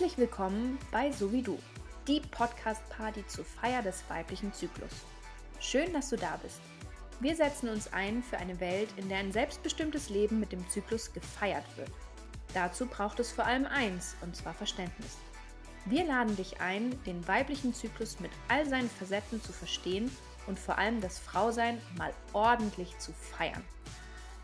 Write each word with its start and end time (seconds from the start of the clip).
Herzlich 0.00 0.16
willkommen 0.16 0.78
bei 0.90 1.12
So 1.12 1.30
wie 1.30 1.42
du, 1.42 1.58
die 2.08 2.20
Podcast-Party 2.20 3.26
zur 3.26 3.44
Feier 3.44 3.82
des 3.82 4.02
weiblichen 4.08 4.50
Zyklus. 4.50 4.92
Schön, 5.60 5.92
dass 5.92 6.08
du 6.08 6.16
da 6.16 6.38
bist. 6.42 6.58
Wir 7.20 7.36
setzen 7.36 7.68
uns 7.68 7.92
ein 7.92 8.22
für 8.22 8.38
eine 8.38 8.58
Welt, 8.60 8.88
in 8.96 9.10
der 9.10 9.18
ein 9.18 9.30
selbstbestimmtes 9.30 10.08
Leben 10.08 10.40
mit 10.40 10.52
dem 10.52 10.66
Zyklus 10.70 11.12
gefeiert 11.12 11.66
wird. 11.76 11.90
Dazu 12.54 12.86
braucht 12.86 13.20
es 13.20 13.30
vor 13.30 13.44
allem 13.44 13.66
eins, 13.66 14.16
und 14.22 14.34
zwar 14.34 14.54
Verständnis. 14.54 15.18
Wir 15.84 16.06
laden 16.06 16.34
dich 16.34 16.62
ein, 16.62 16.98
den 17.04 17.28
weiblichen 17.28 17.74
Zyklus 17.74 18.20
mit 18.20 18.30
all 18.48 18.66
seinen 18.66 18.88
Facetten 18.88 19.42
zu 19.42 19.52
verstehen 19.52 20.10
und 20.46 20.58
vor 20.58 20.78
allem 20.78 21.02
das 21.02 21.18
Frausein 21.18 21.78
mal 21.98 22.14
ordentlich 22.32 22.96
zu 22.96 23.12
feiern. 23.12 23.62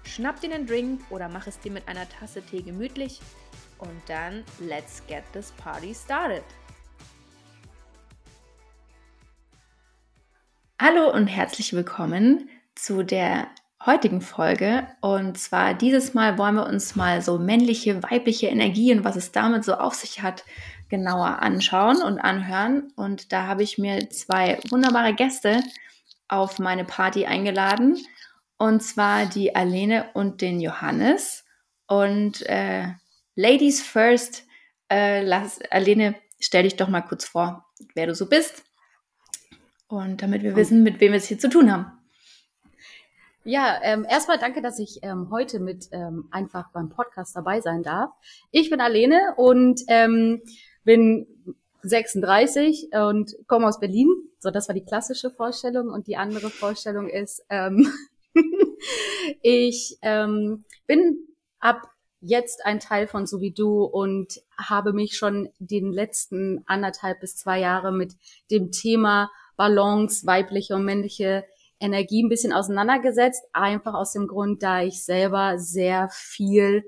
Schnapp 0.05 0.39
dir 0.43 0.55
einen 0.55 0.67
Drink 0.67 1.01
oder 1.09 1.31
mach 1.31 1.47
es 1.47 1.59
dir 1.61 1.73
mit 1.73 1.89
einer 1.89 2.07
Tasse 2.07 2.43
Tee 2.43 2.63
gemütlich 2.63 3.21
und 3.79 4.01
dann 4.07 4.45
let's 4.61 5.03
get 5.07 5.25
this 5.33 5.53
party 5.53 5.95
started. 5.95 6.45
Hallo 10.81 11.11
und 11.11 11.27
herzlich 11.27 11.73
willkommen 11.73 12.49
zu 12.75 13.03
der 13.03 13.49
heutigen 13.85 14.21
Folge. 14.21 14.87
Und 15.01 15.39
zwar 15.39 15.75
dieses 15.75 16.13
Mal 16.13 16.37
wollen 16.39 16.57
wir 16.57 16.67
uns 16.67 16.97
mal 16.97 17.23
so 17.23 17.39
männliche, 17.39 18.03
weibliche 18.03 18.49
Energie 18.49 18.93
und 18.93 19.05
was 19.05 19.17
es 19.17 19.33
damit 19.33 19.65
so 19.65 19.75
auf 19.75 19.95
sich 19.95 20.23
hat, 20.23 20.45
genauer 20.89 21.41
anschauen 21.43 22.03
und 22.03 22.19
anhören. 22.19 22.93
Und 22.97 23.33
da 23.33 23.47
habe 23.47 23.63
ich 23.63 23.79
mir 23.79 24.11
zwei 24.11 24.59
wunderbare 24.71 25.15
Gäste 25.15 25.63
auf 26.29 26.59
meine 26.59 26.85
Party 26.85 27.27
eingeladen. 27.27 27.97
Und 28.59 28.83
zwar 28.83 29.27
die 29.27 29.55
Alene 29.55 30.11
und 30.15 30.41
den 30.41 30.61
Johannes. 30.61 31.45
Und 31.87 32.45
äh, 32.47 32.89
Ladies 33.39 33.83
first, 33.83 34.45
äh, 34.91 35.23
lass, 35.23 35.61
Alene, 35.71 36.15
stell 36.41 36.63
dich 36.63 36.77
doch 36.77 36.89
mal 36.89 37.03
kurz 37.03 37.27
vor, 37.27 37.67
wer 37.95 38.07
du 38.07 38.15
so 38.15 38.27
bist. 38.27 38.65
Und 39.89 40.23
damit 40.23 40.43
wir 40.43 40.57
wissen, 40.57 40.83
mit 40.83 41.01
wem 41.01 41.13
wir 41.13 41.19
es 41.19 41.27
hier 41.27 41.39
zu 41.39 41.51
tun 41.51 41.71
haben. 41.71 41.93
Ja, 43.45 43.79
ähm, 43.83 44.07
erstmal 44.09 44.39
danke, 44.39 44.63
dass 44.63 44.79
ich 44.79 45.01
ähm, 45.03 45.29
heute 45.31 45.61
mit 45.61 45.87
ähm, 45.93 46.29
einfach 46.31 46.73
beim 46.73 46.89
Podcast 46.89 47.37
dabei 47.37 47.61
sein 47.61 47.83
darf. 47.83 48.11
Ich 48.53 48.71
bin 48.71 48.81
Alene 48.81 49.35
und 49.37 49.83
ähm, 49.89 50.41
bin 50.85 51.27
36 51.83 52.89
und 52.93 53.37
komme 53.47 53.69
aus 53.69 53.79
Berlin. 53.79 54.09
So, 54.39 54.51
das 54.51 54.67
war 54.69 54.75
die 54.75 54.85
klassische 54.85 55.31
Vorstellung. 55.31 55.91
Und 55.91 56.07
die 56.07 56.17
andere 56.17 56.49
Vorstellung 56.49 57.09
ist, 57.09 57.45
ähm, 57.51 57.93
ich 59.43 59.99
ähm, 60.01 60.65
bin 60.87 61.19
ab 61.61 61.83
jetzt 62.21 62.65
ein 62.65 62.81
Teil 62.81 63.07
von 63.07 63.27
So 63.27 63.41
wie 63.41 63.53
du 63.53 63.85
und 63.85 64.41
habe 64.59 64.93
mich 64.93 65.17
schon 65.17 65.49
den 65.59 65.93
letzten 65.93 66.63
anderthalb 66.67 67.21
bis 67.21 67.37
zwei 67.37 67.61
Jahre 67.61 67.93
mit 67.93 68.15
dem 68.51 68.71
Thema 68.71 69.31
Balance, 69.57 70.27
weibliche 70.27 70.75
und 70.75 70.85
männliche 70.85 71.45
Energie 71.81 72.23
ein 72.23 72.29
bisschen 72.29 72.53
auseinandergesetzt. 72.53 73.45
Einfach 73.53 73.95
aus 73.95 74.13
dem 74.13 74.27
Grund, 74.27 74.63
da 74.63 74.83
ich 74.83 75.05
selber 75.05 75.59
sehr 75.59 76.09
viel 76.11 76.85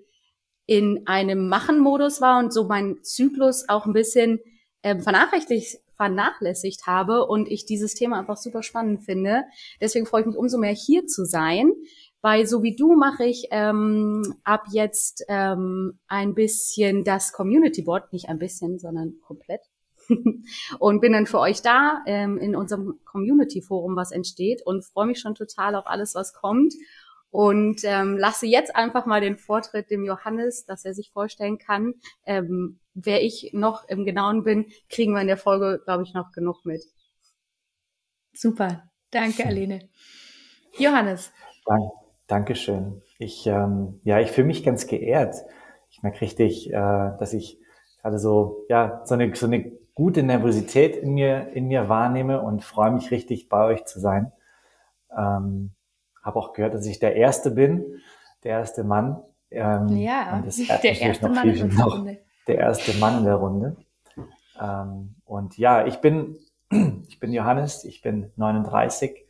in 0.67 1.07
einem 1.07 1.49
Machen-Modus 1.49 2.21
war 2.21 2.39
und 2.39 2.53
so 2.53 2.65
meinen 2.65 3.03
Zyklus 3.03 3.69
auch 3.69 3.87
ein 3.87 3.95
bisschen 3.95 4.39
äh, 4.83 4.99
vernachlässigt, 4.99 5.81
vernachlässigt 5.97 6.87
habe 6.87 7.27
und 7.27 7.49
ich 7.51 7.65
dieses 7.67 7.95
Thema 7.95 8.19
einfach 8.19 8.37
super 8.37 8.63
spannend 8.63 9.03
finde. 9.03 9.45
Deswegen 9.81 10.07
freue 10.07 10.21
ich 10.21 10.27
mich 10.27 10.37
umso 10.37 10.59
mehr 10.59 10.75
hier 10.75 11.07
zu 11.07 11.25
sein. 11.25 11.73
Bei 12.21 12.45
So 12.45 12.63
wie 12.63 12.75
du 12.75 12.95
mache 12.95 13.25
ich 13.25 13.47
ähm, 13.51 14.35
ab 14.43 14.65
jetzt 14.73 15.25
ähm, 15.29 16.01
ein 16.09 16.35
bisschen 16.35 17.05
das 17.05 17.33
Community 17.33 17.83
Board, 17.83 18.13
nicht 18.13 18.29
ein 18.29 18.39
bisschen, 18.39 18.79
sondern 18.79 19.21
komplett. 19.21 19.61
und 20.79 21.01
bin 21.01 21.13
dann 21.13 21.27
für 21.27 21.39
euch 21.39 21.63
da 21.63 22.03
ähm, 22.07 22.39
in 22.39 22.57
unserem 22.57 22.99
Community 23.05 23.63
Forum, 23.63 23.95
was 23.95 24.11
entsteht 24.11 24.63
und 24.65 24.85
freue 24.85 25.07
mich 25.07 25.21
schon 25.21 25.35
total 25.35 25.75
auf 25.75 25.87
alles, 25.87 26.15
was 26.15 26.33
kommt. 26.33 26.75
Und 27.31 27.83
ähm, 27.85 28.17
lasse 28.17 28.47
jetzt 28.47 28.75
einfach 28.75 29.05
mal 29.05 29.21
den 29.21 29.37
Vortritt 29.37 29.91
dem 29.91 30.05
Johannes, 30.05 30.65
dass 30.65 30.87
er 30.87 30.95
sich 30.95 31.11
vorstellen 31.13 31.59
kann. 31.59 31.95
Ähm, 32.25 32.81
wer 32.95 33.23
ich 33.23 33.51
noch 33.53 33.87
im 33.87 34.07
Genauen 34.07 34.45
bin, 34.45 34.73
kriegen 34.89 35.13
wir 35.13 35.21
in 35.21 35.27
der 35.27 35.37
Folge, 35.37 35.81
glaube 35.85 36.05
ich, 36.05 36.15
noch 36.15 36.33
genug 36.33 36.65
mit. 36.65 36.83
Super, 38.33 38.89
danke, 39.11 39.45
Aline. 39.45 39.91
Johannes. 40.79 41.33
Danke. 41.67 42.08
Dankeschön. 42.29 43.01
Ich, 43.19 43.47
ähm, 43.47 44.01
ja, 44.05 44.21
ich 44.21 44.31
fühle 44.31 44.47
mich 44.47 44.63
ganz 44.63 44.87
geehrt. 44.87 45.35
Ich 45.91 46.03
merke 46.03 46.21
richtig, 46.21 46.71
äh, 46.71 46.73
dass 46.73 47.33
ich 47.33 47.59
gerade 48.03 48.19
so, 48.19 48.67
ja, 48.69 49.01
so 49.07 49.15
eine, 49.15 49.35
so 49.35 49.47
eine 49.47 49.73
gute 49.95 50.23
Nervosität 50.23 50.95
in 50.95 51.15
mir, 51.15 51.49
in 51.55 51.69
mir 51.69 51.89
wahrnehme 51.89 52.43
und 52.43 52.63
freue 52.63 52.91
mich 52.91 53.11
richtig, 53.11 53.49
bei 53.49 53.65
euch 53.65 53.87
zu 53.87 53.99
sein. 53.99 54.31
Ähm, 55.11 55.71
habe 56.23 56.39
auch 56.39 56.53
gehört, 56.53 56.75
dass 56.75 56.85
ich 56.85 56.99
der 56.99 57.17
Erste 57.17 57.51
bin, 57.51 58.01
der 58.45 58.59
erste 58.59 58.85
Mann. 58.85 59.23
Ähm, 59.51 59.89
ja, 59.97 60.37
und 60.37 60.47
das 60.47 60.57
der 60.83 61.01
erste 61.01 61.31
Mann 61.31 61.49
in 61.49 61.71
der 61.71 61.85
Runde. 61.85 62.19
Der 62.47 62.59
erste 62.59 62.99
Mann 62.99 63.19
in 63.19 63.25
der 63.25 63.37
Runde. 63.37 63.77
Ähm, 64.61 65.15
und 65.25 65.57
ja, 65.57 65.87
ich 65.87 65.97
bin, 65.97 66.37
ich 67.09 67.19
bin 67.19 67.33
Johannes, 67.33 67.85
ich 67.85 68.03
bin 68.03 68.31
39 68.37 69.25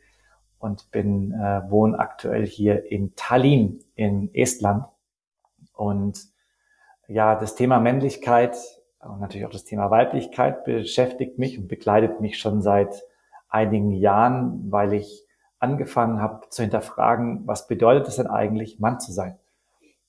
und 0.59 0.91
bin 0.91 1.33
äh, 1.33 1.61
wohne 1.69 1.97
aktuell 1.97 2.45
hier 2.45 2.91
in 2.91 3.15
Tallinn 3.15 3.79
in 3.95 4.33
Estland. 4.35 4.85
Und 5.73 6.19
ja, 7.07 7.35
das 7.35 7.55
Thema 7.55 7.79
Männlichkeit 7.79 8.57
und 8.99 9.21
natürlich 9.21 9.45
auch 9.45 9.51
das 9.51 9.63
Thema 9.63 9.89
Weiblichkeit 9.89 10.65
beschäftigt 10.65 11.39
mich 11.39 11.57
und 11.57 11.67
begleitet 11.67 12.19
mich 12.19 12.37
schon 12.37 12.61
seit 12.61 13.03
einigen 13.47 13.91
Jahren, 13.91 14.71
weil 14.71 14.93
ich 14.93 15.25
angefangen 15.59 16.21
habe 16.21 16.49
zu 16.49 16.61
hinterfragen, 16.61 17.47
was 17.47 17.67
bedeutet 17.67 18.07
es 18.07 18.17
denn 18.17 18.27
eigentlich, 18.27 18.79
Mann 18.79 18.99
zu 18.99 19.11
sein? 19.11 19.37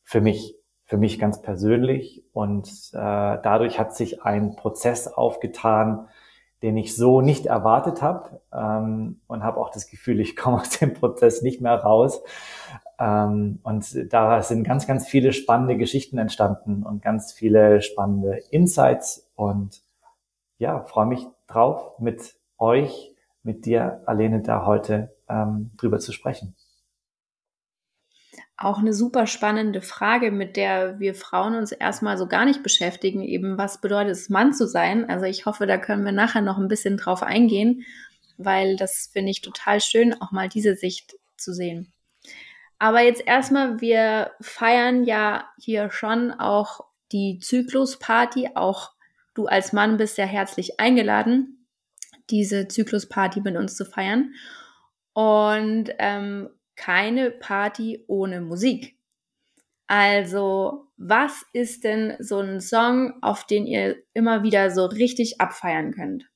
Für 0.03 0.21
mich, 0.21 0.56
für 0.84 0.97
mich 0.97 1.19
ganz 1.19 1.41
persönlich. 1.41 2.25
Und 2.33 2.69
äh, 2.93 2.99
dadurch 2.99 3.78
hat 3.78 3.94
sich 3.94 4.22
ein 4.22 4.56
Prozess 4.56 5.09
aufgetan, 5.09 6.09
den 6.62 6.76
ich 6.76 6.94
so 6.97 7.21
nicht 7.21 7.47
erwartet 7.47 8.03
habe 8.03 8.41
ähm, 8.53 9.21
und 9.26 9.43
habe 9.43 9.60
auch 9.60 9.71
das 9.71 9.88
Gefühl, 9.88 10.21
ich 10.21 10.37
komme 10.37 10.60
aus 10.60 10.71
dem 10.71 10.94
Prozess 10.94 11.43
nicht 11.43 11.60
mehr 11.60 11.76
raus. 11.76 12.22
Ähm, 12.98 13.60
und 13.62 14.12
da 14.12 14.43
sind 14.43 14.65
ganz, 14.65 14.87
ganz 14.87 15.09
viele 15.09 15.32
spannende 15.32 15.76
Geschichten 15.76 16.19
entstanden 16.19 16.82
und 16.82 17.03
ganz 17.03 17.32
viele 17.32 17.82
spannende 17.82 18.41
Insights 18.50 19.31
und 19.34 19.82
ja, 20.59 20.81
freue 20.84 21.06
mich 21.06 21.26
drauf, 21.47 21.98
mit 21.98 22.34
euch, 22.59 23.15
mit 23.42 23.65
dir, 23.65 24.03
Alene, 24.04 24.42
da 24.42 24.66
heute 24.66 25.16
ähm, 25.28 25.71
drüber 25.78 25.98
zu 25.98 26.12
sprechen 26.12 26.54
auch 28.60 28.78
eine 28.78 28.93
super 28.93 29.26
spannende 29.26 29.81
Frage, 29.81 30.31
mit 30.31 30.56
der 30.56 31.00
wir 31.00 31.15
Frauen 31.15 31.54
uns 31.54 31.72
erstmal 31.72 32.19
so 32.19 32.26
gar 32.26 32.44
nicht 32.44 32.62
beschäftigen, 32.62 33.22
eben 33.22 33.56
was 33.56 33.81
bedeutet 33.81 34.12
es, 34.12 34.28
Mann 34.28 34.53
zu 34.53 34.69
sein. 34.69 35.09
Also 35.09 35.25
ich 35.25 35.47
hoffe, 35.47 35.66
da 35.66 35.78
können 35.78 36.04
wir 36.04 36.12
nachher 36.12 36.43
noch 36.43 36.59
ein 36.59 36.69
bisschen 36.69 36.98
drauf 36.98 37.22
eingehen, 37.22 37.87
weil 38.37 38.76
das 38.76 39.09
finde 39.10 39.31
ich 39.31 39.41
total 39.41 39.81
schön, 39.81 40.21
auch 40.21 40.31
mal 40.31 40.50
diese 40.50 40.76
Sicht 40.76 41.16
zu 41.38 41.54
sehen. 41.54 41.91
Aber 42.78 43.00
jetzt 43.00 43.26
erstmal, 43.26 43.81
wir 43.81 44.32
feiern 44.43 45.04
ja 45.04 45.48
hier 45.59 45.91
schon 45.91 46.31
auch 46.31 46.84
die 47.12 47.38
Zyklusparty. 47.38 48.50
Auch 48.54 48.92
du 49.34 49.47
als 49.47 49.72
Mann 49.72 49.97
bist 49.97 50.19
ja 50.19 50.27
herzlich 50.27 50.78
eingeladen, 50.78 51.66
diese 52.28 52.69
Zyklusparty 52.69 53.41
mit 53.41 53.56
uns 53.56 53.75
zu 53.75 53.87
feiern. 53.87 54.34
Und 55.15 55.91
ähm, 55.98 56.50
keine 56.80 57.30
Party 57.30 58.04
ohne 58.06 58.41
Musik. 58.41 58.96
Also, 59.86 60.86
was 60.97 61.44
ist 61.53 61.84
denn 61.84 62.16
so 62.21 62.38
ein 62.38 62.62
Song, 62.62 63.22
auf 63.22 63.44
den 63.44 63.66
ihr 63.66 63.97
immer 64.15 64.42
wieder 64.42 64.71
so 64.71 64.86
richtig 64.86 65.42
abfeiern 65.42 65.92
könnt? 65.92 66.30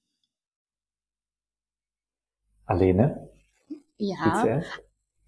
Alene? 2.67 3.31
Ja, 3.97 4.63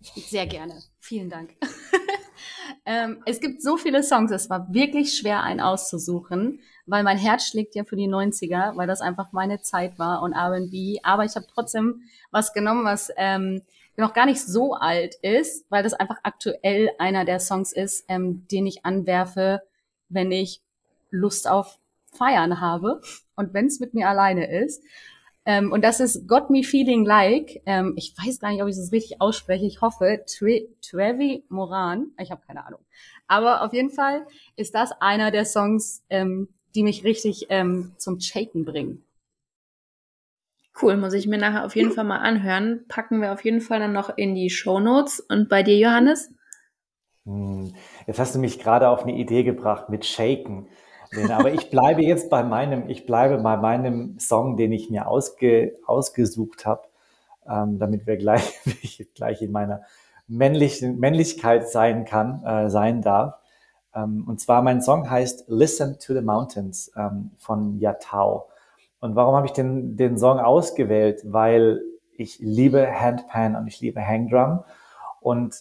sehr 0.01 0.47
gerne. 0.47 0.83
Vielen 1.01 1.31
Dank. 1.31 1.55
ähm, 2.85 3.23
es 3.25 3.41
gibt 3.41 3.63
so 3.63 3.79
viele 3.79 4.03
Songs, 4.03 4.31
es 4.33 4.51
war 4.51 4.75
wirklich 4.75 5.17
schwer, 5.17 5.43
einen 5.43 5.61
auszusuchen, 5.61 6.61
weil 6.85 7.05
mein 7.05 7.17
Herz 7.17 7.47
schlägt 7.47 7.75
ja 7.75 7.85
für 7.85 7.97
die 7.97 8.09
90er, 8.09 8.77
weil 8.77 8.87
das 8.87 9.01
einfach 9.01 9.33
meine 9.33 9.63
Zeit 9.63 9.99
war 9.99 10.21
und 10.21 10.35
R&B. 10.35 10.99
Aber 11.03 11.25
ich 11.25 11.37
habe 11.37 11.47
trotzdem 11.47 12.03
was 12.31 12.53
genommen, 12.53 12.85
was 12.85 13.11
ähm, 13.17 13.63
noch 13.97 14.13
gar 14.13 14.27
nicht 14.27 14.41
so 14.41 14.75
alt 14.75 15.15
ist, 15.23 15.65
weil 15.71 15.83
das 15.83 15.95
einfach 15.95 16.19
aktuell 16.23 16.91
einer 16.99 17.25
der 17.25 17.41
Songs 17.41 17.73
ist, 17.73 18.05
ähm, 18.09 18.47
den 18.51 18.67
ich 18.67 18.85
anwerfe, 18.85 19.63
wenn 20.09 20.31
ich 20.31 20.61
Lust 21.11 21.49
auf 21.49 21.79
Feiern 22.13 22.61
habe 22.61 23.01
und 23.37 23.55
wenn 23.55 23.67
es 23.67 23.81
mit 23.81 23.95
mir 23.95 24.09
alleine 24.09 24.51
ist. 24.51 24.83
Ähm, 25.45 25.71
und 25.71 25.83
das 25.83 26.01
ist 26.01 26.27
Got 26.27 26.51
Me 26.51 26.65
Feeling 26.65 27.05
Like. 27.05 27.63
Ähm, 27.67 27.95
ich 27.97 28.15
weiß 28.19 28.41
gar 28.41 28.51
nicht, 28.51 28.63
ob 28.63 28.69
ich 28.69 28.77
das 28.77 28.91
richtig 28.91 29.21
ausspreche. 29.21 29.65
Ich 29.65 29.81
hoffe, 29.81 30.25
Tre 30.27 30.69
Trevi 30.83 31.45
Moran. 31.49 32.11
Ich 32.21 32.31
habe 32.31 32.43
keine 32.45 32.67
Ahnung. 32.67 32.81
Aber 33.29 33.63
auf 33.63 33.73
jeden 33.73 33.91
Fall 33.91 34.27
ist 34.57 34.75
das 34.75 34.91
einer 35.01 35.31
der 35.31 35.45
Songs, 35.45 36.03
ähm, 36.11 36.49
die 36.75 36.83
mich 36.83 37.05
richtig 37.05 37.47
ähm, 37.49 37.93
zum 37.97 38.21
Shaken 38.21 38.65
bringen. 38.65 39.06
Cool, 40.81 40.97
muss 40.97 41.15
ich 41.15 41.27
mir 41.27 41.39
nachher 41.39 41.65
auf 41.65 41.75
jeden 41.75 41.93
Fall 41.93 42.05
mal 42.05 42.19
anhören. 42.19 42.85
Packen 42.89 43.23
wir 43.23 43.33
auf 43.33 43.45
jeden 43.45 43.61
Fall 43.61 43.81
dann 43.81 43.93
noch 43.93 44.17
in 44.17 44.35
die 44.35 44.51
Show 44.51 44.79
Notes. 44.79 45.21
Und 45.21 45.49
bei 45.49 45.63
dir, 45.63 45.77
Johannes? 45.79 46.31
Hm, 47.25 47.73
jetzt 48.07 48.19
hast 48.19 48.35
du 48.35 48.39
mich 48.39 48.59
gerade 48.59 48.89
auf 48.89 49.03
eine 49.03 49.17
Idee 49.17 49.43
gebracht 49.43 49.89
mit 49.89 50.05
Shaken. 50.05 50.69
Aber 51.31 51.53
ich 51.53 51.71
bleibe 51.71 52.03
jetzt 52.03 52.31
bei 52.31 52.43
meinem, 52.43 52.91
ich 52.91 53.07
bleibe 53.07 53.39
bei 53.39 53.57
meinem 53.57 54.19
Song, 54.19 54.57
den 54.57 54.73
ich 54.73 54.91
mir 54.91 55.07
ausge, 55.09 55.75
ausgesucht 55.87 56.67
habe, 56.67 56.83
ähm, 57.49 57.79
damit 57.79 58.07
wir 58.07 58.17
gleich, 58.17 58.61
gleich 59.15 59.41
in 59.41 59.53
meiner 59.53 59.83
männlichen 60.29 60.99
Männlichkeit 60.99 61.69
sein 61.69 62.05
kann, 62.05 62.45
äh, 62.45 62.69
sein 62.69 63.01
darf. 63.01 63.35
Ähm, 63.95 64.25
und 64.29 64.41
zwar 64.41 64.63
mein 64.63 64.83
Song 64.83 65.09
heißt 65.09 65.45
Listen 65.49 65.99
to 65.99 66.13
the 66.13 66.21
Mountains 66.21 66.93
ähm, 66.97 67.31
von 67.39 67.79
Yatao. 67.79 68.49
Und 69.01 69.17
warum 69.17 69.35
habe 69.35 69.47
ich 69.47 69.53
den, 69.53 69.97
den 69.97 70.19
Song 70.19 70.39
ausgewählt? 70.39 71.23
Weil 71.25 71.83
ich 72.17 72.39
liebe 72.39 72.89
Handpan 72.99 73.57
und 73.57 73.67
ich 73.67 73.81
liebe 73.81 74.05
Hangdrum. 74.05 74.65
Und 75.21 75.55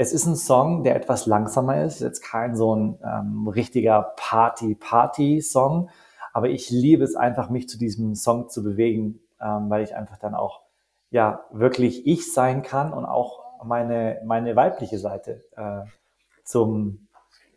es 0.00 0.12
ist 0.12 0.26
ein 0.26 0.36
Song, 0.36 0.82
der 0.82 0.96
etwas 0.96 1.26
langsamer 1.26 1.84
ist, 1.84 2.00
jetzt 2.00 2.22
kein 2.22 2.56
so 2.56 2.74
ein 2.74 2.98
ähm, 3.04 3.48
richtiger 3.48 4.14
Party-Party-Song, 4.16 5.90
aber 6.32 6.48
ich 6.48 6.70
liebe 6.70 7.04
es 7.04 7.16
einfach, 7.16 7.50
mich 7.50 7.68
zu 7.68 7.78
diesem 7.78 8.14
Song 8.14 8.48
zu 8.48 8.62
bewegen, 8.62 9.20
ähm, 9.42 9.68
weil 9.68 9.82
ich 9.82 9.94
einfach 9.94 10.16
dann 10.16 10.34
auch 10.34 10.62
ja 11.10 11.44
wirklich 11.50 12.06
ich 12.06 12.32
sein 12.32 12.62
kann 12.62 12.94
und 12.94 13.04
auch 13.04 13.40
meine 13.62 14.22
meine 14.24 14.56
weibliche 14.56 14.98
Seite 14.98 15.44
äh, 15.56 15.82
zum 16.44 17.08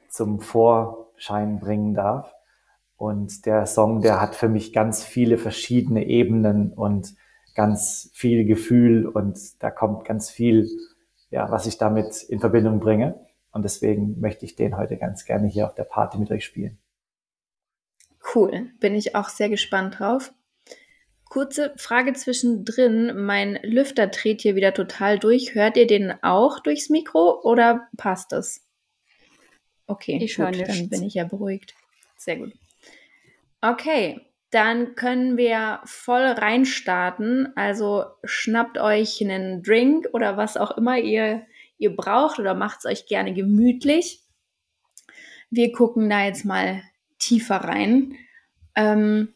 zum 0.09 0.41
Vorschein 0.41 1.59
bringen 1.59 1.94
darf. 1.94 2.33
Und 3.03 3.45
der 3.45 3.65
Song, 3.65 4.00
der 4.00 4.21
hat 4.21 4.33
für 4.33 4.47
mich 4.47 4.71
ganz 4.71 5.03
viele 5.03 5.38
verschiedene 5.38 6.05
Ebenen 6.05 6.71
und 6.71 7.15
ganz 7.53 8.09
viel 8.13 8.45
Gefühl 8.45 9.05
und 9.05 9.38
da 9.61 9.71
kommt 9.71 10.05
ganz 10.05 10.29
viel 10.29 10.69
ja, 11.29 11.51
was 11.51 11.65
ich 11.65 11.77
damit 11.77 12.23
in 12.23 12.39
Verbindung 12.39 12.79
bringe. 12.79 13.19
Und 13.51 13.63
deswegen 13.63 14.21
möchte 14.21 14.45
ich 14.45 14.55
den 14.55 14.77
heute 14.77 14.95
ganz 14.95 15.25
gerne 15.25 15.50
hier 15.50 15.67
auf 15.67 15.75
der 15.75 15.83
Party 15.83 16.17
mit 16.17 16.31
euch 16.31 16.45
spielen. 16.45 16.77
Cool, 18.33 18.71
bin 18.79 18.95
ich 18.95 19.17
auch 19.17 19.27
sehr 19.27 19.49
gespannt 19.49 19.99
drauf. 19.99 20.33
Kurze 21.25 21.73
Frage 21.75 22.13
zwischendrin. 22.13 23.25
Mein 23.25 23.59
Lüfter 23.63 24.07
dreht 24.07 24.39
hier 24.39 24.56
wieder 24.56 24.73
total 24.73 25.19
durch. 25.19 25.56
Hört 25.56 25.75
ihr 25.75 25.88
den 25.88 26.13
auch 26.23 26.61
durchs 26.61 26.89
Mikro 26.89 27.41
oder 27.44 27.89
passt 27.97 28.31
es? 28.31 28.65
Okay, 29.88 30.19
ich 30.21 30.38
gut, 30.38 30.57
dann 30.57 30.88
bin 30.88 31.03
ich 31.03 31.15
ja 31.15 31.25
beruhigt. 31.25 31.75
Sehr 32.15 32.38
gut. 32.38 32.53
Okay, 33.63 34.19
dann 34.50 34.95
können 34.95 35.38
wir 35.38 35.80
voll 35.86 36.25
reinstarten. 36.25 37.56
Also 37.56 38.04
schnappt 38.25 38.77
euch 38.77 39.21
einen 39.21 39.63
Drink 39.63 40.10
oder 40.12 40.36
was 40.36 40.57
auch 40.57 40.71
immer 40.71 40.98
ihr, 40.98 41.48
ihr 41.77 41.95
braucht 41.95 42.39
oder 42.39 42.56
macht 42.56 42.80
es 42.80 42.86
euch 42.86 43.06
gerne 43.06 43.33
gemütlich. 43.33 44.21
Wir 45.50 45.71
gucken 45.71 46.10
da 46.10 46.25
jetzt 46.25 46.44
mal 46.44 46.83
tiefer 47.19 47.56
rein. 47.56 48.18
Ähm, 48.75 49.33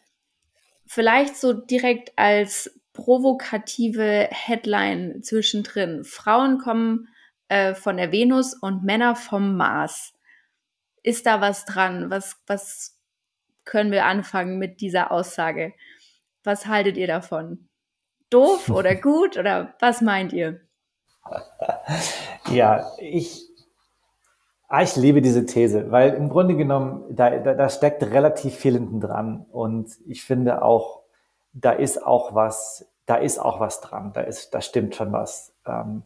vielleicht 0.85 1.38
so 1.38 1.53
direkt 1.53 2.12
als 2.18 2.77
provokative 2.91 4.27
Headline 4.30 5.23
zwischendrin. 5.23 6.03
Frauen 6.03 6.57
kommen 6.57 7.07
äh, 7.47 7.75
von 7.75 7.95
der 7.95 8.12
Venus 8.12 8.56
und 8.56 8.83
Männer 8.83 9.15
vom 9.15 9.56
Mars. 9.56 10.13
Ist 11.01 11.25
da 11.25 11.39
was 11.39 11.63
dran? 11.63 12.09
Was, 12.09 12.41
was 12.45 12.96
können 13.67 13.91
wir 13.91 14.05
anfangen 14.05 14.57
mit 14.57 14.81
dieser 14.81 15.11
Aussage. 15.11 15.73
Was 16.43 16.65
haltet 16.65 16.97
ihr 16.97 17.07
davon? 17.07 17.67
Doof 18.31 18.69
oder 18.73 18.95
gut 18.95 19.37
oder 19.37 19.75
was 19.79 20.01
meint 20.01 20.33
ihr? 20.33 20.61
Ja, 22.49 22.87
ich, 22.97 23.43
ah, 24.69 24.81
ich 24.81 24.95
liebe 24.95 25.21
diese 25.21 25.45
These, 25.45 25.91
weil 25.91 26.13
im 26.13 26.29
Grunde 26.29 26.55
genommen, 26.55 27.03
da, 27.09 27.29
da, 27.37 27.53
da 27.53 27.69
steckt 27.69 28.01
relativ 28.01 28.55
viel 28.55 28.73
hinten 28.73 29.01
dran. 29.01 29.45
Und 29.51 29.91
ich 30.07 30.23
finde 30.23 30.61
auch, 30.61 31.01
da 31.53 31.71
ist 31.71 32.05
auch 32.05 32.33
was, 32.33 32.89
da 33.05 33.15
ist 33.15 33.39
auch 33.39 33.59
was 33.59 33.81
dran. 33.81 34.13
Da 34.13 34.21
ist, 34.21 34.53
da 34.53 34.61
stimmt 34.61 34.95
schon 34.95 35.11
was. 35.11 35.53
Ähm, 35.65 36.03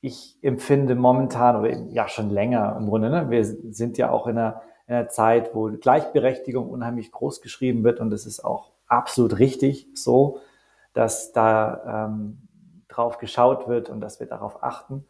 ich 0.00 0.38
empfinde 0.42 0.94
momentan 0.94 1.56
oder 1.56 1.70
ja 1.90 2.08
schon 2.08 2.30
länger 2.30 2.76
im 2.78 2.86
Grunde, 2.86 3.10
ne? 3.10 3.30
wir 3.30 3.44
sind 3.44 3.98
ja 3.98 4.10
auch 4.10 4.26
in 4.28 4.38
einer 4.38 4.62
in 4.88 4.94
einer 4.94 5.08
Zeit, 5.08 5.54
wo 5.54 5.70
Gleichberechtigung 5.70 6.68
unheimlich 6.68 7.12
groß 7.12 7.40
geschrieben 7.42 7.84
wird 7.84 8.00
und 8.00 8.12
es 8.12 8.26
ist 8.26 8.44
auch 8.44 8.72
absolut 8.86 9.38
richtig 9.38 9.86
so, 9.94 10.40
dass 10.94 11.32
da 11.32 12.06
ähm, 12.06 12.48
drauf 12.88 13.18
geschaut 13.18 13.68
wird 13.68 13.90
und 13.90 14.00
dass 14.00 14.18
wir 14.18 14.26
darauf 14.26 14.62
achten. 14.64 15.04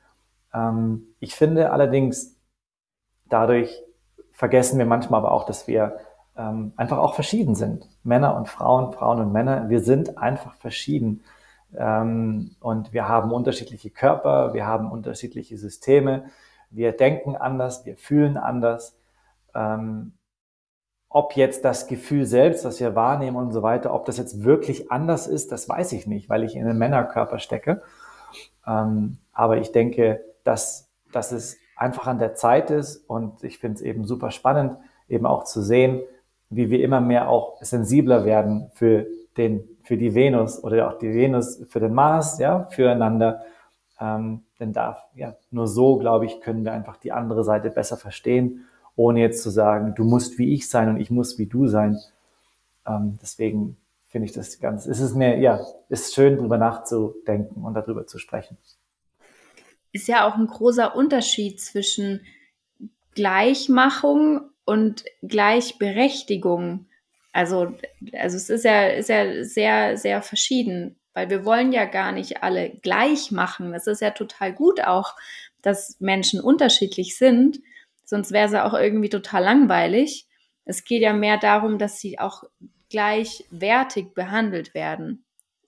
Ähm, 0.53 1.15
ich 1.21 1.35
finde 1.35 1.71
allerdings, 1.71 2.37
dadurch 3.27 3.83
vergessen 4.33 4.79
wir 4.79 4.87
manchmal 4.87 5.21
aber 5.21 5.33
auch, 5.33 5.45
dass 5.45 5.69
wir 5.69 5.99
ähm, 6.37 6.73
einfach 6.77 6.99
auch 6.99 7.15
verschieden 7.15 7.55
sind. 7.55 7.89
Männer 8.03 8.37
und 8.37 8.49
Frauen, 8.49 8.93
Frauen 8.93 9.21
und 9.21 9.33
Männer, 9.33 9.69
wir 9.69 9.81
sind 9.81 10.19
einfach 10.19 10.55
verschieden. 10.55 11.23
Ähm, 11.77 12.57
und 12.61 12.93
wir 12.93 13.09
haben 13.09 13.31
unterschiedliche 13.31 13.91
Körper, 13.91 14.55
wir 14.55 14.67
haben 14.67 14.91
unterschiedliche 14.91 15.57
Systeme, 15.57 16.25
wir 16.71 16.93
denken 16.93 17.37
anders, 17.37 17.87
wir 17.87 17.97
fühlen 17.97 18.37
anders. 18.37 18.98
Ähm, 19.59 20.13
ob 21.11 21.37
jetzt 21.37 21.65
das 21.65 21.87
Gefühl 21.87 22.27
selbst, 22.27 22.65
was 22.65 22.81
wir 22.81 22.95
wahrnehmen 22.95 23.37
und 23.37 23.51
so 23.51 23.63
weiter, 23.63 23.95
ob 23.95 24.05
das 24.05 24.19
jetzt 24.19 24.45
wirklich 24.45 24.93
anders 24.93 25.27
ist, 25.27 25.51
das 25.53 25.69
weiß 25.69 25.93
ich 25.93 26.07
nicht, 26.07 26.29
weil 26.29 26.45
ich 26.45 26.55
in 26.55 26.67
einem 26.67 26.79
Männerkörper 26.79 27.39
stecke. 27.39 27.83
Ähm, 28.67 29.19
aber 29.33 29.57
ich 29.57 29.73
denke, 29.73 30.23
dass, 30.45 30.91
dass 31.13 31.33
es 31.33 31.57
einfach 31.77 32.07
an 32.07 32.19
der 32.19 32.35
Zeit 32.35 32.71
ist 32.71 33.09
und 33.09 33.43
ich 33.43 33.59
finde 33.59 33.77
es 33.77 33.83
eben 33.83 34.05
super 34.05 34.31
spannend, 34.31 34.77
eben 35.09 35.25
auch 35.25 35.45
zu 35.45 35.63
sehen, 35.63 36.03
wie 36.51 36.71
wir 36.71 36.83
immer 36.83 37.01
mehr 37.01 37.29
auch 37.29 37.63
sensibler 37.63 38.25
werden 38.25 38.71
für 38.75 39.07
den, 39.39 39.65
für 39.83 39.97
die 39.97 40.15
Venus 40.15 40.63
oder 40.63 40.89
auch 40.89 40.99
die 40.99 41.13
Venus 41.15 41.65
für 41.69 41.81
den 41.81 41.95
Mars, 41.95 42.39
ja, 42.39 42.67
füreinander. 42.67 43.43
Ähm, 43.99 44.45
denn 44.61 44.73
da, 44.73 45.05
ja, 45.15 45.35
nur 45.51 45.67
so, 45.67 45.97
glaube 45.97 46.27
ich, 46.27 46.41
können 46.41 46.65
wir 46.65 46.73
einfach 46.73 46.99
die 46.99 47.13
andere 47.13 47.45
Seite 47.45 47.71
besser 47.71 47.97
verstehen 47.97 48.67
ohne 48.99 49.21
jetzt 49.21 49.45
zu 49.45 49.51
sagen, 49.51 49.95
du 49.95 50.03
musst 50.03 50.39
wie 50.39 50.53
ich 50.53 50.69
sein 50.69 50.89
und 50.89 51.01
ich 51.01 51.09
muss 51.09 51.39
wie 51.39 51.47
du 51.47 51.69
sein. 51.69 51.97
Ähm, 52.85 53.17
deswegen 53.23 53.77
finde 54.09 54.27
ich 54.27 54.33
das 54.33 54.59
ganz, 54.59 54.87
es 54.87 54.99
ist 54.99 55.15
mir, 55.15 55.39
ja, 55.39 55.65
ist 55.89 56.15
schön, 56.15 56.37
drüber 56.37 56.59
nachzudenken 56.59 57.63
und 57.65 57.75
darüber 57.75 58.07
zu 58.07 58.19
sprechen. 58.19 58.59
Ist 59.93 60.09
ja 60.09 60.27
auch 60.27 60.35
ein 60.35 60.49
großer 60.49 60.97
Unterschied 60.97 61.61
zwischen 61.61 62.27
Gleichmachung 63.15 64.41
und 64.65 65.05
Gleichberechtigung. 65.23 66.87
Also, 67.33 67.75
also 68.15 68.37
es 68.37 68.51
ist 68.51 68.65
ja, 68.65 68.89
ist 68.89 69.09
ja 69.09 69.45
sehr, 69.45 69.97
sehr 69.97 70.23
verschieden, 70.23 70.97
weil 71.15 71.31
wir 71.31 71.45
wollen 71.45 71.73
ja 71.73 71.85
gar 71.85 72.11
nicht 72.11 72.43
alle 72.43 72.71
gleich 72.71 73.31
machen. 73.31 73.73
Es 73.75 73.87
ist 73.87 74.01
ja 74.01 74.11
total 74.11 74.53
gut 74.53 74.85
auch, 74.85 75.15
dass 75.63 76.01
Menschen 76.01 76.41
unterschiedlich 76.41 77.17
sind 77.17 77.61
sonst 78.09 78.33
wäre 78.33 78.49
sie 78.49 78.65
auch 78.65 78.73
irgendwie 78.73 79.11
total 79.11 79.45
langweilig. 79.45 80.27
Es 80.65 80.85
geht 80.85 81.03
ja 81.03 81.13
mehr 81.13 81.37
darum, 81.37 81.79
dass 81.79 82.01
sie 82.01 82.19
auch 82.19 82.43
gleichwertig 82.89 84.15
behandelt 84.15 84.73
werden. 84.73 85.25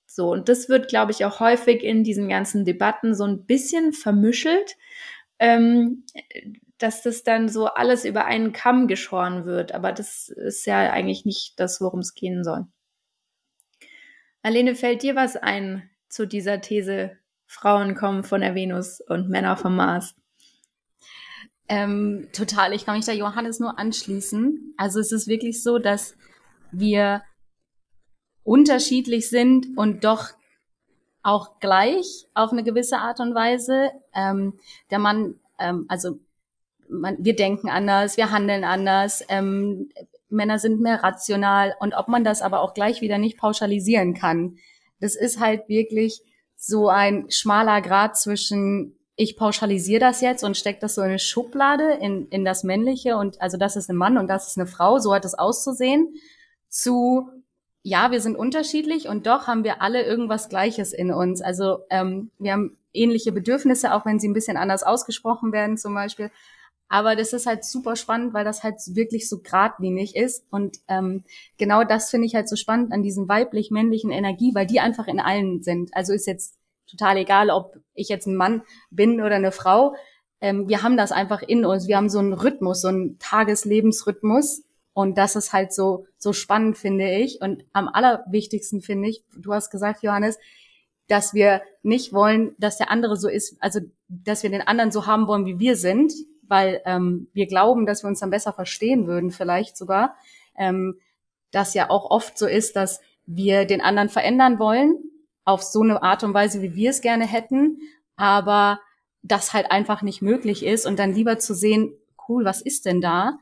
So, 0.07 0.33
und 0.33 0.49
das 0.49 0.69
wird, 0.69 0.89
glaube 0.89 1.13
ich, 1.13 1.25
auch 1.25 1.39
häufig 1.39 1.83
in 1.83 2.03
diesen 2.03 2.29
ganzen 2.29 2.65
Debatten 2.65 3.15
so 3.15 3.25
ein 3.25 3.45
bisschen 3.45 3.93
vermischelt, 3.93 4.77
ähm, 5.39 6.05
dass 6.79 7.03
das 7.03 7.23
dann 7.23 7.51
so 7.51 7.67
alles 7.67 8.07
über 8.07 8.25
einen 8.25 8.53
Kamm 8.53 8.89
geschoren 8.89 9.45
wird. 9.45 9.73
Aber 9.73 9.93
das 9.93 10.31
ist 10.31 10.67
ja 10.67 10.91
eigentlich 10.91 11.27
nicht 11.27 11.61
das, 11.61 11.81
worum 11.81 12.01
es 12.01 12.15
gehen 12.15 12.43
soll. 12.43 12.67
Alene, 14.43 14.75
fällt 14.75 15.03
dir 15.03 15.15
was 15.15 15.37
ein 15.37 15.91
zu 16.09 16.27
dieser 16.27 16.63
These, 16.63 17.19
Frauen 17.47 17.95
kommen 17.95 18.25
von 18.25 18.41
der 18.41 18.55
Venus 18.55 19.03
und 19.03 19.29
Männer 19.29 19.59
vom 19.59 19.77
Mars? 19.77 20.15
Ähm, 21.71 22.27
total, 22.33 22.73
ich 22.73 22.85
kann 22.85 22.97
mich 22.97 23.07
da 23.07 23.13
Johannes 23.13 23.61
nur 23.61 23.79
anschließen. 23.79 24.75
Also 24.77 24.99
es 24.99 25.13
ist 25.13 25.29
wirklich 25.29 25.63
so, 25.63 25.79
dass 25.79 26.17
wir 26.73 27.23
unterschiedlich 28.43 29.31
sind 29.31 29.79
und 29.79 30.03
doch 30.03 30.31
auch 31.23 31.61
gleich 31.61 32.27
auf 32.35 32.51
eine 32.51 32.65
gewisse 32.65 32.99
Art 32.99 33.21
und 33.21 33.37
Weise. 33.37 33.93
Ähm, 34.13 34.59
der 34.91 34.99
Mann, 34.99 35.39
ähm, 35.61 35.87
also 35.89 36.19
man, 36.89 37.17
wir 37.21 37.37
denken 37.37 37.69
anders, 37.69 38.17
wir 38.17 38.33
handeln 38.33 38.65
anders, 38.65 39.25
ähm, 39.29 39.91
Männer 40.29 40.59
sind 40.59 40.81
mehr 40.81 41.05
rational 41.05 41.77
und 41.79 41.95
ob 41.95 42.09
man 42.09 42.25
das 42.25 42.43
aber 42.43 42.63
auch 42.63 42.75
gleich 42.75 43.01
wieder 43.01 43.19
nicht 43.19 43.39
pauschalisieren 43.39 44.15
kann. 44.15 44.57
Das 44.99 45.15
ist 45.15 45.39
halt 45.39 45.69
wirklich 45.69 46.21
so 46.57 46.89
ein 46.89 47.31
schmaler 47.31 47.81
Grad 47.81 48.17
zwischen 48.19 48.97
ich 49.17 49.37
pauschalisiere 49.37 50.01
das 50.01 50.21
jetzt 50.21 50.45
und 50.45 50.57
stecke 50.57 50.81
das 50.81 50.95
so 50.95 51.03
in 51.03 51.09
eine 51.09 51.19
Schublade, 51.19 51.93
in, 52.01 52.29
in 52.29 52.45
das 52.45 52.65
Männliche 52.65 53.17
und 53.17 53.41
also 53.41 53.57
das 53.57 53.77
ist 53.77 53.91
ein 53.91 53.97
Mann 53.97 54.19
und 54.19 54.29
das 54.29 54.49
ist 54.49 54.59
eine 54.59 54.67
Frau, 54.67 54.99
so 54.99 55.15
hat 55.15 55.25
es 55.25 55.35
auszusehen, 55.35 56.15
zu 56.69 57.29
ja, 57.83 58.11
wir 58.11 58.21
sind 58.21 58.37
unterschiedlich 58.37 59.09
und 59.09 59.27
doch 59.27 59.47
haben 59.47 59.65
wir 59.65 59.81
alle 59.81 60.05
irgendwas 60.05 60.49
Gleiches 60.49 60.93
in 60.93 61.13
uns. 61.13 61.41
Also 61.41 61.79
ähm, 61.89 62.31
wir 62.39 62.53
haben 62.53 62.77
ähnliche 62.93 63.33
Bedürfnisse, 63.33 63.95
auch 63.95 64.05
wenn 64.05 64.19
sie 64.19 64.29
ein 64.29 64.35
bisschen 64.35 64.57
anders 64.57 64.83
ausgesprochen 64.83 65.53
werden 65.53 65.79
zum 65.79 65.95
Beispiel. 65.95 66.31
Aber 66.89 67.15
das 67.15 67.33
ist 67.33 67.47
halt 67.47 67.65
super 67.65 67.95
spannend, 67.95 68.35
weil 68.35 68.45
das 68.45 68.65
halt 68.65 68.81
wirklich 68.95 69.29
so 69.29 69.39
geradlinig 69.39 70.17
ist. 70.17 70.45
Und 70.51 70.79
ähm, 70.89 71.25
genau 71.57 71.85
das 71.85 72.11
finde 72.11 72.27
ich 72.27 72.35
halt 72.35 72.49
so 72.49 72.57
spannend 72.57 72.93
an 72.93 73.03
diesen 73.03 73.29
weiblich-männlichen 73.29 74.11
Energie, 74.11 74.53
weil 74.55 74.67
die 74.67 74.81
einfach 74.81 75.07
in 75.07 75.21
allen 75.21 75.63
sind. 75.63 75.95
Also 75.95 76.13
ist 76.13 76.27
jetzt 76.27 76.60
total 76.91 77.17
egal, 77.19 77.51
ob 77.51 77.77
ich 77.95 78.09
jetzt 78.09 78.27
ein 78.27 78.37
Mann 78.37 78.63
bin 78.91 79.21
oder 79.21 79.37
eine 79.37 79.53
Frau. 79.53 79.95
Ähm, 80.41 80.69
wir 80.69 80.83
haben 80.83 80.97
das 80.97 81.13
einfach 81.13 81.43
in 81.43 81.65
uns. 81.65 81.87
Wir 81.87 81.97
haben 81.97 82.09
so 82.09 82.19
einen 82.19 82.33
Rhythmus, 82.33 82.81
so 82.81 82.89
einen 82.89 83.19
Tageslebensrhythmus. 83.19 84.63
Und 84.93 85.17
das 85.19 85.37
ist 85.37 85.53
halt 85.53 85.73
so, 85.73 86.07
so 86.19 86.33
spannend, 86.33 86.77
finde 86.77 87.11
ich. 87.11 87.41
Und 87.41 87.65
am 87.73 87.89
allerwichtigsten 87.89 88.83
finde 88.83 89.09
ich, 89.09 89.25
du 89.37 89.53
hast 89.53 89.71
gesagt, 89.71 90.03
Johannes, 90.03 90.39
dass 91.09 91.35
wir 91.35 91.63
nicht 91.83 92.13
wollen, 92.13 92.55
dass 92.59 92.79
der 92.79 92.91
andere 92.91 93.17
so 93.17 93.29
ist, 93.29 93.57
also 93.61 93.81
dass 94.09 94.43
wir 94.43 94.51
den 94.51 94.63
anderen 94.63 94.93
so 94.93 95.07
haben 95.07 95.27
wollen, 95.27 95.47
wie 95.47 95.59
wir 95.59 95.77
sind, 95.77 96.13
weil 96.47 96.83
ähm, 96.85 97.29
wir 97.33 97.47
glauben, 97.47 97.87
dass 97.87 98.05
wir 98.05 98.09
uns 98.09 98.21
dann 98.21 98.31
besser 98.31 98.53
verstehen 98.53 99.07
würden, 99.07 99.31
vielleicht 99.31 99.77
sogar. 99.77 100.17
Ähm, 100.57 100.99
das 101.51 101.75
ja 101.75 101.91
auch 101.91 102.11
oft 102.11 102.39
so 102.39 102.47
ist, 102.47 102.77
dass 102.77 103.01
wir 103.27 103.65
den 103.65 103.81
anderen 103.81 104.09
verändern 104.09 104.59
wollen, 104.59 104.99
auf 105.45 105.63
so 105.63 105.83
eine 105.83 106.03
Art 106.03 106.23
und 106.25 106.35
Weise, 106.35 106.63
wie 106.63 106.75
wir 106.75 106.91
es 106.91 107.01
gerne 107.01 107.27
hätten, 107.27 107.79
aber 108.17 108.81
das 109.23 109.53
halt 109.53 109.71
einfach 109.71 110.03
nicht 110.03 110.23
möglich 110.23 110.65
ist 110.65 110.87
und 110.87 110.99
dann 110.99 111.15
lieber 111.15 111.39
zu 111.39 111.55
sehen, 111.55 111.93
cool, 112.29 112.45
was 112.45 112.61
ist 112.61 112.87
denn 112.87 113.01
da? 113.01 113.39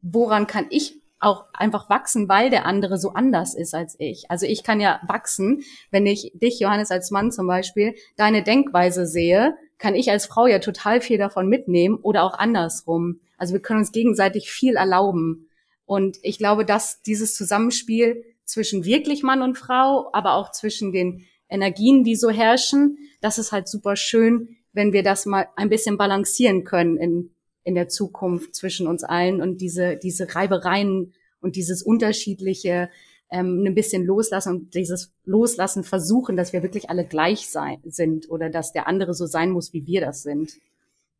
Woran 0.00 0.46
kann 0.46 0.66
ich 0.70 1.00
auch 1.22 1.44
einfach 1.52 1.88
wachsen, 1.88 2.28
weil 2.28 2.50
der 2.50 2.66
andere 2.66 2.98
so 2.98 3.10
anders 3.10 3.54
ist 3.54 3.74
als 3.74 3.94
ich. 3.98 4.28
Also 4.30 4.44
ich 4.46 4.64
kann 4.64 4.80
ja 4.80 5.00
wachsen, 5.06 5.62
wenn 5.90 6.04
ich 6.06 6.32
dich, 6.34 6.58
Johannes, 6.58 6.90
als 6.90 7.12
Mann 7.12 7.30
zum 7.30 7.46
Beispiel, 7.46 7.94
deine 8.16 8.42
Denkweise 8.42 9.06
sehe, 9.06 9.54
kann 9.78 9.94
ich 9.94 10.10
als 10.10 10.26
Frau 10.26 10.46
ja 10.46 10.58
total 10.58 11.00
viel 11.00 11.18
davon 11.18 11.48
mitnehmen 11.48 11.96
oder 11.96 12.24
auch 12.24 12.38
andersrum. 12.38 13.20
Also 13.38 13.54
wir 13.54 13.60
können 13.60 13.80
uns 13.80 13.92
gegenseitig 13.92 14.50
viel 14.50 14.74
erlauben. 14.74 15.48
Und 15.86 16.18
ich 16.22 16.38
glaube, 16.38 16.64
dass 16.64 17.02
dieses 17.02 17.34
Zusammenspiel 17.34 18.24
zwischen 18.44 18.84
wirklich 18.84 19.22
Mann 19.22 19.42
und 19.42 19.56
Frau, 19.56 20.10
aber 20.12 20.34
auch 20.34 20.50
zwischen 20.50 20.92
den 20.92 21.26
Energien, 21.48 22.04
die 22.04 22.16
so 22.16 22.30
herrschen, 22.30 22.98
das 23.20 23.38
ist 23.38 23.52
halt 23.52 23.68
super 23.68 23.96
schön, 23.96 24.56
wenn 24.72 24.92
wir 24.92 25.02
das 25.02 25.26
mal 25.26 25.48
ein 25.56 25.68
bisschen 25.68 25.98
balancieren 25.98 26.64
können 26.64 26.96
in, 26.96 27.30
in 27.64 27.74
der 27.74 27.88
Zukunft 27.88 28.54
zwischen 28.54 28.86
uns 28.86 29.04
allen 29.04 29.42
und 29.42 29.60
diese, 29.60 29.96
diese 29.96 30.34
Reibereien 30.34 31.12
und 31.40 31.56
dieses 31.56 31.82
unterschiedliche 31.82 32.88
ähm, 33.30 33.64
ein 33.66 33.74
bisschen 33.74 34.04
loslassen 34.04 34.54
und 34.54 34.74
dieses 34.74 35.12
Loslassen 35.24 35.84
versuchen, 35.84 36.36
dass 36.36 36.52
wir 36.52 36.62
wirklich 36.62 36.90
alle 36.90 37.06
gleich 37.06 37.48
sein, 37.48 37.78
sind 37.84 38.30
oder 38.30 38.50
dass 38.50 38.72
der 38.72 38.86
andere 38.86 39.14
so 39.14 39.26
sein 39.26 39.50
muss, 39.50 39.72
wie 39.72 39.86
wir 39.86 40.00
das 40.00 40.22
sind. 40.22 40.52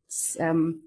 Das 0.07 0.29
ist, 0.29 0.37
ähm, 0.39 0.83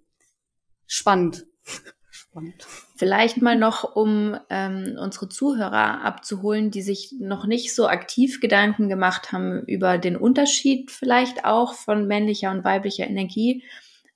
spannend. 0.87 1.47
Spannend. 2.37 2.67
Vielleicht 2.97 3.41
mal 3.41 3.57
noch, 3.57 3.97
um 3.97 4.39
ähm, 4.51 4.99
unsere 5.01 5.31
Zuhörer 5.31 6.05
abzuholen, 6.05 6.71
die 6.71 6.83
sich 6.83 7.15
noch 7.19 7.47
nicht 7.47 7.75
so 7.75 7.89
aktiv 7.89 8.43
Gedanken 8.43 8.91
gemacht 8.91 9.33
haben 9.33 9.63
über 9.67 9.97
den 9.97 10.19
Unterschied 10.19 10.91
vielleicht 10.91 11.47
auch 11.47 11.73
von 11.73 12.07
männlicher 12.07 12.51
und 12.51 12.63
weiblicher 12.63 13.07
Energie. 13.07 13.65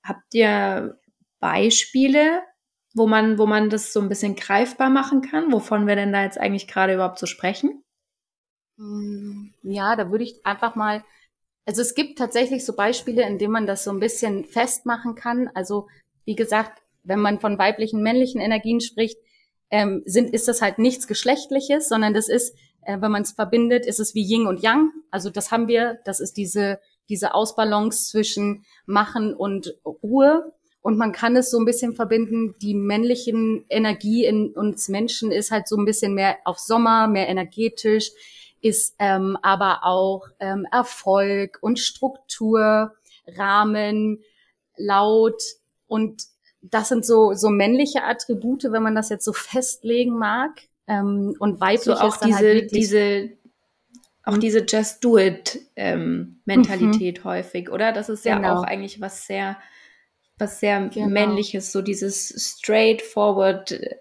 Habt 0.02 0.34
ihr 0.34 0.98
Beispiele, 1.38 2.42
wo 2.92 3.06
man, 3.06 3.38
wo 3.38 3.46
man 3.46 3.70
das 3.70 3.94
so 3.94 4.00
ein 4.00 4.10
bisschen 4.10 4.36
greifbar 4.36 4.90
machen 4.90 5.22
kann, 5.22 5.50
wovon 5.50 5.86
wir 5.86 5.96
denn 5.96 6.12
da 6.12 6.22
jetzt 6.22 6.38
eigentlich 6.38 6.68
gerade 6.68 6.92
überhaupt 6.92 7.18
so 7.18 7.26
sprechen? 7.26 7.82
Hm, 8.76 9.54
ja, 9.62 9.96
da 9.96 10.10
würde 10.10 10.24
ich 10.24 10.44
einfach 10.44 10.74
mal, 10.74 11.02
also 11.64 11.80
es 11.80 11.94
gibt 11.94 12.18
tatsächlich 12.18 12.66
so 12.66 12.76
Beispiele, 12.76 13.26
in 13.26 13.38
denen 13.38 13.54
man 13.54 13.66
das 13.66 13.82
so 13.82 13.90
ein 13.90 14.00
bisschen 14.00 14.44
festmachen 14.44 15.14
kann. 15.14 15.48
Also 15.54 15.88
wie 16.26 16.36
gesagt, 16.36 16.82
wenn 17.02 17.20
man 17.20 17.40
von 17.40 17.58
weiblichen, 17.58 18.02
männlichen 18.02 18.40
Energien 18.40 18.80
spricht, 18.80 19.18
ähm, 19.70 20.02
sind, 20.04 20.32
ist 20.34 20.48
das 20.48 20.62
halt 20.62 20.78
nichts 20.78 21.06
Geschlechtliches, 21.06 21.88
sondern 21.88 22.14
das 22.14 22.28
ist, 22.28 22.56
äh, 22.82 23.00
wenn 23.00 23.12
man 23.12 23.22
es 23.22 23.32
verbindet, 23.32 23.86
ist 23.86 24.00
es 24.00 24.14
wie 24.14 24.22
Yin 24.22 24.46
und 24.46 24.62
Yang. 24.62 24.90
Also 25.10 25.30
das 25.30 25.50
haben 25.50 25.68
wir, 25.68 26.00
das 26.04 26.20
ist 26.20 26.36
diese, 26.36 26.80
diese 27.08 27.34
Ausbalance 27.34 28.10
zwischen 28.10 28.64
Machen 28.86 29.34
und 29.34 29.76
Ruhe. 29.84 30.52
Und 30.82 30.96
man 30.96 31.12
kann 31.12 31.36
es 31.36 31.50
so 31.50 31.58
ein 31.58 31.66
bisschen 31.66 31.94
verbinden, 31.94 32.54
die 32.60 32.74
männlichen 32.74 33.66
Energie 33.68 34.24
in 34.24 34.54
uns 34.54 34.88
Menschen 34.88 35.30
ist 35.30 35.50
halt 35.50 35.68
so 35.68 35.76
ein 35.76 35.84
bisschen 35.84 36.14
mehr 36.14 36.38
auf 36.44 36.58
Sommer, 36.58 37.06
mehr 37.06 37.28
energetisch, 37.28 38.10
ist 38.62 38.94
ähm, 38.98 39.36
aber 39.42 39.84
auch 39.84 40.26
ähm, 40.38 40.66
Erfolg 40.70 41.58
und 41.60 41.78
Struktur, 41.78 42.94
Rahmen, 43.26 44.22
laut 44.76 45.42
und 45.86 46.22
das 46.62 46.88
sind 46.88 47.04
so, 47.04 47.32
so 47.34 47.48
männliche 47.48 48.04
Attribute, 48.04 48.64
wenn 48.64 48.82
man 48.82 48.94
das 48.94 49.08
jetzt 49.08 49.24
so 49.24 49.32
festlegen 49.32 50.18
mag. 50.18 50.62
Ähm, 50.86 51.34
und 51.38 51.60
weiblich 51.60 51.82
so 51.82 51.94
auch 51.94 52.16
diese, 52.16 52.36
halt 52.36 52.74
diese, 52.74 53.30
auch 54.24 54.34
hm? 54.34 54.40
diese 54.40 54.64
Just 54.66 55.04
Do 55.04 55.18
It 55.18 55.60
ähm, 55.76 56.40
Mentalität 56.44 57.20
mhm. 57.20 57.28
häufig, 57.28 57.70
oder? 57.70 57.92
Das 57.92 58.08
ist 58.08 58.24
genau. 58.24 58.42
ja 58.42 58.58
auch 58.58 58.64
eigentlich 58.64 59.00
was 59.00 59.26
sehr, 59.26 59.56
was 60.38 60.60
sehr 60.60 60.88
genau. 60.88 61.08
männliches, 61.08 61.70
so 61.72 61.80
dieses 61.80 62.56
straightforward 62.58 63.72
äh, 63.72 63.96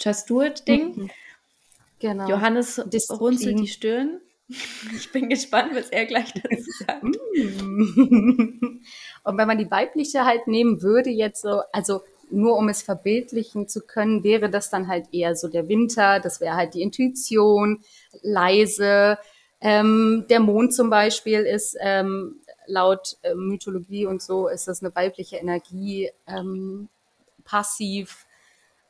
Just 0.00 0.28
Do 0.28 0.42
It 0.42 0.66
Ding. 0.66 0.96
Mhm. 0.96 1.10
Genau. 2.00 2.28
Johannes 2.28 2.82
Disziplin. 2.86 3.18
runzelt 3.18 3.58
die 3.60 3.68
Stirn. 3.68 4.20
Ich 4.48 5.10
bin 5.10 5.30
gespannt, 5.30 5.74
was 5.74 5.88
er 5.88 6.04
gleich 6.06 6.32
dazu 6.32 6.70
sagt. 6.86 7.02
Mm. 7.02 8.80
Und 9.24 9.38
wenn 9.38 9.48
man 9.48 9.58
die 9.58 9.70
weibliche 9.70 10.24
halt 10.24 10.46
nehmen 10.46 10.82
würde, 10.82 11.10
jetzt 11.10 11.42
so, 11.42 11.62
also 11.72 12.02
nur 12.30 12.56
um 12.56 12.68
es 12.68 12.82
verbildlichen 12.82 13.68
zu 13.68 13.80
können, 13.80 14.22
wäre 14.24 14.50
das 14.50 14.70
dann 14.70 14.88
halt 14.88 15.06
eher 15.12 15.36
so 15.36 15.48
der 15.48 15.68
Winter, 15.68 16.20
das 16.20 16.40
wäre 16.40 16.56
halt 16.56 16.74
die 16.74 16.82
Intuition, 16.82 17.82
leise. 18.22 19.18
Ähm, 19.60 20.26
der 20.28 20.40
Mond 20.40 20.74
zum 20.74 20.90
Beispiel 20.90 21.40
ist 21.40 21.76
ähm, 21.80 22.36
laut 22.66 23.16
äh, 23.22 23.34
Mythologie 23.34 24.06
und 24.06 24.22
so, 24.22 24.48
ist 24.48 24.68
das 24.68 24.82
eine 24.82 24.94
weibliche 24.94 25.36
Energie, 25.36 26.10
ähm, 26.26 26.88
passiv. 27.44 28.26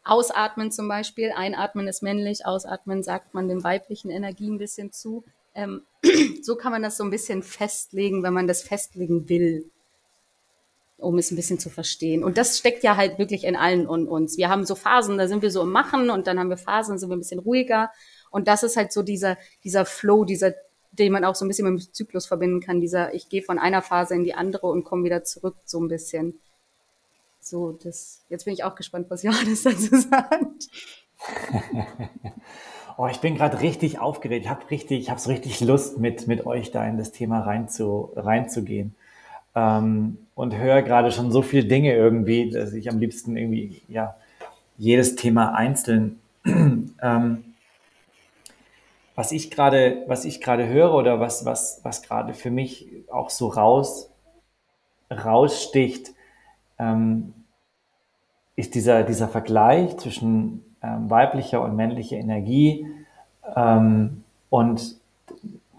Ausatmen 0.05 0.71
zum 0.71 0.87
Beispiel, 0.87 1.33
einatmen 1.35 1.89
ist 1.89 2.03
männlich, 2.03 2.45
ausatmen 2.45 3.03
sagt 3.03 3.35
man 3.35 3.49
den 3.49 3.65
weiblichen 3.65 4.11
Energien 4.11 4.55
ein 4.55 4.59
bisschen 4.59 4.93
zu. 4.93 5.25
Ähm, 5.55 5.83
so 6.43 6.57
kann 6.57 6.73
man 6.73 6.83
das 6.83 6.97
so 6.97 7.05
ein 7.05 7.11
bisschen 7.11 7.43
festlegen, 7.43 8.23
wenn 8.23 8.35
man 8.35 8.47
das 8.47 8.63
festlegen 8.63 9.29
will 9.29 9.71
um 11.05 11.19
es 11.19 11.31
ein 11.31 11.37
bisschen 11.37 11.59
zu 11.59 11.71
verstehen. 11.71 12.25
Und 12.25 12.39
das 12.39 12.59
steckt 12.59 12.83
ja 12.83 12.97
halt 12.97 13.19
wirklich 13.19 13.45
in 13.45 13.57
allen 13.57 13.87
und 13.87 14.09
uns. 14.09 14.37
Wir 14.37 14.49
haben 14.49 14.65
so 14.65 14.75
Phasen, 14.75 15.19
da 15.19 15.29
sind 15.29 15.43
wir 15.43 15.51
so 15.51 15.63
im 15.63 15.71
Machen 15.71 16.11
und 16.11 16.27
dann 16.27 16.39
haben 16.39 16.51
wir 16.51 16.57
Phasen, 16.57 16.95
da 16.95 16.99
sind 16.99 17.11
wir 17.11 17.17
ein 17.17 17.21
bisschen 17.21 17.41
ruhiger. 17.41 17.91
Und 18.31 18.49
das 18.49 18.63
ist 18.63 18.77
halt 18.77 18.93
so 18.93 19.03
dieser, 19.03 19.37
dieser 19.63 19.85
Flow, 19.85 20.25
dieser, 20.25 20.55
den 20.93 21.13
man 21.13 21.25
auch 21.25 21.35
so 21.35 21.45
ein 21.45 21.49
bisschen 21.49 21.73
mit 21.73 21.83
dem 21.83 21.93
Zyklus 21.93 22.27
verbinden 22.27 22.61
kann. 22.61 22.81
Dieser, 22.81 23.13
ich 23.15 23.29
gehe 23.29 23.43
von 23.43 23.59
einer 23.59 23.83
Phase 23.83 24.15
in 24.15 24.25
die 24.25 24.35
andere 24.35 24.67
und 24.69 24.85
komme 24.85 25.05
wieder 25.05 25.25
zurück, 25.25 25.57
so 25.65 25.81
ein 25.81 25.89
bisschen. 25.89 26.41
So, 27.41 27.73
das, 27.73 28.25
jetzt 28.29 28.45
bin 28.47 28.55
ich 28.55 28.65
auch 28.65 28.75
gespannt, 28.75 29.11
was 29.11 29.23
Johannes 29.23 29.63
dazu 29.65 29.97
sagt. 29.97 30.69
oh, 32.97 33.07
ich 33.07 33.21
bin 33.21 33.37
gerade 33.37 33.61
richtig 33.61 33.99
aufgeregt. 33.99 34.45
Ich 34.45 34.51
habe 34.51 34.71
richtig, 34.71 35.01
ich 35.01 35.11
habe 35.11 35.21
so 35.21 35.31
richtig 35.31 35.61
Lust, 35.61 35.99
mit, 35.99 36.27
mit 36.27 36.47
euch 36.47 36.71
da 36.71 36.87
in 36.87 36.99
das 36.99 37.13
Thema 37.13 37.41
rein 37.41 37.69
zu, 37.69 38.13
reinzugehen 38.17 38.95
ähm, 39.55 40.19
und 40.35 40.57
höre 40.57 40.83
gerade 40.83 41.13
schon 41.13 41.33
so 41.33 41.43
viele 41.43 41.65
Dinge 41.65 41.95
irgendwie, 41.95 42.51
dass 42.51 42.73
ich 42.73 42.91
am 42.91 42.99
liebsten 42.99 43.37
irgendwie 43.37 43.83
ja 43.89 44.17
jedes 44.77 45.17
Thema 45.17 45.55
einzeln 45.55 46.21
ähm, 46.45 47.45
was 49.15 49.31
ich 49.31 49.51
gerade, 49.51 50.03
was 50.09 50.25
ich 50.25 50.41
gerade 50.41 50.67
höre 50.67 50.93
oder 50.93 51.21
was, 51.21 51.45
was, 51.45 51.81
was 51.85 52.03
gerade 52.03 52.35
für 52.35 52.51
mich 52.51 52.89
auch 53.11 53.31
so 53.31 53.49
raus, 53.49 54.11
raussticht, 55.11 56.13
ähm, 56.79 57.33
ist 58.57 58.75
dieser, 58.75 59.05
dieser 59.05 59.29
Vergleich 59.29 59.97
zwischen 59.99 60.64
ähm, 60.85 61.09
weiblicher 61.09 61.63
und 61.63 61.77
männlicher 61.77 62.17
Energie. 62.17 62.87
Ähm, 63.57 64.25
und 64.51 64.97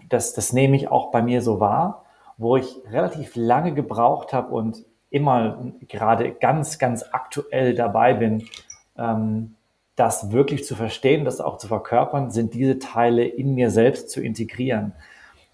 das, 0.10 0.34
das 0.34 0.54
nehme 0.54 0.76
ich 0.76 0.90
auch 0.90 1.12
bei 1.12 1.22
mir 1.22 1.42
so 1.42 1.60
wahr 1.60 2.06
wo 2.38 2.58
ich 2.58 2.82
relativ 2.90 3.36
lange 3.36 3.74
gebraucht 3.74 4.34
habe 4.34 4.54
und 4.54 4.84
immer 5.10 5.72
gerade 5.88 6.32
ganz, 6.32 6.78
ganz 6.80 7.06
aktuell 7.12 7.74
dabei 7.74 8.14
bin, 8.14 8.48
ähm, 8.98 9.56
das 9.96 10.32
wirklich 10.32 10.66
zu 10.66 10.76
verstehen, 10.76 11.24
das 11.24 11.40
auch 11.40 11.58
zu 11.58 11.68
verkörpern, 11.68 12.32
sind 12.32 12.54
diese 12.54 12.80
Teile 12.80 13.26
in 13.26 13.56
mir 13.56 13.72
selbst 13.72 14.10
zu 14.10 14.22
integrieren. 14.22 14.92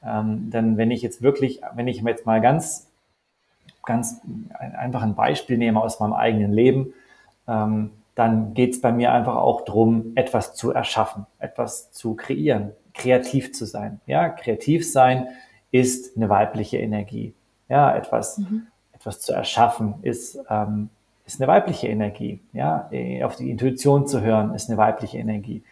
Ähm, 0.04 0.50
denn 0.50 0.78
wenn 0.78 0.90
ich 0.90 1.04
jetzt 1.04 1.22
wirklich, 1.22 1.62
wenn 1.76 1.88
ich 1.88 2.02
jetzt 2.02 2.26
mal 2.26 2.42
ganz 2.42 2.88
ganz 3.84 4.22
einfach 4.78 5.02
ein 5.02 5.16
Beispiel 5.16 5.58
nehme 5.58 5.82
aus 5.82 6.00
meinem 6.00 6.14
eigenen 6.14 6.54
Leben, 6.54 6.94
ähm, 7.48 7.92
dann 8.16 8.54
geht 8.54 8.74
es 8.74 8.82
bei 8.82 8.92
mir 8.92 9.14
einfach 9.14 9.36
auch 9.36 9.64
darum, 9.64 10.12
etwas 10.16 10.54
zu 10.54 10.72
erschaffen, 10.72 11.26
etwas 11.40 11.92
zu 11.92 12.16
kreieren, 12.16 12.72
kreativ 12.94 13.54
zu 13.54 13.66
sein. 13.66 14.02
Ja, 14.06 14.30
kreativ 14.30 14.90
sein 14.90 15.28
ist 15.72 16.18
eine 16.18 16.30
weibliche 16.30 16.78
Energie. 16.78 17.34
Ja, 17.70 17.96
etwas, 17.96 18.40
mhm. 18.40 18.68
etwas 18.92 19.22
zu 19.22 19.34
erschaffen 19.34 19.96
ist, 20.02 20.38
ähm, 20.50 20.90
ist 21.26 21.40
eine 21.40 21.48
weibliche 21.48 21.88
Energie. 21.88 22.42
Ja, 22.52 22.90
äh, 22.92 23.24
auf 23.24 23.38
die 23.38 23.50
Intuition 23.50 24.08
zu 24.08 24.22
hören 24.22 24.54
ist 24.54 24.70
eine 24.70 24.78
weibliche 24.78 25.18
Energie. 25.18 25.64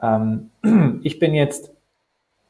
Ähm, 0.00 0.50
ich 1.02 1.18
bin 1.18 1.34
jetzt 1.34 1.72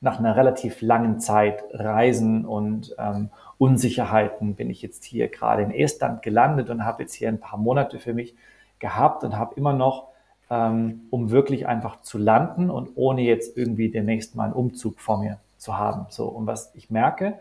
nach 0.03 0.19
einer 0.19 0.37
relativ 0.37 0.81
langen 0.83 1.21
Zeit 1.21 1.63
Reisen 1.73 2.45
und 2.45 2.95
ähm, 2.99 3.31
Unsicherheiten 3.59 4.55
bin 4.55 4.71
ich 4.71 4.81
jetzt 4.83 5.05
hier 5.05 5.29
gerade 5.29 5.63
in 5.63 5.71
Estland 5.71 6.23
gelandet 6.23 6.71
und 6.71 6.85
habe 6.85 7.03
jetzt 7.03 7.15
hier 7.15 7.29
ein 7.29 7.41
paar 7.41 7.59
Monate 7.59 7.99
für 7.99 8.15
mich 8.15 8.35
gehabt 8.81 9.23
und 9.23 9.39
habe 9.39 9.55
immer 9.55 9.73
noch, 9.73 10.09
ähm, 10.51 11.03
um 11.11 11.31
wirklich 11.31 11.69
einfach 11.69 12.01
zu 12.01 12.19
landen 12.19 12.71
und 12.71 12.91
ohne 12.97 13.23
jetzt 13.23 13.57
irgendwie 13.57 13.91
demnächst 13.91 14.35
mal 14.35 14.45
einen 14.45 14.53
Umzug 14.53 14.99
vor 15.01 15.19
mir 15.19 15.39
zu 15.57 15.79
haben. 15.79 16.07
So, 16.09 16.27
und 16.27 16.47
was 16.47 16.75
ich 16.75 16.91
merke, 16.91 17.39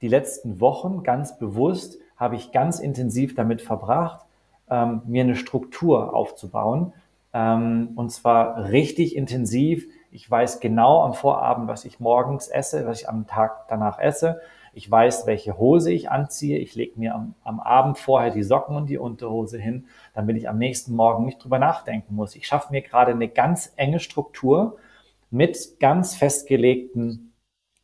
die 0.00 0.08
letzten 0.08 0.60
Wochen 0.60 1.02
ganz 1.02 1.38
bewusst 1.38 1.98
habe 2.16 2.36
ich 2.36 2.50
ganz 2.50 2.80
intensiv 2.80 3.34
damit 3.34 3.62
verbracht, 3.62 4.24
ähm, 4.70 5.02
mir 5.06 5.22
eine 5.22 5.36
Struktur 5.36 6.14
aufzubauen. 6.14 6.92
Ähm, 7.32 7.90
und 7.94 8.10
zwar 8.10 8.70
richtig 8.70 9.16
intensiv. 9.16 9.86
Ich 10.10 10.28
weiß 10.28 10.60
genau 10.60 11.02
am 11.02 11.14
Vorabend, 11.14 11.68
was 11.68 11.84
ich 11.84 12.00
morgens 12.00 12.48
esse, 12.48 12.86
was 12.86 13.02
ich 13.02 13.08
am 13.08 13.26
Tag 13.26 13.68
danach 13.68 13.98
esse. 13.98 14.40
Ich 14.72 14.90
weiß, 14.90 15.26
welche 15.26 15.58
Hose 15.58 15.92
ich 15.92 16.10
anziehe. 16.10 16.58
Ich 16.58 16.74
lege 16.74 16.98
mir 16.98 17.14
am, 17.14 17.34
am 17.44 17.60
Abend 17.60 17.98
vorher 17.98 18.30
die 18.30 18.42
Socken 18.42 18.76
und 18.76 18.88
die 18.88 18.98
Unterhose 18.98 19.58
hin, 19.58 19.86
damit 20.18 20.36
ich 20.36 20.48
am 20.48 20.58
nächsten 20.58 20.96
Morgen 20.96 21.26
nicht 21.26 21.44
drüber 21.44 21.60
nachdenken 21.60 22.16
muss. 22.16 22.34
Ich 22.34 22.48
schaffe 22.48 22.72
mir 22.72 22.82
gerade 22.82 23.12
eine 23.12 23.28
ganz 23.28 23.72
enge 23.76 24.00
Struktur 24.00 24.78
mit 25.30 25.78
ganz 25.78 26.16
festgelegten 26.16 27.32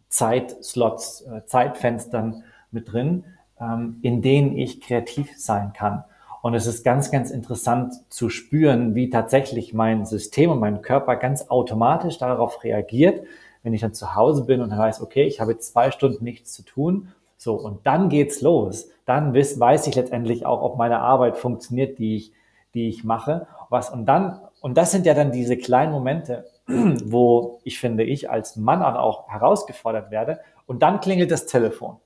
Zeitslots, 0.09 1.21
äh, 1.21 1.47
Zeitfenstern 1.47 2.43
mit 2.73 2.93
drin, 2.93 3.23
ähm, 3.61 4.01
in 4.03 4.21
denen 4.21 4.59
ich 4.59 4.81
kreativ 4.81 5.31
sein 5.39 5.73
kann. 5.75 6.03
Und 6.43 6.55
es 6.55 6.67
ist 6.67 6.83
ganz, 6.83 7.13
ganz 7.13 7.31
interessant 7.31 7.95
zu 8.09 8.29
spüren, 8.31 8.97
wie 8.97 9.11
tatsächlich 9.11 9.73
mein 9.73 10.05
System 10.05 10.51
und 10.51 10.59
mein 10.59 10.83
Körper 10.83 11.15
ganz 11.15 11.51
automatisch 11.51 12.19
darauf 12.19 12.65
reagiert, 12.65 13.25
wenn 13.63 13.75
ich 13.75 13.81
dann 13.81 13.95
zu 13.95 14.17
Hause 14.17 14.45
bin 14.45 14.61
und 14.61 14.77
weiß, 14.77 15.03
okay, 15.03 15.23
ich 15.23 15.41
habe 15.41 15.53
jetzt 15.53 15.71
zwei 15.71 15.93
Stunden 15.93 16.25
nichts 16.25 16.53
zu 16.53 16.65
tun. 16.65 17.13
So, 17.37 17.55
und 17.55 17.87
dann 17.87 18.09
geht's 18.09 18.41
los. 18.41 18.89
Dann 19.07 19.35
weiß, 19.35 19.61
weiß 19.61 19.87
ich 19.87 19.95
letztendlich 19.95 20.47
auch, 20.47 20.63
ob 20.63 20.79
meine 20.79 21.01
Arbeit 21.01 21.37
funktioniert, 21.37 21.99
die 21.99 22.17
ich, 22.17 22.33
die 22.75 22.89
ich 22.89 23.05
mache. 23.05 23.47
Was, 23.69 23.91
und 23.91 24.07
dann, 24.07 24.41
und 24.61 24.77
das 24.77 24.91
sind 24.91 25.07
ja 25.07 25.15
dann 25.15 25.33
diese 25.33 25.57
kleinen 25.57 25.93
Momente, 25.93 26.47
wo 26.67 27.61
ich 27.65 27.79
finde, 27.79 28.05
ich 28.05 28.31
als 28.31 28.57
Mann 28.57 28.83
auch 28.83 29.29
herausgefordert 29.29 30.11
werde. 30.11 30.41
Und 30.67 30.83
dann 30.83 31.01
klingelt 31.01 31.31
das 31.31 31.47
Telefon. 31.47 31.99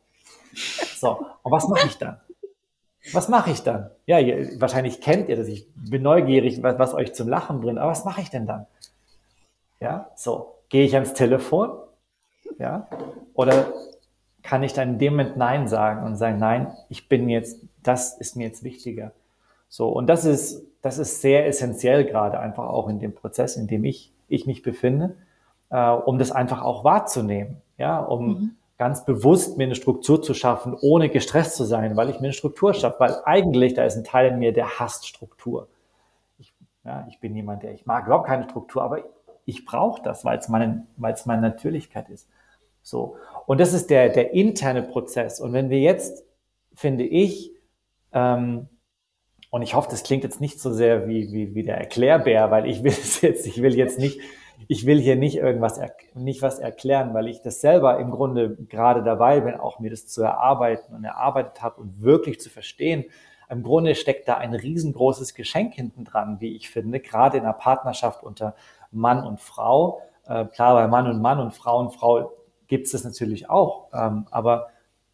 So, 0.97 1.27
und 1.43 1.53
was 1.53 1.69
mache 1.69 1.87
ich 1.87 1.99
dann? 1.99 2.21
Was 3.13 3.29
mache 3.29 3.51
ich 3.51 3.63
dann? 3.63 3.91
Ja, 4.07 4.19
ihr, 4.19 4.61
wahrscheinlich 4.61 5.01
kennt 5.01 5.29
ihr 5.29 5.37
das. 5.37 5.49
Ich 5.49 5.69
bin 5.75 6.03
neugierig, 6.03 6.63
was, 6.63 6.79
was 6.79 6.95
euch 6.95 7.15
zum 7.15 7.29
Lachen 7.29 7.61
bringt. 7.61 7.79
Aber 7.79 7.91
was 7.91 8.05
mache 8.05 8.21
ich 8.21 8.31
denn 8.31 8.47
dann? 8.47 8.67
Ja, 9.81 10.11
so. 10.17 10.55
Gehe 10.69 10.85
ich 10.85 10.95
ans 10.95 11.15
Telefon? 11.15 11.71
Ja? 12.59 12.89
Oder 13.35 13.73
kann 14.43 14.63
ich 14.63 14.73
dann 14.73 14.91
in 14.91 14.99
dem 14.99 15.15
Moment 15.15 15.37
Nein 15.37 15.69
sagen 15.69 16.07
und 16.07 16.17
sagen, 16.17 16.39
nein, 16.39 16.75
ich 16.89 17.09
bin 17.09 17.29
jetzt, 17.29 17.61
das 17.83 18.17
ist 18.17 18.37
mir 18.37 18.47
jetzt 18.47 18.63
wichtiger. 18.63 19.13
So. 19.69 19.89
Und 19.89 20.07
das 20.07 20.25
ist, 20.25 20.65
das 20.83 20.99
ist 20.99 21.21
sehr 21.21 21.47
essentiell 21.47 22.05
gerade 22.05 22.39
einfach 22.39 22.69
auch 22.69 22.89
in 22.89 22.99
dem 22.99 23.15
Prozess, 23.15 23.57
in 23.57 23.67
dem 23.67 23.85
ich, 23.85 24.13
ich 24.29 24.47
mich 24.47 24.63
befinde, 24.63 25.17
äh, 25.71 25.91
um 25.91 26.19
das 26.19 26.33
einfach 26.33 26.63
auch 26.63 26.85
wahrzunehmen. 26.85 27.61
Ja, 27.77 28.01
um 28.01 28.27
mhm. 28.27 28.57
ganz 28.77 29.05
bewusst 29.05 29.57
mir 29.57 29.65
eine 29.65 29.75
Struktur 29.75 30.23
zu 30.23 30.35
schaffen, 30.35 30.77
ohne 30.81 31.09
gestresst 31.11 31.57
zu 31.57 31.65
sein, 31.65 31.97
weil 31.97 32.11
ich 32.11 32.17
mir 32.17 32.29
eine 32.29 32.33
Struktur 32.33 32.75
schaffe, 32.75 33.01
weil 33.01 33.17
eigentlich 33.25 33.75
da 33.75 33.85
ist 33.85 33.97
ein 33.97 34.05
Teil 34.05 34.33
in 34.33 34.39
mir, 34.39 34.53
der 34.53 34.79
hasst 34.79 35.07
Struktur. 35.07 35.69
Ich, 36.39 36.53
ja, 36.85 37.07
ich 37.09 37.21
bin 37.21 37.37
jemand, 37.37 37.63
der, 37.63 37.73
ich 37.73 37.87
mag 37.87 38.07
überhaupt 38.07 38.27
keine 38.27 38.45
Struktur, 38.45 38.83
aber 38.83 39.05
ich 39.45 39.65
brauche 39.65 40.03
das, 40.03 40.25
weil 40.25 40.39
es 40.39 40.49
meine, 40.49 40.87
weil 40.97 41.15
es 41.15 41.25
meine 41.25 41.43
Natürlichkeit 41.43 42.09
ist. 42.09 42.29
So. 42.83 43.17
Und 43.49 43.61
das 43.61 43.73
ist 43.73 43.89
der, 43.89 44.11
der 44.11 44.35
interne 44.35 44.83
Prozess. 44.83 45.41
Und 45.41 45.55
wenn 45.55 45.71
wir 45.71 45.81
jetzt, 45.81 46.23
finde 46.75 47.05
ich, 47.05 47.51
ähm, 48.13 48.69
und 49.49 49.63
ich 49.63 49.73
hoffe, 49.73 49.89
das 49.91 50.03
klingt 50.03 50.23
jetzt 50.23 50.43
nicht 50.43 50.61
so 50.61 50.71
sehr 50.71 51.09
wie, 51.09 51.33
wie, 51.33 51.55
wie 51.55 51.63
der 51.63 51.79
Erklärbär, 51.79 52.51
weil 52.51 52.67
ich 52.67 52.83
will 52.83 52.93
es 52.93 53.23
jetzt, 53.23 53.47
ich 53.47 53.63
will 53.63 53.75
jetzt 53.75 53.99
nicht, 53.99 54.21
ich 54.67 54.85
will 54.85 55.01
hier 55.01 55.17
nicht 55.17 55.39
irgendwas, 55.39 55.81
nicht 56.13 56.43
was 56.43 56.59
erklären, 56.59 57.15
weil 57.15 57.27
ich 57.27 57.41
das 57.41 57.63
selber 57.63 57.99
im 57.99 58.11
Grunde 58.11 58.55
gerade 58.69 59.03
dabei 59.03 59.41
bin, 59.41 59.55
auch 59.55 59.79
mir 59.79 59.89
das 59.89 60.07
zu 60.07 60.21
erarbeiten 60.21 60.95
und 60.95 61.05
erarbeitet 61.05 61.63
habe 61.63 61.81
und 61.81 62.03
wirklich 62.03 62.41
zu 62.41 62.51
verstehen. 62.51 63.07
Im 63.49 63.63
Grunde 63.63 63.95
steckt 63.95 64.29
da 64.29 64.37
ein 64.37 64.53
riesengroßes 64.53 65.33
Geschenk 65.33 65.73
hinten 65.73 66.05
dran, 66.05 66.37
wie 66.41 66.55
ich 66.55 66.69
finde, 66.69 67.01
gerade 67.01 67.39
in 67.39 67.45
einer 67.45 67.55
Partnerschaft 67.55 68.23
unter 68.23 68.55
Mann 68.91 69.27
und 69.27 69.41
Frau. 69.41 70.03
Äh, 70.27 70.45
klar, 70.45 70.75
bei 70.75 70.87
Mann 70.87 71.07
und 71.07 71.23
Mann 71.23 71.41
und 71.41 71.55
Frau 71.55 71.79
und 71.79 71.95
Frau 71.95 72.35
gibt 72.69 72.87
es 72.87 72.93
das 72.93 73.05
natürlich 73.05 73.51
auch. 73.51 73.89
Ähm, 73.93 74.27
aber 74.31 74.69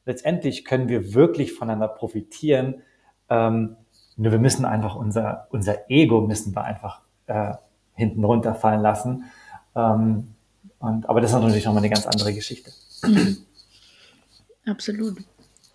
letztendlich 0.05 0.65
können 0.65 0.89
wir 0.89 1.15
wirklich 1.15 1.53
voneinander 1.53 1.89
profitieren. 1.89 2.83
Ähm, 3.31 3.77
nur 4.17 4.33
wir 4.33 4.39
müssen 4.39 4.65
einfach 4.65 4.95
unser, 4.97 5.49
unser 5.51 5.91
Ego 5.91 6.21
müssen 6.21 6.55
wir 6.55 6.65
einfach 6.65 7.01
äh, 7.27 7.55
hinten 7.95 8.25
runterfallen 8.25 8.81
lassen. 8.81 9.25
Ähm, 9.75 10.35
und, 10.79 11.09
aber 11.09 11.21
das 11.21 11.33
ist 11.33 11.41
natürlich 11.41 11.65
nochmal 11.65 11.83
eine 11.83 11.91
ganz 11.91 12.07
andere 12.07 12.35
Geschichte. 12.35 12.71
Absolut. 14.67 15.17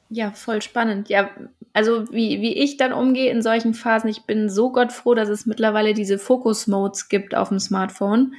Ja, 0.09 0.31
voll 0.31 0.61
spannend. 0.61 1.09
Ja, 1.09 1.29
also 1.73 2.11
wie, 2.11 2.41
wie 2.41 2.53
ich 2.55 2.77
dann 2.77 2.93
umgehe 2.93 3.31
in 3.31 3.41
solchen 3.41 3.73
Phasen, 3.73 4.09
ich 4.09 4.23
bin 4.23 4.49
so 4.49 4.71
gottfroh, 4.71 5.13
dass 5.13 5.29
es 5.29 5.45
mittlerweile 5.45 5.93
diese 5.93 6.17
Focus-Modes 6.17 7.09
gibt 7.09 7.35
auf 7.35 7.49
dem 7.49 7.59
Smartphone. 7.59 8.33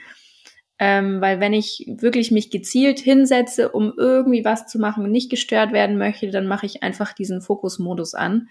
Ähm, 0.82 1.20
weil 1.20 1.40
wenn 1.40 1.52
ich 1.52 1.84
wirklich 1.86 2.30
mich 2.30 2.50
gezielt 2.50 3.00
hinsetze, 3.00 3.68
um 3.68 3.92
irgendwie 3.98 4.46
was 4.46 4.66
zu 4.66 4.78
machen 4.78 5.04
und 5.04 5.12
nicht 5.12 5.30
gestört 5.30 5.72
werden 5.72 5.98
möchte, 5.98 6.30
dann 6.30 6.46
mache 6.46 6.64
ich 6.64 6.82
einfach 6.82 7.12
diesen 7.12 7.42
Fokus-Modus 7.42 8.14
an. 8.14 8.48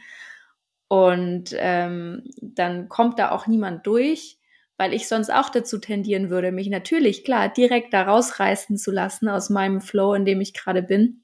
Und 0.87 1.55
ähm, 1.57 2.23
dann 2.39 2.87
kommt 2.87 3.17
da 3.17 3.31
auch 3.31 3.47
niemand 3.47 3.87
durch, 3.87 4.37
weil 4.77 4.93
ich 4.93 5.07
sonst 5.07 5.31
auch 5.31 5.49
dazu 5.49 5.79
tendieren 5.79 6.29
würde, 6.29 6.51
mich 6.51 6.69
natürlich, 6.69 7.23
klar, 7.23 7.49
direkt 7.49 7.93
da 7.95 8.03
rausreißen 8.03 8.77
zu 8.77 8.91
lassen 8.91 9.27
aus 9.27 9.49
meinem 9.49 9.81
Flow, 9.81 10.13
in 10.13 10.25
dem 10.25 10.39
ich 10.39 10.53
gerade 10.53 10.83
bin. 10.83 11.23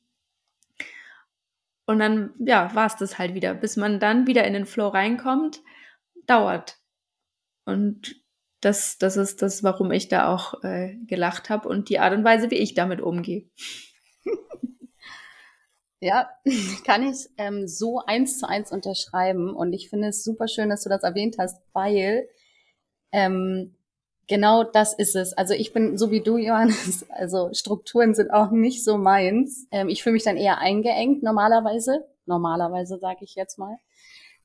Und 1.85 1.99
dann, 1.99 2.33
ja, 2.39 2.73
war 2.73 2.87
es 2.87 2.95
das 2.95 3.19
halt 3.19 3.35
wieder. 3.35 3.53
Bis 3.53 3.77
man 3.77 3.99
dann 3.99 4.25
wieder 4.25 4.43
in 4.45 4.53
den 4.53 4.65
Flow 4.65 4.87
reinkommt, 4.87 5.61
dauert. 6.25 6.79
Und 7.65 8.24
das, 8.65 8.97
das 8.97 9.17
ist 9.17 9.41
das, 9.41 9.63
warum 9.63 9.91
ich 9.91 10.07
da 10.07 10.33
auch 10.33 10.63
äh, 10.63 10.95
gelacht 11.05 11.49
habe 11.49 11.69
und 11.69 11.89
die 11.89 11.99
Art 11.99 12.13
und 12.13 12.23
Weise, 12.23 12.51
wie 12.51 12.55
ich 12.55 12.73
damit 12.73 13.01
umgehe. 13.01 13.45
Ja, 16.01 16.29
kann 16.85 17.09
ich 17.09 17.29
ähm, 17.37 17.67
so 17.67 17.99
eins 18.05 18.37
zu 18.37 18.47
eins 18.47 18.71
unterschreiben. 18.71 19.55
Und 19.55 19.73
ich 19.73 19.89
finde 19.89 20.09
es 20.09 20.23
super 20.23 20.47
schön, 20.47 20.69
dass 20.69 20.83
du 20.83 20.89
das 20.89 21.01
erwähnt 21.01 21.37
hast, 21.39 21.63
weil 21.73 22.27
ähm, 23.11 23.75
Genau 24.27 24.63
das 24.63 24.93
ist 24.93 25.15
es. 25.15 25.33
Also 25.33 25.53
ich 25.53 25.71
bin 25.71 25.97
so 25.97 26.09
wie 26.09 26.21
du, 26.21 26.37
Johannes. 26.37 27.05
Also 27.09 27.49
Strukturen 27.53 28.15
sind 28.15 28.31
auch 28.31 28.51
nicht 28.51 28.83
so 28.83 28.97
meins. 28.97 29.67
Ähm, 29.71 29.87
ich 29.87 30.01
fühle 30.03 30.13
mich 30.13 30.23
dann 30.23 30.37
eher 30.37 30.57
eingeengt 30.59 31.21
normalerweise. 31.21 32.05
Normalerweise 32.25 32.97
sage 32.97 33.19
ich 33.21 33.35
jetzt 33.35 33.59
mal, 33.59 33.77